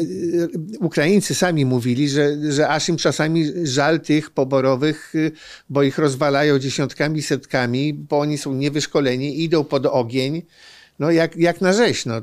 [0.80, 5.14] Ukraińcy sami mówili, że, że aż im czasami żal tych poborowych,
[5.70, 10.42] bo ich rozwalają dziesiątkami, setkami, bo oni są nie wyszkoleni, idą pod ogień,
[11.00, 12.06] no jak, jak na rzeź.
[12.06, 12.22] No.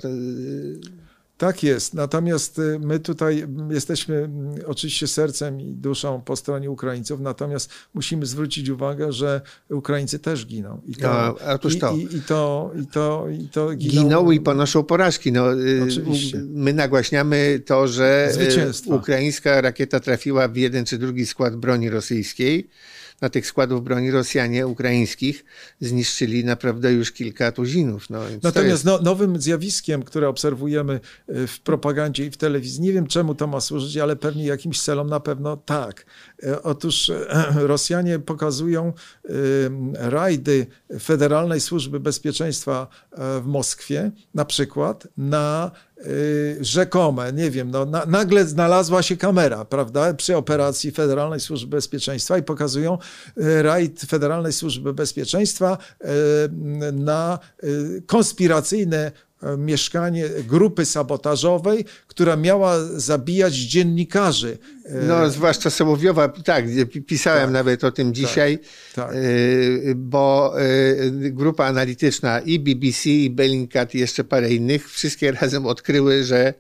[1.41, 1.95] Tak jest.
[1.95, 8.27] Natomiast y, my tutaj jesteśmy mm, oczywiście sercem i duszą po stronie Ukraińców, natomiast musimy
[8.27, 9.41] zwrócić uwagę, że
[9.71, 10.81] Ukraińcy też giną.
[10.87, 11.93] I to, no, otóż to.
[11.93, 14.03] I, i, i, to, i, to, i to giną.
[14.03, 15.33] giną i ponoszą porażki.
[15.33, 16.43] No, y, oczywiście.
[16.49, 18.33] My nagłaśniamy to, że
[18.89, 22.69] y, ukraińska rakieta trafiła w jeden czy drugi skład broni rosyjskiej
[23.21, 25.45] na tych składów broni Rosjanie ukraińskich
[25.81, 28.11] zniszczyli naprawdę już kilka tuzinów.
[28.11, 28.85] No, Natomiast jest...
[28.85, 33.47] no, nowym zjawiskiem, które obserwujemy e, w propagandzie i w telewizji, nie wiem czemu to
[33.47, 36.07] ma służyć, ale pewnie jakimś celom na pewno tak.
[36.43, 37.27] E, otóż e,
[37.73, 38.93] Rosjanie pokazują
[39.95, 40.67] rajdy
[41.01, 45.71] Federalnej Służby Bezpieczeństwa w Moskwie, na przykład na
[46.61, 52.39] rzekome, nie wiem, no, na, nagle znalazła się kamera, prawda, przy operacji Federalnej Służby Bezpieczeństwa
[52.39, 52.99] i pokazują
[53.39, 56.07] y, rajd Federalnej Służby Bezpieczeństwa y,
[56.93, 57.39] na
[58.07, 59.13] konspiracyjne
[59.59, 64.59] mieszkanie grupy sabotażowej, która miała zabijać dziennikarzy.
[65.09, 66.65] No, zwłaszcza Sołowiowa, tak,
[67.07, 68.59] pisałem tak, nawet o tym tak, dzisiaj,
[68.95, 69.15] tak, tak.
[69.97, 70.55] bo
[71.15, 76.55] grupa analityczna i BBC, i Bellingcat i jeszcze parę innych, wszystkie razem odkryły, że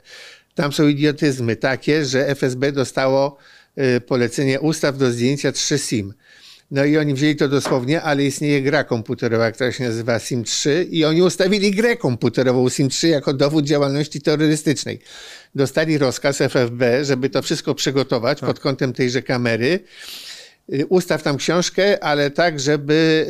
[0.55, 3.37] tam są idiotyzmy takie, że FSB dostało
[4.07, 6.14] polecenie ustaw do zdjęcia 3 SIM.
[6.70, 11.04] No i oni wzięli to dosłownie, ale istnieje gra komputerowa, która się nazywa SIM-3 i
[11.04, 15.00] oni ustawili grę komputerową SIM-3 jako dowód działalności terrorystycznej.
[15.54, 18.48] Dostali rozkaz FFB, żeby to wszystko przygotować tak.
[18.48, 19.80] pod kątem tejże kamery
[20.72, 23.26] Y, ustaw tam książkę, ale tak, żeby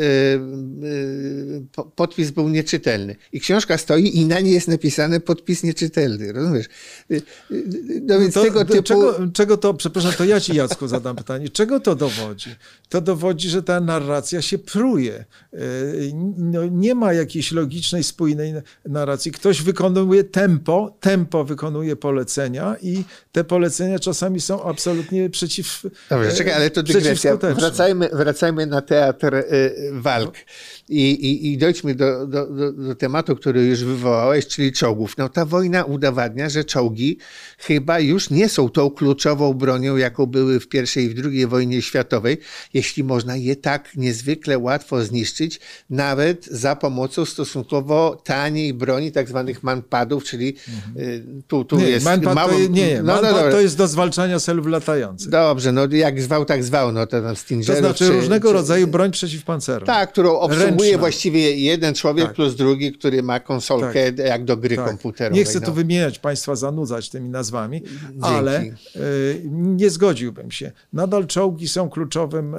[0.85, 3.17] y, y, podpis był nieczytelny.
[3.33, 6.67] I książka stoi i na niej jest napisany podpis nieczytelny, rozumiesz?
[8.03, 8.83] No więc to, tego typu...
[8.83, 12.51] Czego, czego to, przepraszam, to ja ci Jacku zadam pytanie, czego to dowodzi?
[12.91, 15.25] To dowodzi, że ta narracja się pruje.
[16.37, 18.55] No, nie ma jakiejś logicznej, spójnej
[18.87, 19.33] narracji.
[19.33, 25.83] Ktoś wykonuje tempo, tempo wykonuje polecenia i te polecenia czasami są absolutnie przeciw...
[26.11, 30.35] Dobrze, czekaj, ale to dygresja wracajmy, wracajmy na teatr y, walk
[30.91, 35.19] i, i, i dojdźmy do, do, do, do, tematu, który już wywołałeś, czyli czołgów.
[35.19, 37.19] No ta wojna udowadnia, że czołgi
[37.59, 41.83] chyba już nie są tą kluczową bronią, jaką były w pierwszej i w drugiej wojnie
[41.83, 42.39] światowej,
[42.75, 45.61] jeśli można je tak niezwykle łatwo zniszczyć,
[45.91, 51.43] nawet za pomocą stosunkowo taniej broni, tak zwanych manpadów, czyli mhm.
[51.49, 52.05] tu, tu nie, jest...
[52.05, 55.31] Manpad mało, to, nie, no, manpad no, to jest do zwalczania celów latających.
[55.31, 57.77] Dobrze, no jak zwał, tak zwał, no to tam Stingerów.
[57.77, 59.87] To znaczy czy, różnego czy, rodzaju broń przeciwpancerna.
[59.87, 62.35] Tak, którą obsługuje właściwie jeden człowiek tak.
[62.35, 64.27] plus drugi, który ma konsolkę tak.
[64.27, 64.87] jak do gry tak.
[64.87, 65.39] komputerowej.
[65.39, 65.67] Nie chcę no.
[65.67, 68.19] tu wymieniać, państwa zanudzać tymi nazwami, Dzięki.
[68.21, 70.73] ale y, nie zgodziłbym się.
[70.93, 72.59] Nadal czołgi są kluczowym y,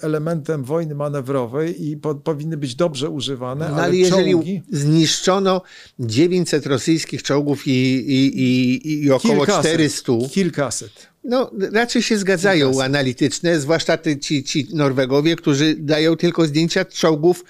[0.00, 4.62] elementem wojny manewrowej i po, powinny być dobrze używane, no, ale, ale jeżeli czołgi...
[4.70, 5.62] zniszczono
[5.98, 10.12] 900 rosyjskich czołgów i, i, i, i około kilkaset, 400...
[10.30, 11.11] Kilkaset.
[11.24, 17.44] No, raczej się zgadzają analityczne, zwłaszcza ci, ci Norwegowie, którzy dają tylko zdjęcia czołgów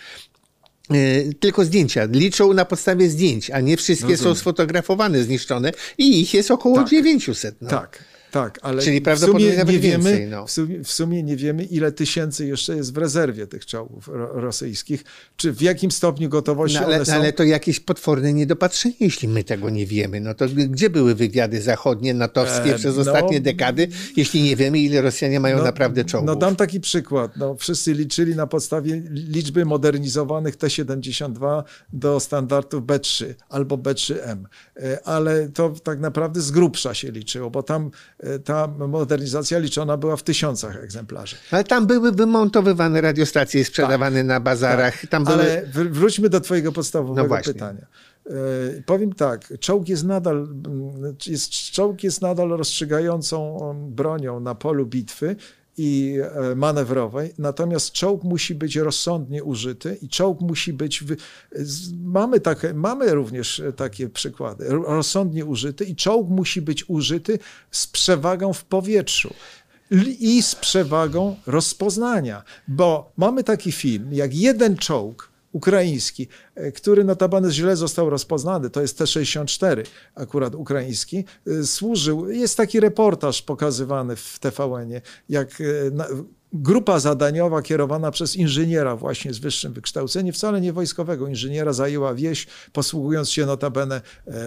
[0.91, 0.95] e,
[1.41, 2.05] tylko zdjęcia.
[2.05, 4.35] Liczą na podstawie zdjęć, a nie wszystkie Rozumiem.
[4.35, 6.89] są sfotografowane, zniszczone i ich jest około tak.
[6.89, 7.55] 900.
[7.61, 7.71] No.
[7.71, 8.12] Tak.
[8.33, 10.47] Tak, ale Czyli w prawdopodobnie sumie nawet nie wiemy, więcej, no.
[10.47, 14.41] w, sumie, w sumie nie wiemy, ile tysięcy jeszcze jest w rezerwie tych czołgów ro,
[14.41, 15.05] rosyjskich,
[15.37, 17.13] czy w jakim stopniu gotowości No, ale, one są.
[17.13, 20.21] ale to jakieś potworne niedopatrzenie, jeśli my tego nie wiemy.
[20.21, 24.79] No to gdzie były wywiady zachodnie, natowskie E, przez no, ostatnie dekady, jeśli nie wiemy,
[24.79, 26.27] ile Rosjanie mają No, naprawdę czołgów?
[26.27, 27.37] No dam taki przykład.
[27.37, 34.45] No, wszyscy liczyli na podstawie liczby modernizowanych T-72 do standardów B3 albo B3M,
[34.77, 37.91] E, ale to tak naprawdę z grubsza się liczyło, bo tam
[38.45, 41.37] ta modernizacja liczona była w tysiącach egzemplarzy.
[41.51, 45.07] Ale tam były wymontowywane radiostacje i sprzedawane na bazarach.
[45.07, 45.37] Tam były...
[45.37, 45.47] Tak.
[45.47, 47.87] Ale wr- wróćmy do twojego podstawowego No pytania.
[48.27, 48.33] E,
[48.87, 50.49] powiem tak, czołg jest nadal,
[51.27, 55.37] jest, czołg jest nadal rozstrzygającą um, bronią na polu bitwy
[55.79, 56.19] i
[56.51, 61.17] e, manewrowej, natomiast czołg musi być rozsądnie użyty i czołg musi być, wy...
[62.05, 67.39] mamy, takie, mamy również e, takie przykłady, Ro- rozsądnie użyty i czołg musi być użyty
[67.71, 69.35] z przewagą w powietrzu
[70.21, 77.51] i z przewagą rozpoznania, bo mamy taki film, jak jeden czołg ukraiński, e, który notabene
[77.51, 79.83] źle został rozpoznany, to jest T-64
[80.15, 86.07] akurat ukraiński, e, służył, jest taki reportaż pokazywany w TVN-ie, jak e, na,
[86.53, 92.47] grupa zadaniowa kierowana przez inżyniera właśnie z wyższym wykształceniem, wcale nie wojskowego inżyniera, zajęła wieś,
[92.73, 94.01] posługując się notabene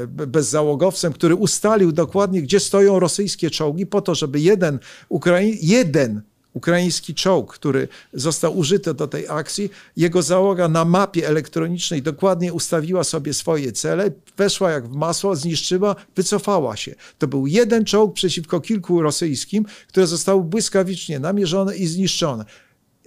[0.08, 4.80] be- bezzałogowcem, który ustalił dokładnie, gdzie stoją rosyjskie czołgi po to, żeby jeden,
[5.10, 6.22] Ukrai- jeden
[6.56, 13.04] ukraiński czołg, który został użyty do tej akcji, jego załoga na mapie elektronicznej dokładnie ustawiła
[13.04, 16.96] sobie swoje cele, weszła jak w masło, zniszczyła, wycofała się.
[17.18, 22.46] To był jeden czołg przeciwko kilku rosyjskim, które zostały błyskawicznie namierzone i zniszczone.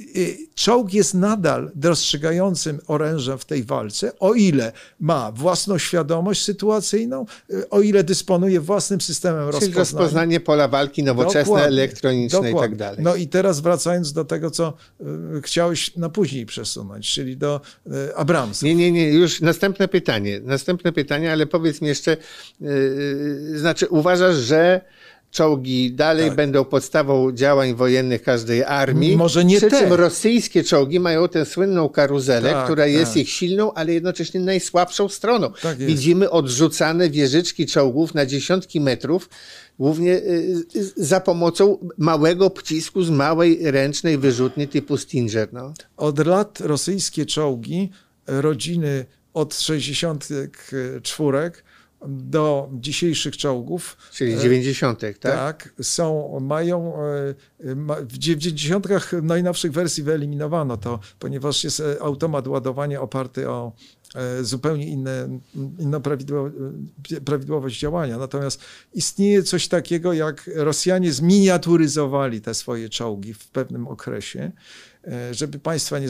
[0.00, 7.26] Y, Czołg jest nadal rozstrzygającym orężem w tej walce, o ile ma własną świadomość sytuacyjną,
[7.50, 9.78] y, o ile dysponuje własnym systemem Czyli rozpoznania.
[9.78, 12.76] rozpoznanie pola walki nowoczesne, Dokładnie, elektroniczne i tak dokładnie.
[12.76, 12.98] dalej.
[13.02, 15.04] No i teraz wracając do tego, co y,
[15.42, 17.60] chciałeś na później przesunąć, czyli do
[18.16, 18.66] Abramsa.
[18.66, 20.40] Nie, nie, nie, już następne pytanie.
[20.40, 22.16] Następne pytanie, ale powiedz mi jeszcze,
[22.60, 24.80] yy, znaczy uważasz, że
[25.30, 26.36] czołgi dalej Tak.
[26.36, 29.16] będą podstawą działań wojennych każdej armii?
[29.16, 29.80] Może nie Przy te.
[29.80, 33.22] czym rosyjskie czołgi mają tę słynną karuzelę, Tak, która jest tak.
[33.22, 35.52] ich silną, ale jednocześnie najsłabszą stroną.
[35.62, 35.78] Tak.
[35.78, 39.28] Widzimy odrzucane wieżyczki czołgów na dziesiątki metrów,
[39.78, 45.48] głównie y, y, za pomocą małego pocisku z małej ręcznej wyrzutni typu Stinger.
[45.52, 45.72] No.
[45.96, 47.90] Od lat rosyjskie czołgi,
[48.26, 51.50] rodziny od 64
[52.06, 55.18] do dzisiejszych czołgów, Czyli e, 90., tak?
[55.20, 57.34] Tak, są, mają, e,
[58.04, 58.86] w 90
[59.22, 63.72] najnowszych wersji wyeliminowano to, ponieważ jest e, automat ładowania oparty o
[64.14, 65.38] e, zupełnie inne,
[65.78, 66.48] inną prawidłowo,
[67.16, 68.18] e, prawidłowość działania.
[68.18, 68.60] Natomiast
[68.94, 74.52] istnieje coś takiego, jak Rosjanie zminiaturyzowali te swoje czołgi w pewnym okresie, e,
[75.30, 76.08] żeby państwa nie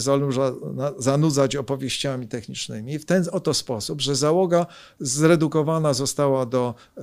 [0.98, 4.66] zanudzać opowieściami technicznymi, w ten oto sposób, że załoga
[5.00, 7.02] zredukowana została do e,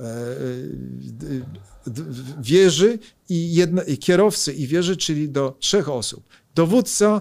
[1.06, 2.02] d-
[2.40, 2.98] wieży
[3.28, 6.24] i, jedno, i kierowcy i wieży, czyli do trzech osób.
[6.54, 7.20] Dowódca,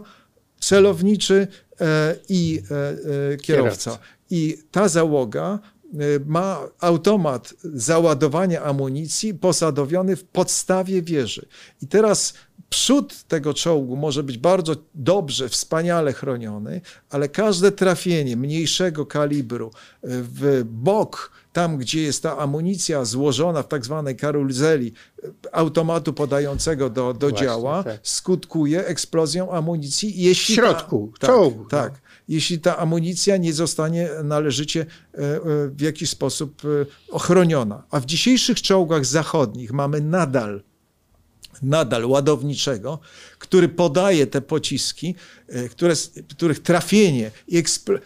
[0.59, 1.47] celowniczy
[1.81, 3.91] e, i e, e, kierowca.
[3.91, 3.99] Kierowca.
[4.29, 5.59] I ta załoga
[5.93, 11.45] e, ma automat załadowania amunicji posadowiony w podstawie wieży.
[11.81, 12.33] I teraz
[12.75, 19.71] przód tego czołgu może być bardzo dobrze, wspaniale chroniony, ale każde trafienie mniejszego kalibru e,
[20.03, 24.93] w bok, tam gdzie jest ta amunicja złożona w tak zwanej karuzeli
[25.23, 27.99] e, automatu podającego do, do Właśnie, działa, tak.
[28.03, 30.21] skutkuje eksplozją amunicji.
[30.21, 32.01] Jeśli W środku ta, czołgu, Tak, tak.
[32.27, 34.85] Jeśli ta amunicja nie zostanie należycie e,
[35.69, 36.61] w jakiś sposób
[37.09, 37.83] ochroniona.
[37.91, 40.61] A w dzisiejszych czołgach zachodnich mamy nadal
[41.61, 42.99] nadal ładowniczego,
[43.39, 45.15] który podaje te pociski,
[45.47, 45.93] e, które,
[46.29, 47.31] których trafienie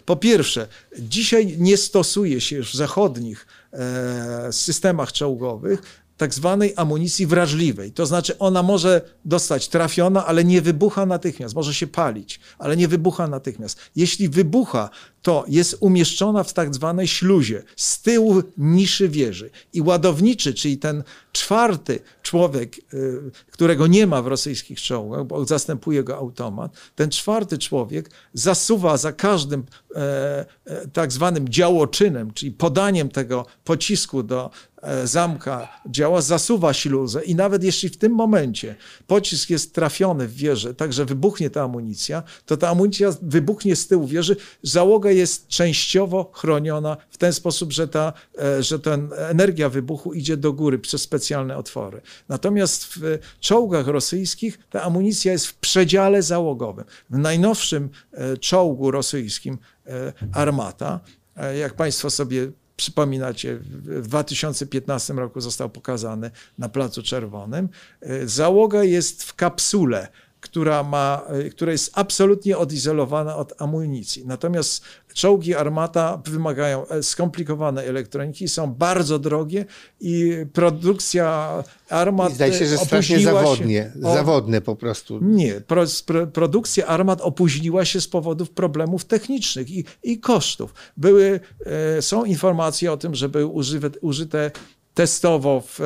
[0.04, 0.66] po pierwsze,
[0.98, 5.82] dzisiaj nie stosuje się już w zachodnich e, systemach czołgowych
[6.20, 7.92] tak zwanej amunicji wrażliwej.
[7.92, 12.88] To znaczy ona może dostać trafiona, ale nie wybucha natychmiast, może się palić, ale nie
[12.88, 13.78] wybucha natychmiast.
[13.96, 14.90] Jeśli wybucha,
[15.22, 19.50] to jest umieszczona w tak zwanej śluzie, z tyłu niszy wieży.
[19.72, 21.02] I ładowniczy, czyli ten
[21.32, 23.20] czwarty człowiek, y,
[23.50, 29.12] którego nie ma w rosyjskich czołgach, bo zastępuje go automat, ten czwarty człowiek zasuwa za
[29.12, 29.64] każdym
[29.94, 34.50] e, e, tak zwanym działoczynem, czyli podaniem tego pocisku do
[34.82, 38.74] e, zamka działa, zasuwa śluzę i nawet jeśli w tym momencie
[39.06, 43.86] pocisk jest trafiony w wieżę, tak że wybuchnie ta amunicja, to ta amunicja wybuchnie z
[43.86, 49.68] tyłu wieży, załoga jest częściowo chroniona w ten sposób, że ta, e, że ta energia
[49.68, 52.00] wybuchu idzie do góry przez specjalne otwory.
[52.28, 56.84] Natomiast w czołgach rosyjskich ta amunicja jest w przedziale załogowym.
[57.10, 61.00] W najnowszym e, czołgu rosyjskim e, Armata,
[61.58, 67.68] jak Państwo sobie przypominacie, w 2015 roku został pokazany na Placu Czerwonym.
[68.24, 70.08] Załoga jest w kapsule
[70.40, 74.26] która, ma, e, która jest absolutnie odizolowana od amunicji.
[74.26, 74.84] Natomiast
[75.14, 79.64] czołgi armata wymagają e, skomplikowanej elektroniki, są bardzo drogie
[80.00, 82.32] i produkcja armat.
[82.32, 85.18] I zdaje się, że strasznie zawodnie, o, zawodne po prostu.
[85.22, 90.74] Nie, pro, pro, produkcja armat opóźniła się z powodów problemów technicznych i, i kosztów.
[90.96, 94.50] Były, e, są informacje o tym, że były użyte, użyte
[94.94, 95.78] testowo w,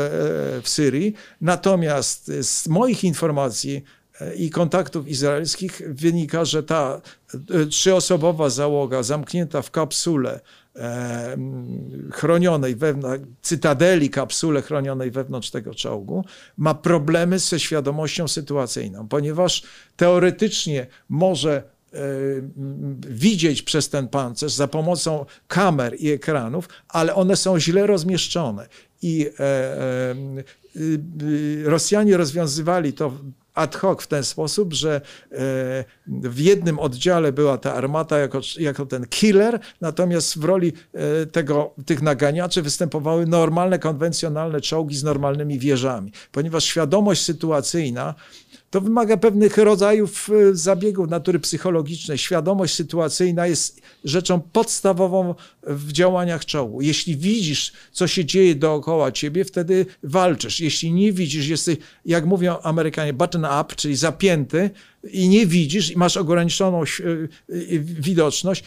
[0.62, 1.14] w Syrii.
[1.40, 3.84] Natomiast z moich informacji
[4.36, 7.00] i kontaktów izraelskich wynika, że ta
[7.50, 10.40] e, trzyosobowa załoga zamknięta w kapsule
[10.76, 11.36] e,
[12.12, 16.24] chronionej wewnątrz, cytadeli kapsule chronionej wewnątrz tego czołgu,
[16.56, 19.62] ma problemy ze świadomością sytuacyjną, ponieważ
[19.96, 21.62] teoretycznie może
[21.92, 21.98] e,
[23.08, 28.68] widzieć przez ten pancerz za pomocą kamer i ekranów, ale one są źle rozmieszczone.
[29.02, 29.30] I
[31.64, 33.12] Rosjanie rozwiązywali to
[33.54, 35.00] ad hoc w ten sposób, że
[35.32, 35.36] e,
[36.06, 41.74] w jednym oddziale była ta armata jako, jako ten killer, natomiast w roli e, tego,
[41.86, 48.14] tych naganiaczy występowały normalne, konwencjonalne czołgi z normalnymi wieżami, ponieważ świadomość sytuacyjna
[48.74, 52.18] to wymaga pewnych rodzajów e, zabiegów natury psychologicznej.
[52.18, 56.82] Świadomość sytuacyjna jest rzeczą podstawową w działaniach czołgu.
[56.82, 60.60] Jeśli widzisz, co się dzieje dookoła ciebie, wtedy walczysz.
[60.60, 61.76] Jeśli nie widzisz, jesteś,
[62.06, 64.70] jak mówią Amerykanie, button up, czyli zapięty
[65.12, 66.84] i nie widzisz i masz ograniczoną e,
[67.78, 68.64] widoczność,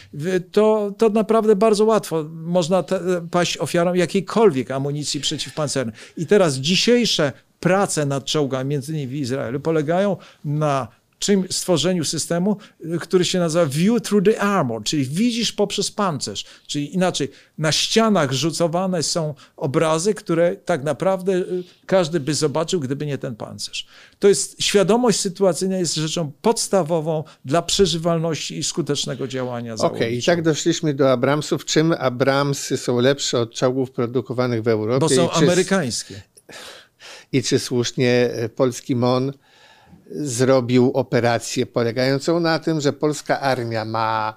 [0.52, 2.84] to, to naprawdę bardzo łatwo można
[3.30, 5.94] paść ofiarą jakiejkolwiek amunicji przeciwpancernej.
[6.16, 12.56] I teraz dzisiejsze prace nad czołgami, między innymi w Izraelu, polegają na czym stworzeniu systemu,
[13.00, 16.44] który się nazywa View Through the Armor, czyli widzisz poprzez pancerz.
[16.66, 23.06] Czyli inaczej, na ścianach rzucowane są obrazy, które tak naprawdę y, każdy by zobaczył, gdyby
[23.06, 23.86] nie ten pancerz.
[24.18, 30.22] To jest, świadomość sytuacyjna jest rzeczą podstawową dla przeżywalności i skutecznego działania Okej, okay, i
[30.22, 31.64] tak doszliśmy do Abramsów.
[31.64, 35.00] Czym Abramsy są lepsze od czołgów produkowanych w Europie?
[35.00, 36.22] Bo są amerykańskie
[37.32, 39.32] i czy słusznie e, polski MON
[40.10, 44.34] zrobił operację polegającą na tym, że polska armia ma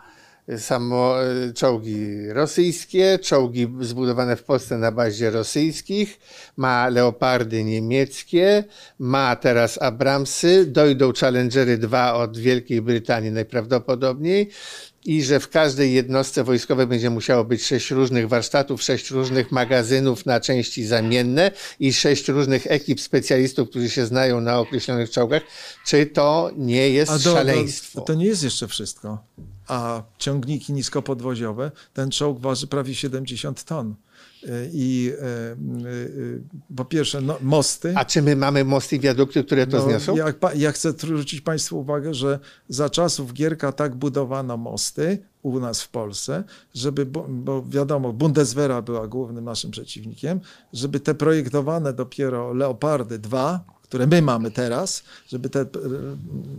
[0.57, 6.19] samo e, czołgi rosyjskie, czołgi zbudowane w Polsce na bazie rosyjskich,
[6.57, 8.63] ma leopardy niemieckie,
[8.99, 14.49] ma teraz Abramsy, dojdą Challengery 2 od Wielkiej Brytanii najprawdopodobniej
[15.06, 20.26] i że w każdej jednostce wojskowej będzie musiało być sześć różnych warsztatów, sześć różnych magazynów
[20.26, 25.41] na części zamienne i sześć różnych ekip specjalistów, którzy się znają na określonych czołgach.
[25.86, 27.99] Czy to nie jest do, szaleństwo?
[27.99, 29.23] Do, to nie jest jeszcze wszystko.
[29.68, 33.95] A ciągniki niskopodwoziowe, ten czołg waży prawie 70 ton.
[34.73, 35.55] I e, e,
[36.76, 37.93] po pierwsze no, mosty.
[37.95, 40.15] A czy my mamy mosty i wiadukty, które to no, zniosą?
[40.15, 42.39] Ja, ja chcę zwrócić Państwu uwagę, że
[42.69, 46.43] za czasów Gierka tak budowano mosty u nas w Polsce,
[46.76, 50.39] żeby, bo wiadomo, Bundeswehra była głównym naszym przeciwnikiem,
[50.73, 55.68] żeby te projektowane dopiero Leopardy 2, które my mamy teraz, żeby te e,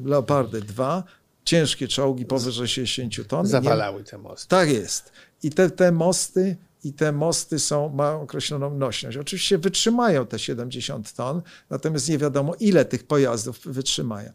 [0.04, 1.04] Leopardy 2
[1.44, 3.46] ciężkie czołgi powyżej 60 ton.
[3.46, 4.48] Zawalały te mosty.
[4.48, 5.12] Tak jest.
[5.42, 9.16] I te, te mosty i te mosty są, mają określoną nośność.
[9.16, 14.32] Oczywiście wytrzymają te 70 ton, natomiast nie wiadomo, ile tych pojazdów wytrzymają.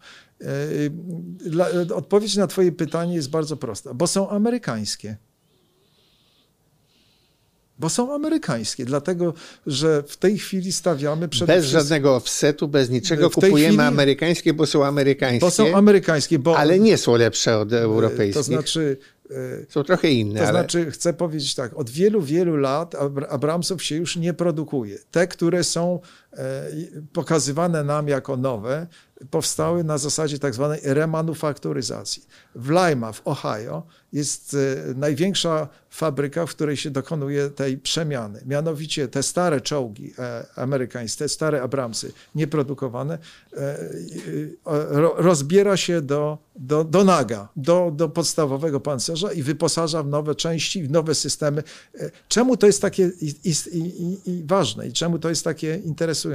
[1.89, 5.17] E, odpowiedź na Twoje pytanie jest bardzo prosta, bo są amerykańskie.
[7.79, 9.33] Bo są amerykańskie, dlatego
[9.67, 11.81] że w tej chwili stawiamy przede Bez wszystkim...
[11.81, 13.87] żadnego offsetu, bez niczego kupujemy chwili...
[13.87, 15.39] amerykańskie, bo są amerykańskie.
[15.39, 16.57] Bo są amerykańskie, bo...
[16.57, 18.35] Ale nie są lepsze od europejskich.
[18.35, 18.97] To znaczy
[19.69, 20.39] są trochę inne.
[20.39, 20.59] To ale...
[20.59, 22.95] znaczy, chcę powiedzieć tak, od wielu, wielu lat
[23.29, 24.97] Abramsów się już nie produkuje.
[25.11, 26.26] Te, które są e,
[27.14, 28.88] pokazywane nam jako nowe,
[29.31, 32.23] powstały na zasadzie tak zwanej remanufakturyzacji.
[32.55, 33.84] W Lima w Ohio
[34.14, 38.41] jest e, największa fabryka, w której się dokonuje tej przemiany.
[38.45, 43.18] Mianowicie te stare czołgi e, amerykańskie, te stare Abramsy, nieprodukowane,
[43.53, 43.77] e,
[45.18, 50.84] rozbiera się do, do, do naga, do, do podstawowego pancerza i wyposaża w nowe części,
[50.84, 51.64] w nowe systemy.
[52.27, 56.26] Czemu to jest takie i, i, i ważne i czemu to jest takie interesujące?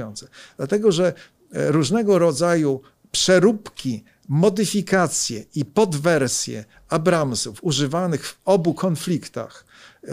[0.57, 1.13] Dlatego, że
[1.53, 9.65] różnego rodzaju przeróbki modyfikacje i podwersje Abramsów używanych w obu konfliktach
[10.03, 10.09] e,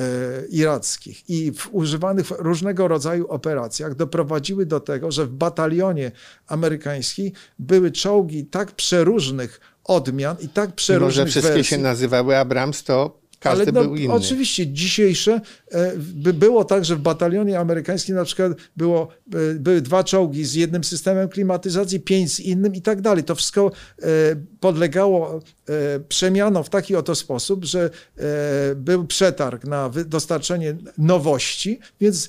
[0.51, 6.13] irackich i w, używanych w różnego rodzaju operacjach doprowadziły do tego, że w batalionie
[6.47, 11.77] amerykańskim były czołgi tak przeróżnych odmian i tak przeróżnych Może wszystkie wersji.
[11.77, 14.15] się nazywały Abrams, to każdy Ale no, był inny.
[14.15, 15.41] oczywiście dzisiejsze
[15.73, 20.45] e, by było tak, że w batalionie amerykańskim na przykład było, e, były dwa czołgi
[20.45, 23.25] z jednym systemem klimatyzacji, pięć z innym i tak dalej.
[23.25, 23.73] To wszystko
[24.03, 24.07] e,
[24.61, 25.41] podlegało
[26.09, 27.91] przemianom w taki oto sposób, że
[28.77, 32.29] był przetarg na dostarczenie nowości, więc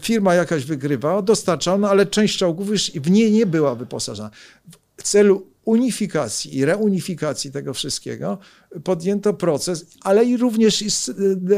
[0.00, 4.30] firma jakaś wygrywała, dostarczała, no, ale część czołgów już w nie nie była wyposażona.
[4.96, 8.38] W celu unifikacji i reunifikacji tego wszystkiego
[8.84, 10.84] podjęto proces, ale i również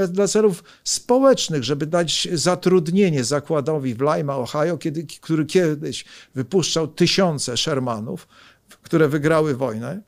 [0.09, 7.57] dla celów społecznych, żeby dać zatrudnienie zakładowi w Lima, Ohio, kiedy, który kiedyś wypuszczał tysiące
[7.57, 8.29] Shermanów,
[8.83, 10.03] które wygrały wojnę.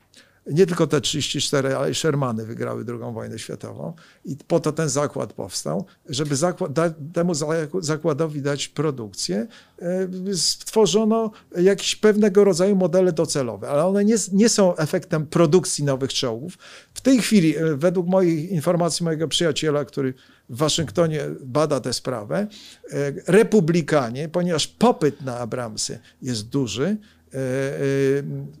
[0.47, 3.93] Nie tylko te 34, ale i Shermany wygrały II wojnę światową.
[4.25, 7.47] I po to ten zakład powstał, żeby zakład, da, temu za-
[7.79, 9.47] zakładowi dać produkcję.
[9.81, 16.13] e, Stworzono jakieś pewnego rodzaju modele docelowe, ale one nie, nie są efektem produkcji nowych
[16.13, 16.57] czołgów.
[16.93, 20.13] W tej chwili, e, według moich informacji, mojego przyjaciela, który
[20.49, 22.47] w Waszyngtonie bada tę sprawę,
[22.91, 26.97] e, republikanie, ponieważ popyt na Abramsy jest duży,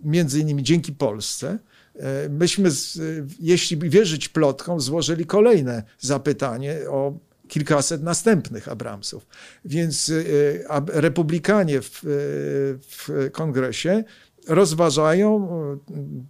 [0.03, 1.59] między innymi dzięki Polsce,
[2.29, 2.99] myśmy, z,
[3.39, 7.13] jeśli wierzyć plotkom, złożyli kolejne zapytanie o
[7.47, 9.27] kilkaset następnych Abramsów.
[9.65, 10.11] Więc
[10.69, 12.07] e, republikanie w, e,
[12.79, 14.03] w kongresie
[14.47, 15.77] rozważają e,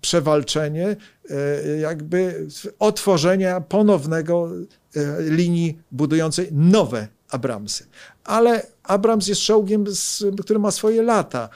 [0.02, 0.96] przewalczenie
[1.30, 2.48] e, jakby
[2.80, 4.50] otworzenia ponownego
[4.96, 7.86] e, linii budującej nowe Abramsy.
[8.24, 9.86] Ale Abrams jest czołgiem,
[10.44, 11.50] który ma swoje lata.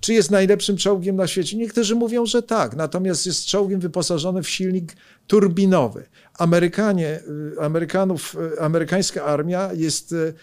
[0.00, 1.56] Czy jest najlepszym czołgiem na świecie?
[1.56, 2.76] Niektórzy mówią, że tak.
[2.76, 4.96] Natomiast jest czołgiem wyposażonym w silnik
[5.26, 6.04] turbinowy.
[6.38, 7.20] Amerykanie,
[7.56, 10.34] y, Amerykanów, y, amerykańska armia jest, y,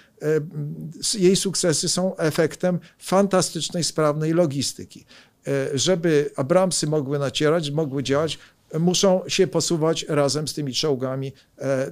[1.20, 5.06] jej sukcesy są efektem fantastycznej, sprawnej logistyki.
[5.48, 8.40] E, Żeby Abramsy mogły nacierać, mogły działać,
[8.80, 11.92] muszą się posuwać razem z tymi czołgami, e,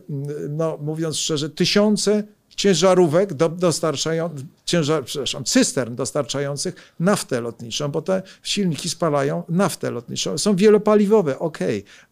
[0.50, 2.24] no, mówiąc szczerze, tysiące
[2.56, 4.30] ciężarówek do, dostarczają,
[4.66, 10.38] ciężar, przepraszam, cystern dostarczających naftę lotniczą, bo te silniki spalają naftę lotniczą.
[10.38, 11.60] Są wielopaliwowe, ok,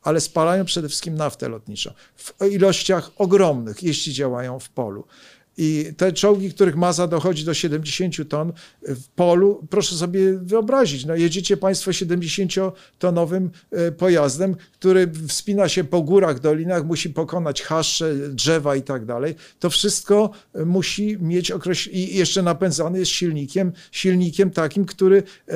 [0.02, 5.08] ale spalają przede wszystkim naftę lotniczą w ilościach ogromnych, jeśli działają w polu.
[5.64, 11.16] I te czołgi, których masa dochodzi do 70 ton w polu, proszę sobie wyobrazić, no
[11.16, 18.76] jedziecie Państwo 70-tonowym e, pojazdem, który wspina się po górach, dolinach, musi pokonać chaszcze, drzewa
[18.76, 19.36] i tak dalej.
[19.60, 25.54] To wszystko e, musi mieć określone, i jeszcze napędzany jest silnikiem, silnikiem takim, który e,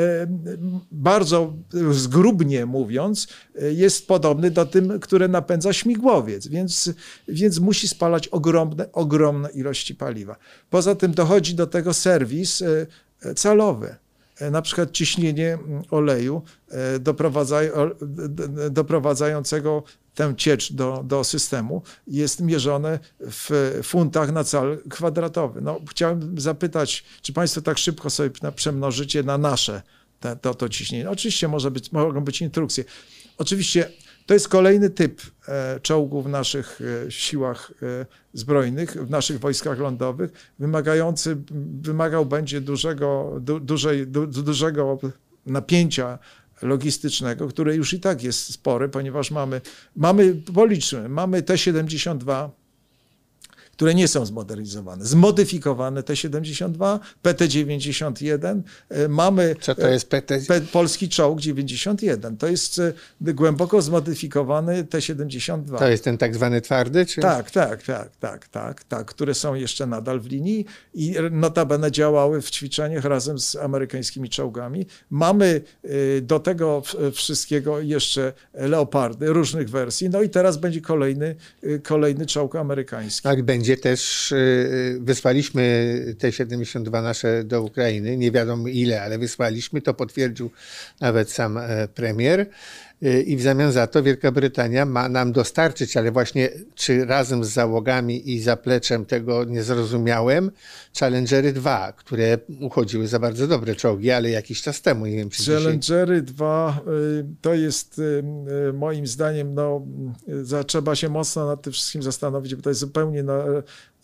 [0.91, 1.53] bardzo
[1.91, 3.27] zgrubnie mówiąc,
[3.71, 6.91] jest podobny do tym, które napędza śmigłowiec, więc,
[7.27, 10.35] więc musi spalać ogromne, ogromne ilości paliwa.
[10.69, 12.87] Poza tym dochodzi do tego serwis e,
[13.21, 13.95] e, celowy.
[14.39, 15.57] E, Na przykład ciśnienie
[15.91, 16.41] oleju
[18.71, 19.83] doprowadzającego
[20.15, 25.61] tę ciecz do, do systemu jest mierzone w funtach na cal kwadratowy.
[25.61, 29.81] No, chciałem zapytać, czy Państwo tak szybko sobie przemnożycie na nasze
[30.19, 31.09] te, to, to ciśnienie?
[31.09, 32.83] Oczywiście może być, mogą być instrukcje.
[33.37, 33.91] Oczywiście
[34.25, 39.79] to jest kolejny typ e, czołgów w naszych e, siłach e, zbrojnych, w naszych wojskach
[39.79, 41.37] lądowych, wymagający,
[41.81, 44.99] wymagał będzie dużego, du, dużej, du, dużego
[45.45, 46.19] napięcia
[46.61, 49.61] logistycznego, które już i tak jest spore, ponieważ mamy,
[49.95, 52.49] mamy policzmy, mamy T-72,
[53.75, 60.37] które nie są zmodernizowane, zmodyfikowane T-72, PT-91, e, mamy Co to jest PT?
[60.37, 62.37] Pe- polski czołg 91.
[62.37, 65.77] To jest e, głęboko zmodyfikowany T-72.
[65.77, 67.05] To jest ten tak zwany twardy?
[67.05, 67.21] Czy?
[67.21, 72.41] Tak, tak, tak, tak, tak, tak, które są jeszcze nadal w linii i notabene działały
[72.41, 74.85] w ćwiczeniach razem z amerykańskimi czołgami.
[75.09, 75.61] Mamy
[76.21, 76.81] do tego
[77.13, 80.09] wszystkiego jeszcze leopardy różnych wersji.
[80.09, 81.35] No i teraz będzie kolejny,
[81.83, 83.23] kolejny czołg amerykański.
[83.23, 89.81] Tak, będzie też, y, wysłaliśmy te 72 nasze do Ukrainy, nie wiadomo ile, ale wysłaliśmy,
[89.81, 90.51] to potwierdził
[91.01, 92.49] nawet sam e, premier.
[93.05, 97.43] Y, I w zamian za to Wielka Brytania ma nam dostarczyć, ale właśnie czy razem
[97.43, 100.51] z załogami i zapleczem tego nie zrozumiałem,
[100.99, 105.37] Challengery 2, które uchodziły za bardzo dobre czołgi, ale jakiś czas temu, nie wiem czy
[105.37, 105.55] dzisiaj.
[105.55, 108.23] Challengery 2 y, to jest y,
[108.69, 109.85] y, moim zdaniem, no,
[110.67, 113.43] trzeba się mocno nad tym wszystkim zastanowić, bo to jest zupełnie no,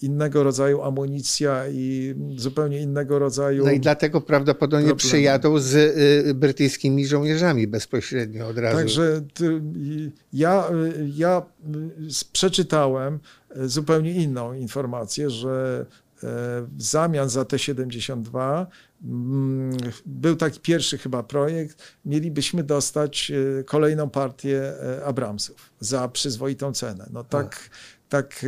[0.01, 3.65] innego rodzaju amunicja i zupełnie innego rodzaju.
[3.65, 5.09] No i dlatego prawdopodobnie problemy.
[5.09, 8.77] przyjadą z y, brytyjskimi żołnierzami bezpośrednio od razu.
[8.77, 9.61] Także ty,
[10.33, 11.41] ja, y, ja
[12.01, 13.19] y, przeczytałem
[13.57, 15.85] y, zupełnie inną informację, że
[16.77, 18.65] w zamian za T-72
[19.03, 23.31] mm, był taki pierwszy chyba projekt, mielibyśmy dostać
[23.65, 24.73] kolejną partię
[25.05, 27.09] Abramsów za przyzwoitą cenę.
[27.13, 27.69] No tak,
[28.11, 28.45] tak,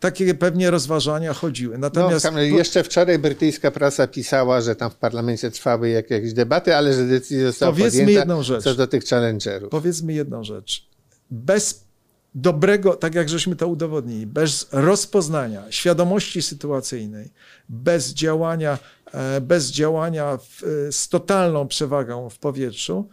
[0.00, 1.74] takie pewnie rozważania chodziły.
[1.74, 6.32] No, Natomiast tam jeszcze wczoraj brytyjska prasa pisała, że tam w parlamencie trwały jak- jakieś
[6.32, 8.64] debaty, ale że decyzja została Powiedzmy podjęta jedną rzecz.
[8.64, 9.70] co do tych challengerów.
[9.70, 10.86] powiedzmy jedną rzecz.
[11.30, 11.84] Bez
[12.34, 17.30] dobrego, tak jak żeśmy to udowodnili, bez rozpoznania, świadomości sytuacyjnej,
[17.68, 18.78] bez działania,
[19.12, 23.08] e, bez działania w, e, z totalną przewagą w powietrzu,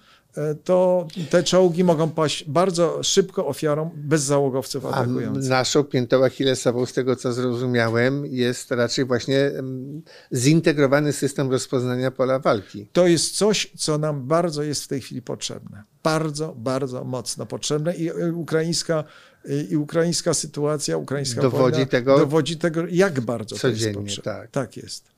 [0.64, 5.50] to te czołgi mogą paść bardzo szybko ofiarą bezzałogowców A atakujących.
[5.50, 9.52] naszą piętą achillesową, z tego co zrozumiałem, jest raczej właśnie
[10.34, 12.88] zintegrowany system rozpoznania pola walki.
[12.94, 15.84] To jest coś, co nam bardzo jest w tej chwili potrzebne.
[16.04, 19.04] Bardzo, bardzo mocno potrzebne i y, ukraińska,
[19.70, 24.32] i ukraińska sytuacja, ukraińska Dowodzi wojna tego dowodzi tego, jak bardzo to jest codziennie, potrzebne.
[24.34, 24.52] tak.
[24.52, 25.13] tak jest.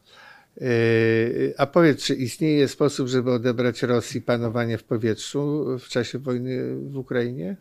[0.62, 6.76] Yy, A powiedz, czy istnieje sposób, żeby odebrać Rosji panowanie w powietrzu w czasie wojny
[6.76, 7.58] w Ukrainie?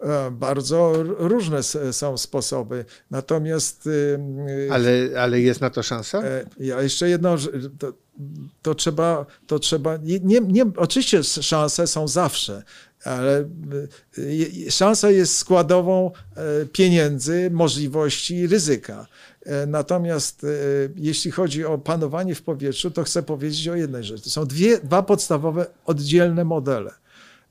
[0.00, 2.84] E, Bardzo różne są sposoby.
[3.10, 3.90] Natomiast y,
[4.66, 6.22] y, Ale, ale jest na to szansa?
[6.22, 7.36] E, Ja jeszcze jedno,
[7.78, 7.92] to,
[8.62, 12.62] to trzeba, to trzeba nie, nie, oczywiście szanse są zawsze,
[13.04, 13.48] ale
[14.18, 19.06] y, szansa jest składową e, pieniędzy, możliwości, ryzyka.
[19.50, 20.48] E, Natomiast e,
[20.96, 24.24] jeśli chodzi o panowanie w powietrzu, to chcę powiedzieć o jednej rzeczy.
[24.24, 26.94] To są dwie, dwa podstawowe, oddzielne modele.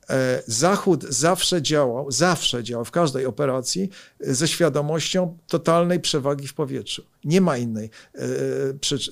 [0.10, 3.90] E, Zachód zawsze działał, zawsze działał w każdej operacji
[4.20, 7.04] ze świadomością totalnej przewagi w powietrzu.
[7.24, 7.90] Nie ma innej,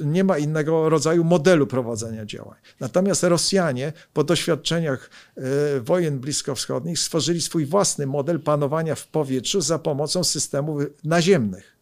[0.01, 2.57] nie ma innego rodzaju modelu prowadzenia działań.
[2.80, 5.09] Natomiast Rosjanie po doświadczeniach
[5.81, 11.77] wojen bliskowschodnich stworzyli swój własny model panowania w powietrzu za pomocą systemów naziemnych.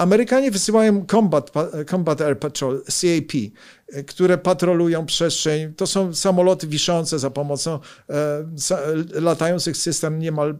[0.00, 1.50] Amerykanie wysyłają Combat,
[1.90, 3.32] Combat Air Patrol, CAP,
[4.06, 5.74] które patrolują przestrzeń.
[5.74, 7.78] To są samoloty wiszące za pomocą
[8.10, 8.44] e,
[9.20, 10.58] latających system niemal,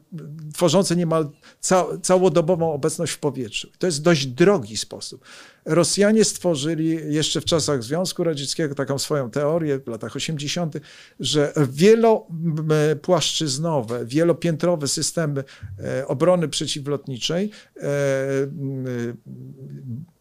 [0.55, 1.31] tworzące niemal
[1.61, 3.69] ca, całodobową obecność w powietrzu.
[3.79, 5.25] To jest dość drogi sposób.
[5.65, 10.77] Rosjanie stworzyli jeszcze w czasach Związku Radzieckiego taką swoją teorię w latach 80.,
[11.21, 15.45] że wielopłaszczyznowe, wielopiętrowe systemy
[15.79, 17.81] e, obrony przeciwlotniczej e,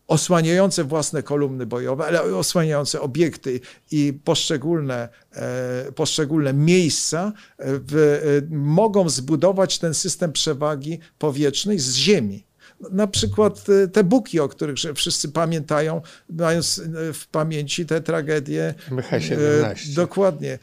[0.10, 3.60] osłaniające własne kolumny bojowe, ale osłaniające obiekty
[3.92, 11.96] i poszczególne, e, poszczególne miejsca e, w, e, mogą zbudować ten system przewagi powietrznej z
[11.96, 12.49] ziemi.
[12.92, 18.74] Na przykład e, te buki, o których wszyscy pamiętają, mając e, w pamięci te tragedie.
[18.90, 19.92] MH17.
[19.92, 20.60] E, Dokładnie.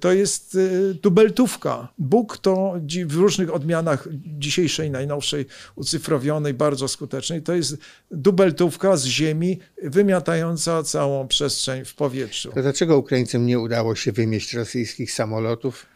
[0.00, 0.58] To jest
[1.02, 1.88] tubeltówka.
[1.98, 2.74] Bóg to
[3.06, 7.76] w różnych odmianach dzisiejszej, najnowszej, ucyfrowionej, bardzo skutecznej, to jest
[8.10, 12.52] dubeltówka z ziemi wymiatająca całą przestrzeń w powietrzu.
[12.52, 15.86] To dlaczego Ukraińcom nie udało się wymieść rosyjskich samolotów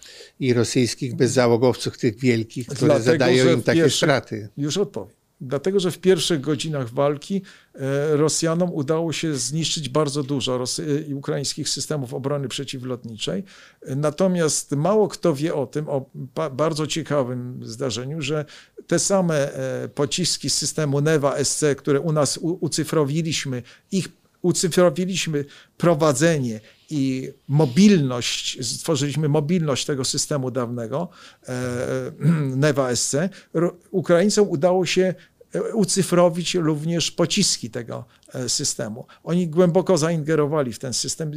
[0.40, 4.48] i rosyjskich bezzałogowców, tych wielkich, które Dlatego, zadają im takie straty?
[4.56, 5.19] Już odpowiem.
[5.42, 7.42] Dlatego, że w pierwszych godzinach walki
[7.74, 13.44] e, Rosjanom udało się zniszczyć bardzo dużo rosy- i ukraińskich systemów obrony przeciwlotniczej.
[13.82, 18.44] E, Natomiast mało kto wie o tym, o ba- bardzo ciekawym zdarzeniu, że
[18.86, 23.62] te same e, pociski z systemu NEWA SC, które u nas u- ucyfrowiliśmy,
[23.92, 24.08] ich
[24.42, 25.44] ucyfrowiliśmy
[25.76, 26.60] prowadzenie
[26.90, 31.08] i mobilność, stworzyliśmy mobilność tego systemu dawnego,
[31.48, 32.12] e,
[32.56, 33.14] NEWA SC,
[33.54, 35.14] Ro- Ukraińcom udało się
[35.54, 38.04] e, ucyfrowić również pociski tego
[38.34, 39.06] e, systemu.
[39.24, 41.32] Oni głęboko zaingerowali w ten system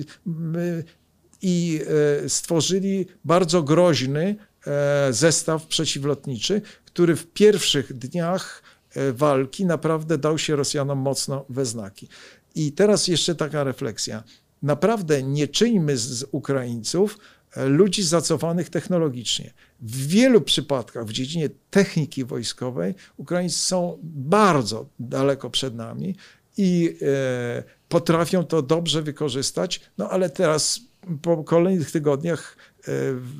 [1.41, 1.81] i
[2.23, 4.35] e, stworzyli bardzo groźny
[4.67, 8.63] e, zestaw przeciwlotniczy, który w pierwszych dniach
[8.95, 12.07] e, walki naprawdę dał się Rosjanom mocno we znaki.
[12.55, 14.23] I teraz jeszcze taka refleksja.
[14.63, 17.17] Naprawdę nie czyńmy z Ukraińców
[17.55, 19.53] e, ludzi zacofanych technologicznie.
[19.79, 26.15] W wielu przypadkach w dziedzinie techniki wojskowej Ukraińcy są bardzo daleko przed nami
[26.57, 30.79] i e, potrafią to dobrze wykorzystać, no ale teraz
[31.21, 32.57] po kolejnych tygodniach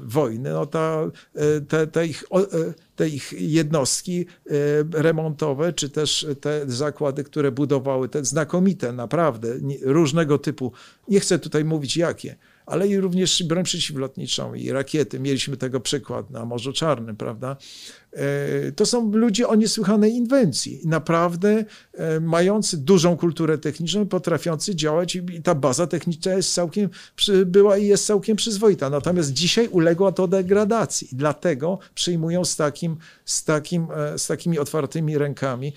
[0.06, 4.54] wojny, no ta, e, te, te, ich, e, te ich jednostki e,
[4.92, 9.48] remontowe, czy też te zakłady, które budowały te znakomite, naprawdę
[9.82, 10.72] różnego typu,
[11.08, 12.36] nie chcę tutaj mówić jakie,
[12.66, 15.20] ale i również broń przeciwlotniczą i rakiety.
[15.20, 17.58] Mieliśmy tego przykład na Morzu Czarnym, prawda?
[18.14, 25.16] E, to są ludzie o niesłychanej inwencji, naprawdę e, mający dużą kulturę techniczną, potrafiący działać
[25.16, 26.90] i ta baza techniczna jest całkiem,
[27.46, 28.90] była i jest całkiem przyzwoita.
[28.90, 35.18] Natomiast dzisiaj uległa to degradacji dlatego przyjmują z, takim, z, takim, e, z takimi otwartymi
[35.18, 35.74] rękami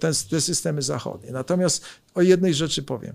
[0.00, 1.30] te systemy zachodnie.
[1.30, 1.84] Natomiast
[2.14, 3.14] o jednej rzeczy powiem.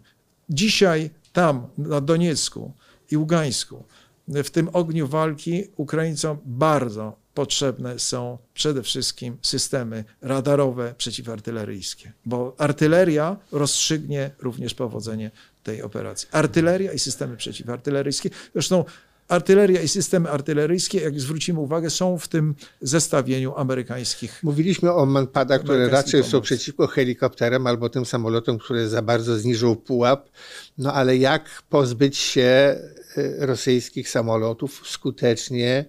[0.49, 2.71] Dzisiaj tam, na Doniecku
[3.11, 3.83] i Ługańsku,
[4.27, 13.37] w tym ogniu walki Ukraińcom bardzo potrzebne są przede wszystkim systemy radarowe przeciwartyleryjskie, bo artyleria
[13.51, 15.31] rozstrzygnie również powodzenie
[15.63, 16.29] tej operacji.
[16.31, 18.29] Artyleria i systemy przeciwartyleryjskie.
[18.53, 18.85] Zresztą
[19.27, 24.39] artyleria i systemy artyleryjskie, jak zwrócimy uwagę, są w tym zestawieniu amerykańskich.
[24.43, 29.75] Mówiliśmy o manpadach, które raczej są przeciwko helikopterom albo tym samolotom, które za bardzo zniżą
[29.75, 30.29] pułap.
[30.77, 32.75] No ale jak pozbyć się
[33.17, 35.85] y, rosyjskich samolotów skutecznie,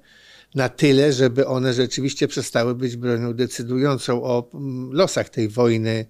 [0.55, 6.07] na tyle, żeby one rzeczywiście przestały być bronią decydującą o mm, losach tej wojny.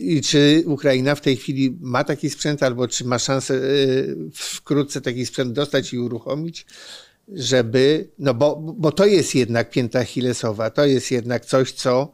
[0.00, 5.00] I czy Ukraina w tej chwili ma taki sprzęt, albo czy ma szansę y, wkrótce
[5.00, 6.66] taki sprzęt dostać i uruchomić,
[7.28, 12.12] żeby, no bo, bo to jest jednak pięta Achillesowa, to jest jednak coś, co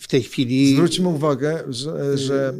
[0.00, 0.74] w tej chwili.
[0.74, 2.54] Zwróćmy uwagę, że, że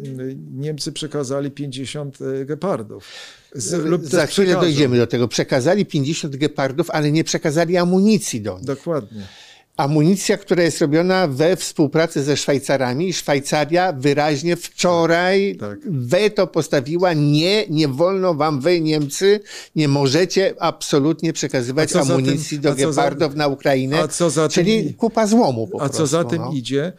[0.52, 3.08] Niemcy przekazali 50 e, gepardów.
[3.54, 4.60] Z, Za chwilę przekażą.
[4.60, 5.28] dojdziemy do tego.
[5.28, 8.64] Przekazali 50 gepardów, ale nie przekazali amunicji do nich.
[8.64, 9.26] Dokładnie.
[9.80, 15.78] Amunicja, która jest robiona we współpracy ze Szwajcarami Szwajcaria wyraźnie wczoraj tak, tak.
[15.92, 19.40] weto postawiła, nie, nie wolno wam wy Niemcy,
[19.76, 24.08] nie możecie absolutnie przekazywać amunicji tym, do Gepardów za, na Ukrainę,
[24.50, 26.52] czyli tym, kupa złomu po A prostu, co za tym no.
[26.52, 26.92] idzie,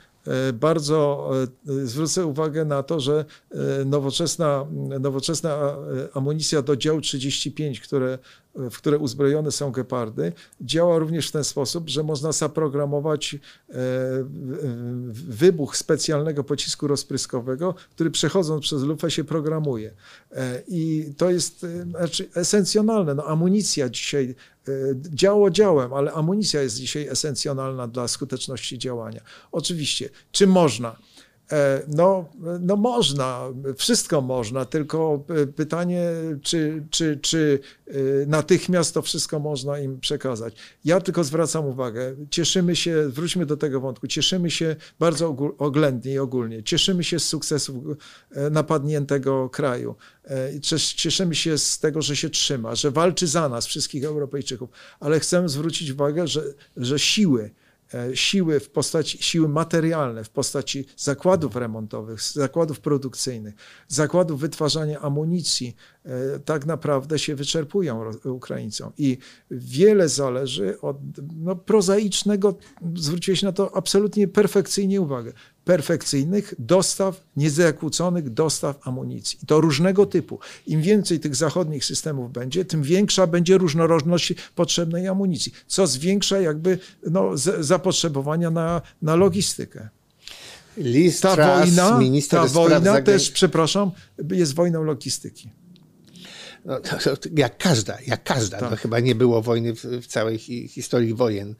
[0.53, 1.30] bardzo
[1.68, 4.65] e, zwrócę uwagę na to, że e, nowoczesna,
[4.99, 5.76] nowoczesna
[6.14, 8.18] amunicja do dział 35, które,
[8.56, 13.35] w które uzbrojone są gepardy, działa również w ten sposób, że można zaprogramować
[15.14, 19.93] wybuch specjalnego pocisku rozpryskowego, który przechodząc przez lufę się programuje.
[20.68, 23.15] I to jest znaczy, esencjonalne.
[23.15, 24.50] No, amunicja dzisiaj E,
[24.95, 29.21] działo działem, ale amunicja jest dzisiaj esencjonalna dla skuteczności działania.
[29.51, 30.95] Oczywiście, czy można?
[31.51, 32.29] E, no,
[32.59, 33.41] no można,
[33.77, 35.25] wszystko można, tylko
[35.55, 36.09] pytanie,
[36.41, 37.93] czy, czy, czy e,
[38.27, 40.55] natychmiast to wszystko można im przekazać.
[40.85, 46.19] Ja tylko zwracam uwagę, cieszymy się, wróćmy do tego wątku, cieszymy się bardzo oględnie i
[46.19, 47.75] ogólnie, cieszymy się z sukcesów
[48.51, 49.95] napadniętego kraju.
[50.95, 54.69] Cieszymy się z tego, że się trzyma, że walczy za nas, wszystkich Europejczyków,
[54.99, 56.43] ale chcę zwrócić uwagę, że,
[56.77, 57.60] że siły, E,
[58.13, 63.53] siły w postaci, siły materialne w postaci zakładów remontowych, zakładów produkcyjnych,
[63.88, 68.91] zakładów wytwarzania amunicji, e, tak naprawdę się wyczerpują Ukraińcom.
[68.97, 69.18] I
[69.51, 70.97] wiele zależy od
[71.38, 72.57] no, prozaicznego,
[72.95, 75.34] zwróciłeś na to absolutnie perfekcyjnie uwagę,
[75.72, 79.39] perfekcyjnych dostaw, niezakłóconych dostaw amunicji.
[79.43, 80.39] I to różnego typu.
[80.68, 86.80] Im więcej tych zachodnich systemów będzie, tym większa będzie różnorodność potrzebnej amunicji, co zwiększa jakby
[87.11, 89.89] no, zapotrzebowania na, na logistykę.
[90.77, 91.99] List ta wojna,
[92.30, 93.91] ta wojna też, przepraszam,
[94.31, 95.49] jest wojną logistyki.
[96.65, 98.57] No, to, to, jak każda, jak każda.
[98.57, 98.71] No, tak.
[98.71, 101.55] No, chyba nie było wojny w, w całej hi, historii wojen.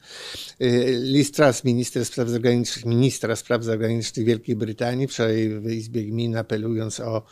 [0.60, 6.36] Y, Liz Truss, minister spraw zagranicznych, ministra spraw zagranicznych Wielkiej Brytanii, wczoraj w Izbie Gmin
[6.36, 7.22] apelując o,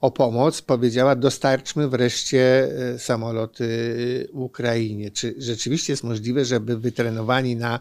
[0.00, 5.10] o pomoc, powiedziała: dostarczmy wreszcie y, samoloty y, Ukrainie.
[5.10, 7.80] Czy rzeczywiście jest możliwe, żeby wytrenowani na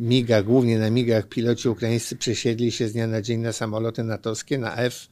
[0.00, 4.58] migach, głównie na migach, piloci ukraińscy przesiedli się z dnia na dzień na samoloty natowskie,
[4.58, 5.08] na F,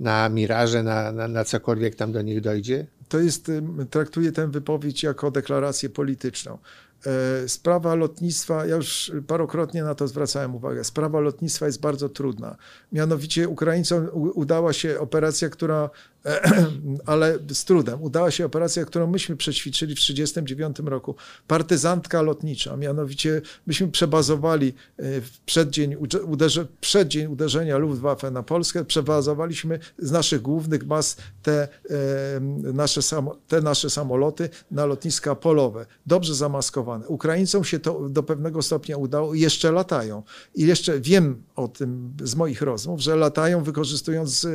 [0.00, 2.86] na Miraże, na, na, na cokolwiek tam do nich dojdzie?
[3.08, 3.50] To jest,
[3.90, 6.58] traktuję tę wypowiedź jako deklarację polityczną.
[7.06, 12.56] E, sprawa lotnictwa, ja już parokrotnie na to zwracałem uwagę, sprawa lotnictwa jest bardzo trudna.
[12.92, 15.90] Mianowicie Ukraińcom udała się operacja, która
[17.06, 18.02] ale z trudem.
[18.02, 21.14] Udała się operacja, którą myśmy przećwiczyli w 1939 roku.
[21.46, 22.76] Partyzantka lotnicza.
[22.76, 25.96] Mianowicie myśmy przebazowali e, w przeddzień,
[26.26, 32.40] uderze, przeddzień uderzenia Luftwaffe na Polskę, przebazowaliśmy z naszych głównych baz te, e,
[32.72, 33.00] nasze,
[33.48, 35.86] te nasze samoloty na lotniska polowe.
[36.06, 37.08] Dobrze zamaskowane.
[37.08, 40.22] Ukraińcom się to do pewnego stopnia udało i jeszcze latają.
[40.54, 44.46] I jeszcze wiem o tym z moich rozmów, że latają wykorzystując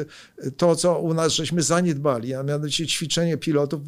[0.58, 3.82] to, co u nas żeśmy żeśmy zaniedbali, a mianowicie ćwiczenie pilotów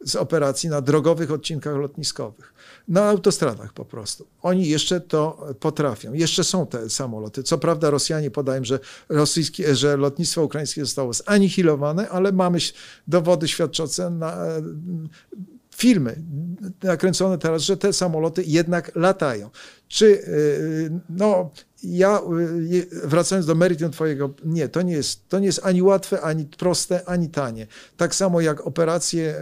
[0.00, 2.54] z operacji na drogowych odcinkach lotniskowych.
[2.88, 4.26] Na autostradach po prostu.
[4.42, 6.12] Oni jeszcze to potrafią.
[6.12, 7.42] Jeszcze są te samoloty.
[7.42, 12.58] Co prawda Rosjanie podają, że, rosyjskie, że lotnictwo ukraińskie zostało zanihilowane, ale mamy
[13.08, 14.36] dowody świadczące na
[15.76, 16.22] filmy
[16.82, 19.50] nakręcone teraz, że te samoloty jednak latają.
[19.88, 21.50] Czy, y, no,
[21.84, 22.20] ja
[22.72, 26.44] y, wracając do meritum twojego, nie, to nie jest, to nie jest ani łatwe, ani
[26.44, 27.66] proste, ani tanie.
[27.96, 29.34] Tak samo jak operacje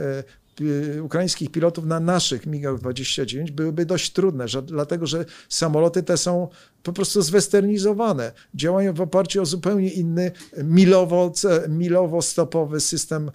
[0.60, 6.16] y, ukraińskich pilotów na naszych MiGach 29 byłyby dość trudne, że, dlatego że samoloty te
[6.16, 6.48] są
[6.82, 8.32] po prostu zwesternizowane.
[8.54, 10.32] Działają w oparciu o zupełnie inny
[10.64, 11.32] milowo,
[11.68, 13.30] milowo-stopowy system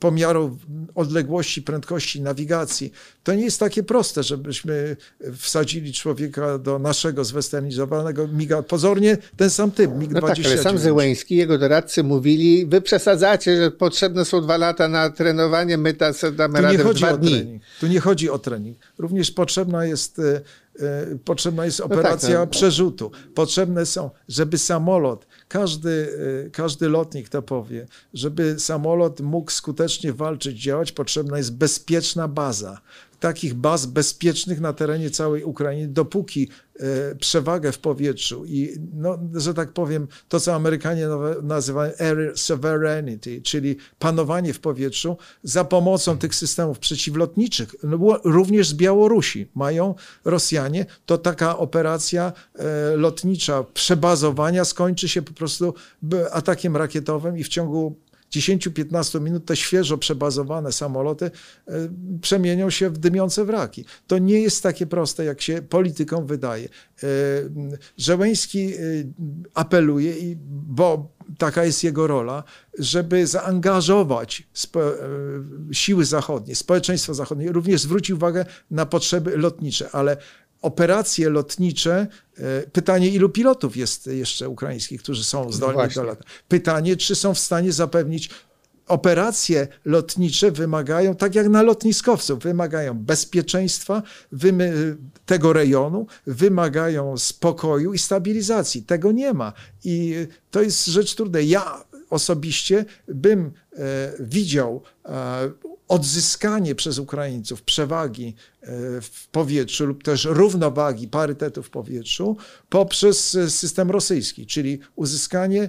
[0.00, 0.58] pomiaru
[0.94, 2.92] odległości, prędkości, nawigacji.
[3.22, 4.96] To nie jest takie proste, żebyśmy
[5.36, 8.62] wsadzili człowieka do naszego zwesternizowanego miga.
[8.62, 10.36] Pozornie ten sam typ, mig no 29.
[10.36, 15.10] Tak, ale sam Zełęński, jego doradcy mówili, wy przesadzacie, że potrzebne są dwa lata na
[15.10, 17.30] trenowanie, my ta damy tu radę w dwa dni.
[17.30, 17.62] Trening.
[17.80, 18.78] Tu nie chodzi o trening.
[18.98, 20.40] Również potrzebna jest e, E,
[21.24, 22.50] potrzebna jest operacja no tak, no.
[22.50, 23.10] przerzutu.
[23.34, 26.08] Potrzebne są, żeby samolot, każdy,
[26.46, 32.80] e, każdy lotnik to powie, żeby samolot mógł skutecznie walczyć, działać, potrzebna jest bezpieczna baza
[33.22, 39.54] takich baz bezpiecznych na terenie całej Ukrainy, dopóki e, przewagę w powietrzu i, no, że
[39.54, 41.08] tak powiem, to co Amerykanie
[41.42, 48.74] nazywają air sovereignty, czyli panowanie w powietrzu za pomocą tych systemów przeciwlotniczych, no, również z
[48.74, 49.94] Białorusi mają
[50.24, 55.74] Rosjanie, to taka operacja e, lotnicza przebazowania skończy się po prostu
[56.32, 57.96] atakiem rakietowym i w ciągu
[58.32, 61.88] 10-15 minut te świeżo przebazowane samoloty e,
[62.20, 63.84] przemienią się w dymiące wraki.
[64.06, 66.68] To nie jest takie proste, jak się politykom wydaje.
[67.02, 67.08] E,
[67.96, 68.78] Żeleński e,
[69.54, 70.14] apeluje,
[70.46, 72.44] bo taka jest jego rola,
[72.78, 74.48] żeby zaangażować
[75.72, 80.16] siły zachodnie, społeczeństwo zachodnie, również zwrócił uwagę na potrzeby lotnicze, ale
[80.62, 82.06] operacje lotnicze.
[82.38, 86.30] E, pytanie, ilu pilotów jest jeszcze ukraińskich, którzy są zdolni no do latania?
[86.48, 88.30] Pytanie, czy są w stanie zapewnić
[88.88, 94.02] operacje lotnicze wymagają, tak jak na lotniskowców, wymagają bezpieczeństwa
[95.26, 98.82] tego rejonu, wymagają spokoju i stabilizacji.
[98.82, 99.52] Tego nie ma.
[99.84, 101.40] I to jest rzecz trudna.
[101.40, 105.50] Ja osobiście bym e, widział e,
[105.88, 108.66] odzyskanie przez Ukraińców przewagi e,
[109.00, 112.36] w powietrzu lub też równowagi, parytetu w powietrzu
[112.68, 115.68] poprzez system rosyjski, czyli uzyskanie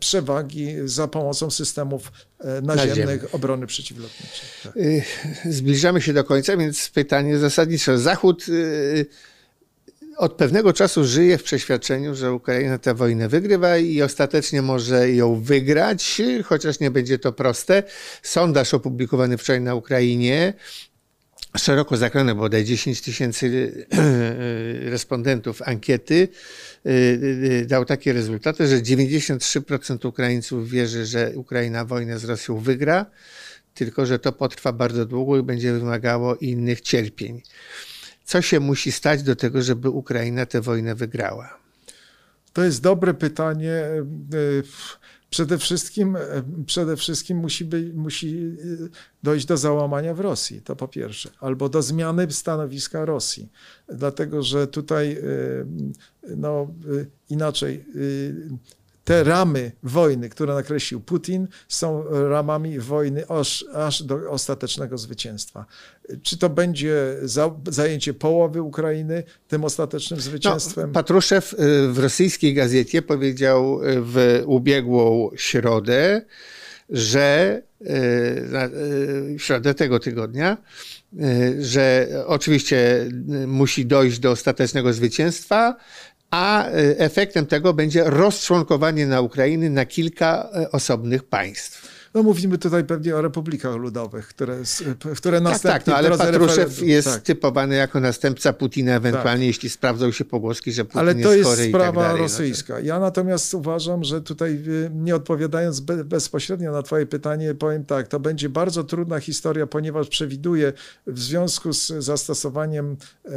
[0.00, 2.12] przewagi za pomocą systemów
[2.62, 4.48] naziemnych obrony przeciwlotniczej.
[4.62, 4.72] Tak.
[5.52, 7.98] Zbliżamy się do końca, więc pytanie zasadnicze.
[7.98, 8.46] Zachód
[10.16, 15.40] od pewnego czasu żyje w przeświadczeniu, że Ukraina tę wojnę wygrywa i ostatecznie może ją
[15.40, 17.82] wygrać, chociaż nie będzie to proste.
[18.22, 20.54] Sondaż opublikowany wczoraj na Ukrainie
[21.56, 23.72] szeroko zakrojony, bodaj 10 tysięcy
[24.82, 26.28] respondentów ankiety
[27.66, 33.06] dał takie rezultaty, że 93% Ukraińców wierzy, że Ukraina wojnę z Rosją wygra,
[33.74, 37.42] tylko że to potrwa bardzo długo i będzie wymagało innych cierpień.
[38.26, 41.58] Co się musi stać do tego, żeby Ukraina tę wojnę wygrała?
[42.52, 43.72] To jest dobre pytanie.
[43.72, 44.02] E,
[45.30, 46.20] przede wszystkim, e,
[46.66, 48.88] przede wszystkim musi, musi e,
[49.22, 53.48] dojść do załamania w Rosji, to po pierwsze, albo do zmiany stanowiska Rosji.
[53.88, 55.18] Dlatego, że tutaj
[56.36, 56.74] no,
[57.30, 57.84] inaczej
[59.06, 65.66] te ramy wojny, które nakreślił Putin, są ramami wojny aż, aż do ostatecznego zwycięstwa.
[66.22, 70.86] Czy to będzie za, zajęcie połowy Ukrainy tym ostatecznym zwycięstwem?
[70.86, 71.56] No, Patruszew y,
[71.92, 76.22] w rosyjskiej gazecie powiedział y, w ubiegłą środę,
[76.90, 80.56] że y, w środę tego tygodnia,
[81.58, 83.08] że oczywiście
[83.46, 85.76] musi dojść do ostatecznego zwycięstwa,
[86.36, 91.95] a e, efektem tego będzie rozczłonkowanie na Ukrainy na kilka e, osobnych państw.
[92.16, 94.56] No mówimy tutaj pewnie o republikach ludowych, które,
[95.16, 95.70] które następnie...
[95.72, 97.22] Tak, tak, no, ale Patruszew jest tak.
[97.22, 99.46] typowany jako następca Putina, ewentualnie tak.
[99.46, 102.74] jeśli sprawdzą się pogłoski, że Putin ale to jest chory jest sprawa dalej, rosyjska.
[102.74, 102.86] No to...
[102.86, 108.08] Ja natomiast uważam, że tutaj y, nie odpowiadając be, bezpośrednio na twoje pytanie, powiem tak,
[108.08, 110.72] to będzie bardzo trudna historia, ponieważ przewiduje
[111.06, 113.34] w związku z zastosowaniem e, e,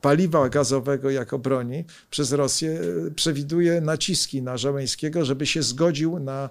[0.00, 2.80] paliwa gazowego jako broni przez Rosję,
[3.14, 6.48] przewiduje naciski na Żeleńskiego, żeby się zgodził na e,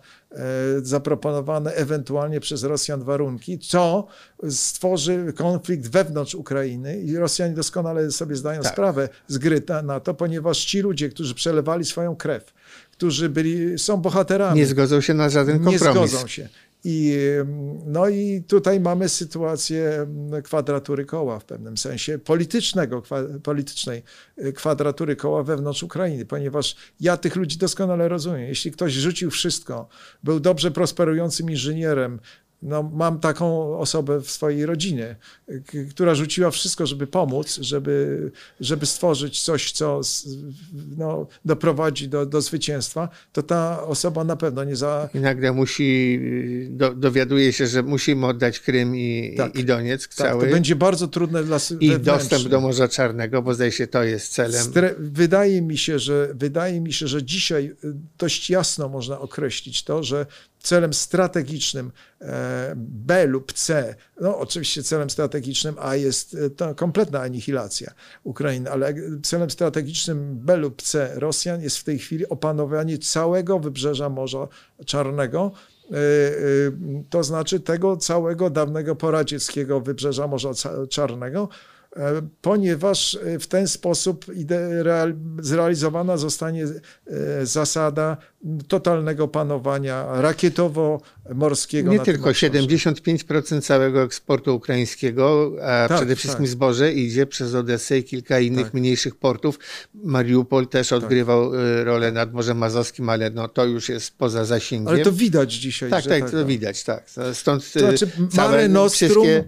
[0.83, 4.07] zaproponowane ewentualnie przez Rosjan warunki, co
[4.49, 8.73] stworzy konflikt wewnątrz Ukrainy i Rosjanie doskonale sobie zdają Tak.
[8.73, 12.53] sprawę z gry na to, ponieważ ci ludzie, którzy przelewali swoją krew,
[12.91, 16.11] którzy byli, są bohaterami, Nie zgodzą się na żaden nie kompromis.
[16.11, 16.49] zgodzą się.
[16.89, 17.17] I,
[17.85, 20.07] no i tutaj mamy sytuację
[20.43, 24.03] kwadratury koła w pewnym sensie, politycznego, kwa, politycznej
[24.37, 28.41] y, kwadratury koła wewnątrz Ukrainy, ponieważ ja tych ludzi doskonale rozumiem.
[28.41, 29.87] Jeśli ktoś rzucił wszystko,
[30.23, 32.19] był dobrze prosperującym inżynierem,
[32.61, 35.15] no, mam taką osobę w swojej rodzinie,
[35.89, 40.01] która rzuciła wszystko, żeby pomóc, żeby, żeby stworzyć coś, co
[40.97, 46.19] no, doprowadzi do, do zwycięstwa, to ta osoba na pewno nie za, I nagle musi,
[46.69, 49.55] do, dowiaduje się, że musimy oddać Krym i, Tak.
[49.55, 50.45] i Donieck Tak, cały.
[50.45, 54.33] to będzie bardzo trudne dla I dostęp do Morza Czarnego, bo zdaje się to jest
[54.33, 54.65] celem.
[54.65, 59.83] Stre- wydaje mi się, że wydaje mi się, że dzisiaj y, dość jasno można określić
[59.83, 60.25] to, że
[60.59, 67.91] celem strategicznym e, B lub C, no oczywiście celem strategicznym A jest e, kompletna anihilacja
[68.23, 68.93] Ukrainy, ale
[69.23, 74.47] celem strategicznym B lub C Rosjan jest w tej chwili opanowanie całego wybrzeża Morza
[74.85, 75.51] Czarnego.
[75.91, 75.95] e,
[77.09, 80.51] To znaczy tego całego dawnego poradzieckiego wybrzeża Morza
[80.89, 81.49] Czarnego,
[82.41, 84.25] ponieważ e, w ten sposób
[85.39, 88.17] zrealizowana zostanie e, zasada
[88.67, 91.91] totalnego panowania rakietowo-morskiego.
[91.91, 92.53] Nie tylko obszarze.
[92.53, 96.51] 75% całego eksportu ukraińskiego, a Tak, przede wszystkim tak.
[96.51, 98.73] zboże idzie przez Odessę i kilka innych Tak.
[98.73, 99.59] mniejszych portów.
[99.93, 104.87] Mariupol też odgrywał y, rolę nad Morzem Mazowskim, ale no, to już jest poza zasięgiem.
[104.87, 105.89] Ale to widać dzisiaj.
[105.89, 107.03] tak, że tak, to widać, tak.
[107.33, 109.43] Stąd To znaczy, całe Mare Nostrum, wszystkie,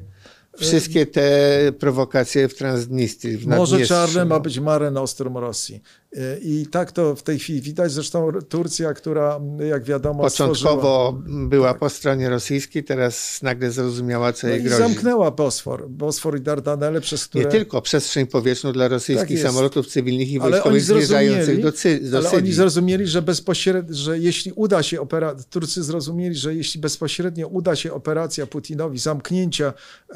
[0.58, 1.32] wszystkie te
[1.80, 4.42] prowokacje w Transnistrii, w Morze Czarne ma no.
[4.42, 5.82] być Mare Nostrum Rosji.
[6.18, 7.92] Y, I tak to w tej chwili widać.
[7.92, 10.54] Zresztą Turcja, która jak wiadomo stworzyła...
[10.72, 14.78] Początkowo była po stronie rosyjskiej, teraz nagle zrozumiała, co No jej i grozi.
[14.84, 17.46] zamknęła Bosfor, Bosfor i Dardanelle, przez które...
[17.46, 22.00] Nie tylko przestrzeń powietrzną dla rosyjskich Tak samolotów cywilnych i wojskowych zmierzających zrozumieli, do, Cy-
[22.12, 22.44] do ale Syrii.
[22.46, 27.76] oni zrozumieli, że bezpośrednio, że jeśli uda się operacja, Turcy zrozumieli, że jeśli bezpośrednio uda
[27.76, 29.74] się operacja Putinowi zamknięcia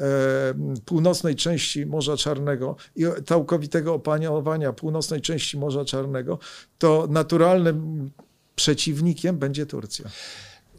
[0.84, 6.38] północnej części Morza Czarnego i całkowitego opanowania północnej części Morza Czarnego,
[6.78, 8.10] to naturalnym
[8.56, 10.10] przeciwnikiem będzie Turcja.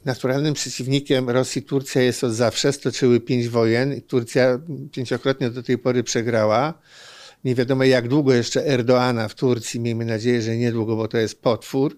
[0.05, 2.73] Naturalnym przeciwnikiem Rosji Turcja jest od zawsze.
[2.73, 4.01] Stoczyły pięć wojen.
[4.01, 4.59] Turcja
[4.91, 6.73] pięciokrotnie do tej pory przegrała.
[7.43, 9.79] Nie wiadomo jak długo jeszcze Erdoana w Turcji.
[9.79, 11.97] Miejmy nadzieję, że niedługo, bo to jest potwór.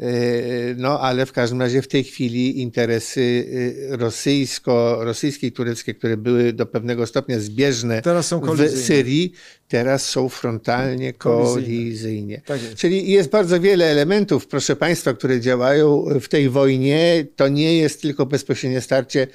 [0.00, 3.46] Yy, No, ale w każdym razie w tej chwili interesy
[3.90, 8.02] yy, rosyjsko, rosyjskie i tureckie, które były do pewnego stopnia zbieżne
[8.40, 8.84] w.
[8.86, 9.32] Syrii,
[9.68, 11.66] teraz są frontalnie Kolizyjne.
[11.68, 12.42] kolizyjnie.
[12.46, 12.74] Tak jest.
[12.74, 17.26] Czyli jest bardzo wiele elementów, proszę Państwa, które działają w tej wojnie.
[17.36, 19.26] To nie jest tylko bezpośrednie starcie,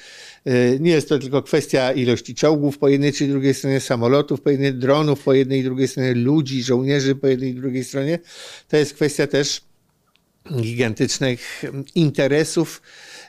[0.48, 4.50] y, nie jest to tylko kwestia ilości czołgów po jednej czy drugiej stronie, samolotów po
[4.50, 8.20] jednej, dronów po jednej i drugiej stronie, ludzi, żołnierzy po jednej i drugiej stronie.
[8.68, 9.62] To jest kwestia też
[10.52, 11.64] gigantycznych
[11.96, 12.82] interesów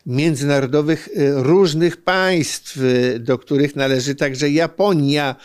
[0.06, 5.36] międzynarodowych y, różnych państw, y, do których należy także Japonia,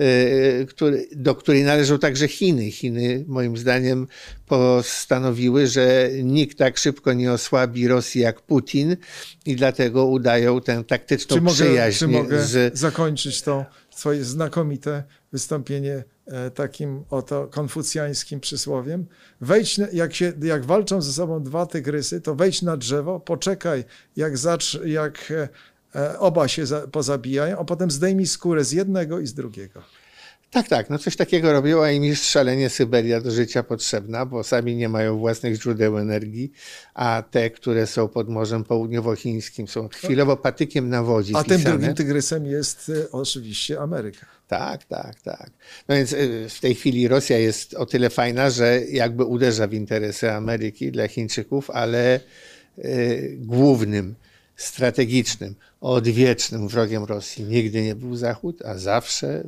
[0.00, 0.66] y,
[1.12, 2.70] do której należą także Chiny.
[2.70, 4.06] Chiny, moim zdaniem,
[4.46, 8.96] postanowiły, że nikt tak szybko nie osłabi Rosji jak Putin
[9.46, 15.04] i dlatego udają tę taktyczną Czy mogę, przyjaźń czy mogę z zakończyć to swoje znakomite
[15.32, 16.04] wystąpienie
[16.54, 19.06] takim oto konfucjańskim przysłowiem?
[19.40, 23.84] Wejdź, jak, się, jak walczą ze sobą dwa tygrysy, to wejdź na drzewo, poczekaj,
[24.16, 25.48] jak, zacz, jak e,
[25.94, 29.82] e, oba się za, pozabijają, a potem zdejmij skórę z jednego i z drugiego.
[30.50, 34.76] Tak, tak, no coś takiego robiła im jest szalenie Syberia do życia potrzebna, bo sami
[34.76, 36.52] nie mają własnych źródeł energii,
[36.94, 41.76] a te, które są pod Morzem Południowochińskim są chwilowo patykiem na wodzie A tym pisane.
[41.76, 44.39] drugim tygrysem jest e, oczywiście Ameryka.
[44.50, 45.50] Tak, tak, tak.
[45.88, 49.74] No więc y, w tej chwili Rosja jest o tyle fajna, że jakby uderza w
[49.74, 52.20] interesy Ameryki dla Chińczyków, ale
[52.78, 54.14] y, głównym,
[54.56, 59.44] strategicznym, odwiecznym wrogiem Rosji nigdy nie był Zachód, a zawsze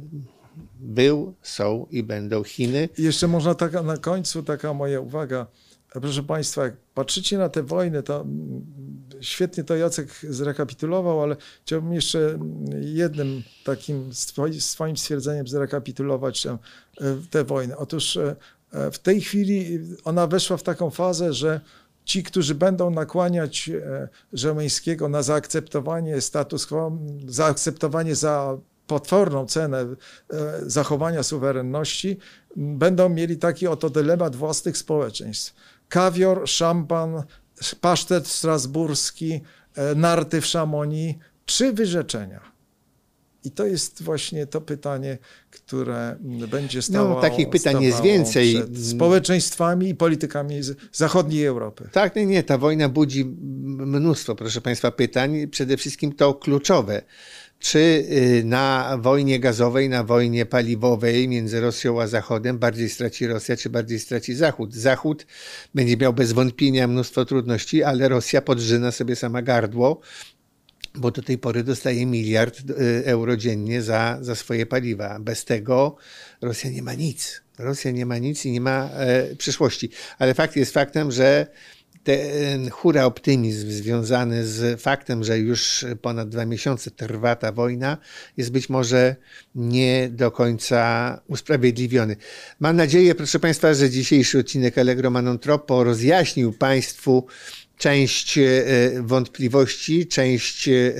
[0.81, 2.89] był, są i będą Chiny.
[2.99, 5.47] Jeszcze można taka na końcu taka moja uwaga.
[5.93, 8.65] Proszę Państwa, jak patrzycie na te wojny, to mm,
[9.21, 12.39] świetnie to Jacek zrekapitulował, ale chciałbym jeszcze
[12.81, 16.59] jednym takim swoi- swoim stwierdzeniem zrekapitulować tę,
[17.01, 17.77] e, tę wojnę.
[17.77, 18.37] Otóż e,
[18.73, 21.61] e, w tej chwili ona weszła w taką fazę, że
[22.05, 23.71] ci, którzy będą nakłaniać
[24.33, 29.87] Żeleńskiego na zaakceptowanie status quo, zaakceptowanie za potworną cenę
[30.63, 32.19] zachowania suwerenności,
[32.57, 35.55] będą mieli taki oto dylemat własnych społeczeństw.
[35.93, 37.23] Kawior, szampan,
[37.81, 39.41] pasztet strasburski,
[39.75, 41.19] e, narty w Szamonii.
[41.47, 42.41] Trzy wyrzeczenia.
[43.45, 45.19] I to jest właśnie to pytanie,
[45.51, 46.17] które
[46.51, 47.15] będzie stało.
[47.15, 48.55] No, takich pytań jest więcej.
[48.55, 51.89] Przed społeczeństwami i politykami z zachodniej Europy.
[51.93, 55.49] Tak, nie, nie, ta wojna budzi mnóstwo, proszę Państwa, pytań.
[55.49, 57.03] Przede wszystkim to kluczowe.
[57.63, 63.57] Czy y, na wojnie gazowej, na wojnie paliwowej między Rosją a Zachodem bardziej straci Rosja,
[63.57, 64.75] czy bardziej straci Zachód?
[64.75, 65.27] Zachód
[65.75, 70.01] będzie miał bez wątpienia mnóstwo trudności, ale Rosja podżyna sobie sama gardło
[70.95, 75.19] bo do tej pory dostaje miliard y, euro dziennie za, za swoje paliwa.
[75.21, 75.97] Bez tego
[76.41, 77.43] Rosja nie ma nic.
[77.59, 79.91] Rosja nie ma nic i nie ma e, przyszłości.
[80.19, 81.47] Ale fakt jest faktem, że
[82.03, 87.99] ten hura optymizm związany z faktem, że już ponad dwa miesiące trwa ta wojna,
[88.37, 89.17] jest być może
[89.55, 92.17] nie do końca usprawiedliwiony.
[92.61, 97.27] Mam nadzieję, proszę Państwa, że dzisiejszy odcinek Allegro Manon Tropo rozjaśnił Państwu
[97.79, 98.43] część e,
[99.01, 100.93] wątpliwości, część e,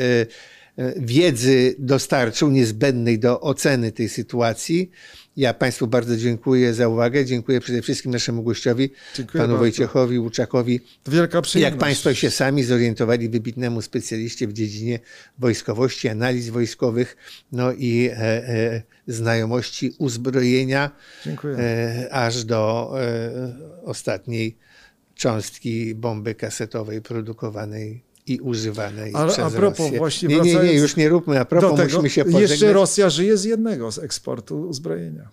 [0.97, 4.91] wiedzy dostarczył niezbędnej do oceny tej sytuacji.
[5.37, 7.25] Ja Państwu bardzo dziękuję za uwagę.
[7.25, 9.59] Dziękuję przede wszystkim naszemu gościowi, Dziękuję panu bardzo.
[9.59, 10.81] Wojciechowi Łuczakowi.
[11.07, 11.73] Wielka przyjemność.
[11.73, 15.01] Jak Państwo się sami zorientowali, wybitnemu specjaliście w dziedzinie
[15.39, 17.17] wojskowości, analiz wojskowych,
[17.53, 20.91] no i e, e, znajomości uzbrojenia,
[21.59, 24.57] e, aż do e, ostatniej
[25.15, 29.99] cząstki bomby kasetowej produkowanej i używanej Ale przez a propos Rosję.
[29.99, 32.51] właśnie nie, nie, nie, już nie róbmy a propos, tego, musimy się pożegnać.
[32.51, 35.29] jeszcze Rosja żyje z jednego z eksportu uzbrojenia.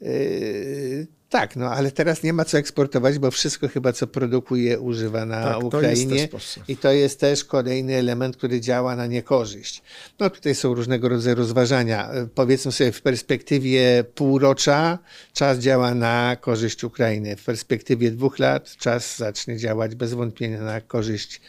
[0.00, 5.24] Yy, tak, no ale teraz nie ma co eksportować, bo wszystko chyba, co produkuje, używa
[5.24, 6.28] na Tak, to Ukrainie.
[6.28, 6.64] potrzebne.
[6.72, 9.82] I to jest też kolejny element, który działa na niekorzyść.
[10.20, 12.10] No tutaj są różnego rodzaju rozważania.
[12.34, 14.98] Powiedzmy sobie, w perspektywie półrocza
[15.32, 17.36] czas działa na korzyść Ukrainy.
[17.36, 21.40] W perspektywie dwóch lat czas zacznie działać bez wątpienia na korzyść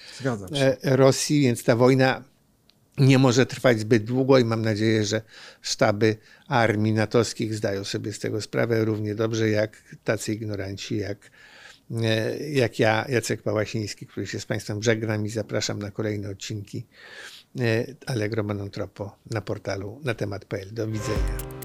[0.56, 2.24] e, Rosji, więc ta wojna
[3.00, 5.22] nie może trwać zbyt długo i mam nadzieję, że
[5.62, 6.18] sztaby
[6.48, 11.32] armii natowskich zdają sobie z tego sprawę równie dobrze jak tacy ignoranci, jak,
[12.04, 16.86] e, jak ja, Jacek Pałasiński, który się z Państwem żegnam i zapraszam na kolejne odcinki
[17.60, 20.74] e, Allegro Manon Tropo na portalu na temat.pl.
[20.74, 21.59] Do widzenia.